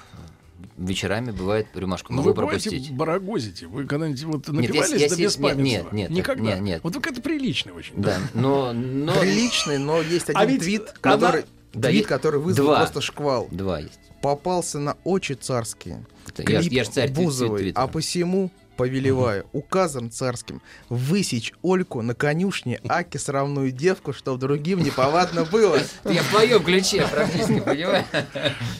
вечерами 0.76 1.30
бывает 1.30 1.66
рюмашку 1.74 2.12
Ну, 2.12 2.18
могу 2.18 2.30
вы 2.30 2.34
пропустить. 2.34 2.90
барагозите? 2.92 3.66
Вы 3.66 3.86
когда-нибудь 3.86 4.22
вот 4.24 4.48
Нет, 4.48 4.62
я 4.74 4.80
напивались 4.82 5.00
я 5.02 5.08
до 5.08 5.16
беспамятства? 5.16 5.62
нет, 5.62 5.92
нет, 5.92 6.10
Никогда? 6.10 6.42
нет, 6.42 6.60
нет. 6.60 6.80
Вот 6.82 6.94
вы 6.94 7.00
какой-то 7.00 7.22
приличный 7.22 7.72
очень. 7.72 7.94
Да, 7.96 8.18
но, 8.34 8.72
но... 8.72 9.12
Приличный, 9.20 9.78
но 9.78 10.00
есть 10.00 10.28
один 10.30 10.40
А 10.40 10.46
ведь 10.46 10.60
твит, 10.62 10.82
она- 10.82 10.92
который, 11.16 11.44
Да, 11.74 11.88
твит, 11.88 11.94
есть 11.96 12.08
который 12.08 12.40
вызвал 12.40 12.66
два. 12.66 12.76
просто 12.78 13.00
шквал. 13.00 13.48
Два 13.50 13.80
есть. 13.80 13.98
Попался 14.22 14.78
на 14.78 14.96
очи 15.04 15.34
царские. 15.34 16.04
Я 16.38 16.44
Клип 16.44 16.72
я 16.72 16.84
ж 16.84 16.88
царь 16.88 17.08
твит- 17.12 17.16
Бузовой, 17.24 17.58
твиттера. 17.60 17.82
а 17.82 17.86
посему 17.88 18.50
повелеваю 18.76 19.46
указом 19.52 20.10
царским 20.10 20.62
высечь 20.88 21.52
Ольку 21.62 22.02
на 22.02 22.14
конюшне 22.14 22.80
Аки 22.88 23.16
сравную 23.16 23.70
девку, 23.70 24.12
чтоб 24.12 24.38
другим 24.38 24.82
неповадно 24.82 25.44
было. 25.44 25.78
Я 26.04 26.22
в 26.22 26.30
твоем 26.30 26.62
ключе 26.62 27.06
практически, 27.10 27.60
понимаешь? 27.60 28.06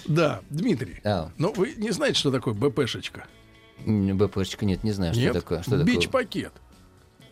Да, 0.06 0.40
Дмитрий. 0.50 1.00
А, 1.04 1.30
Ну, 1.38 1.52
вы 1.54 1.74
не 1.76 1.90
знаете, 1.90 2.18
что 2.18 2.30
такое 2.30 2.54
БПшечка? 2.54 3.26
БПшечка 3.86 4.64
нет, 4.64 4.84
не 4.84 4.92
знаю, 4.92 5.12
что 5.12 5.22
Нет? 5.22 5.32
такое. 5.32 5.62
Что 5.62 5.72
такое? 5.72 5.84
Бич-пакет. 5.84 6.52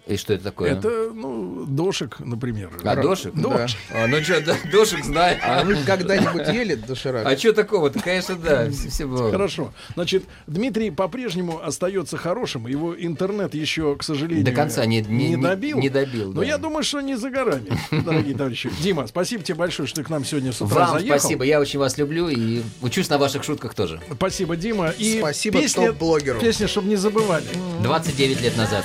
И 0.04 0.16
что 0.16 0.34
это 0.34 0.42
такое? 0.44 0.72
Это, 0.72 1.10
ну, 1.14 1.64
дошик, 1.64 2.18
например. 2.18 2.70
А, 2.82 2.96
дошик? 2.96 3.34
Дошик. 3.34 3.78
А, 3.94 4.08
ну 4.08 4.20
что, 4.20 4.40
да, 4.40 4.56
дошик 4.72 5.04
знаю. 5.04 5.38
А 5.44 5.62
вы 5.62 5.76
когда-нибудь 5.86 6.48
ели 6.48 6.74
доширак? 6.74 7.24
А 7.24 7.36
что 7.36 7.52
такого-то? 7.52 8.00
Конечно, 8.00 8.34
да. 8.34 8.68
все- 8.68 8.88
все 8.90 9.06
было. 9.06 9.30
Хорошо. 9.30 9.72
Значит, 9.94 10.24
Дмитрий 10.48 10.90
по-прежнему 10.90 11.62
остается 11.62 12.16
хорошим. 12.16 12.66
Его 12.66 12.96
интернет 13.00 13.54
еще, 13.54 13.94
к 13.94 14.02
сожалению, 14.02 14.44
До 14.44 14.50
конца 14.50 14.84
не- 14.86 15.02
не- 15.02 15.30
не- 15.30 15.36
добил. 15.36 15.78
не 15.78 15.88
добил, 15.88 16.32
Но 16.32 16.40
да. 16.40 16.46
я 16.46 16.58
думаю, 16.58 16.82
что 16.82 17.00
не 17.00 17.14
за 17.16 17.30
горами, 17.30 17.70
дорогие 17.92 18.36
товарищи. 18.36 18.70
Дима, 18.80 19.06
спасибо 19.06 19.44
тебе 19.44 19.54
большое, 19.54 19.86
что 19.86 20.00
ты 20.00 20.04
к 20.04 20.10
нам 20.10 20.24
сегодня 20.24 20.52
с 20.52 20.60
утра 20.60 20.80
Вам 20.86 20.98
заехал. 20.98 21.18
спасибо, 21.20 21.44
я 21.44 21.60
очень 21.60 21.78
вас 21.78 21.96
люблю 21.96 22.28
и 22.28 22.62
учусь 22.80 23.08
на 23.08 23.18
ваших 23.18 23.44
шутках 23.44 23.74
тоже. 23.74 24.00
Спасибо, 24.12 24.56
Дима. 24.56 24.88
И 24.98 25.18
Спасибо 25.20 25.60
песня, 25.60 25.86
топ-блогеру. 25.88 26.40
Песня, 26.40 26.66
чтобы 26.66 26.88
не 26.88 26.96
забывали. 26.96 27.46
29 27.82 28.40
лет 28.42 28.56
назад. 28.56 28.84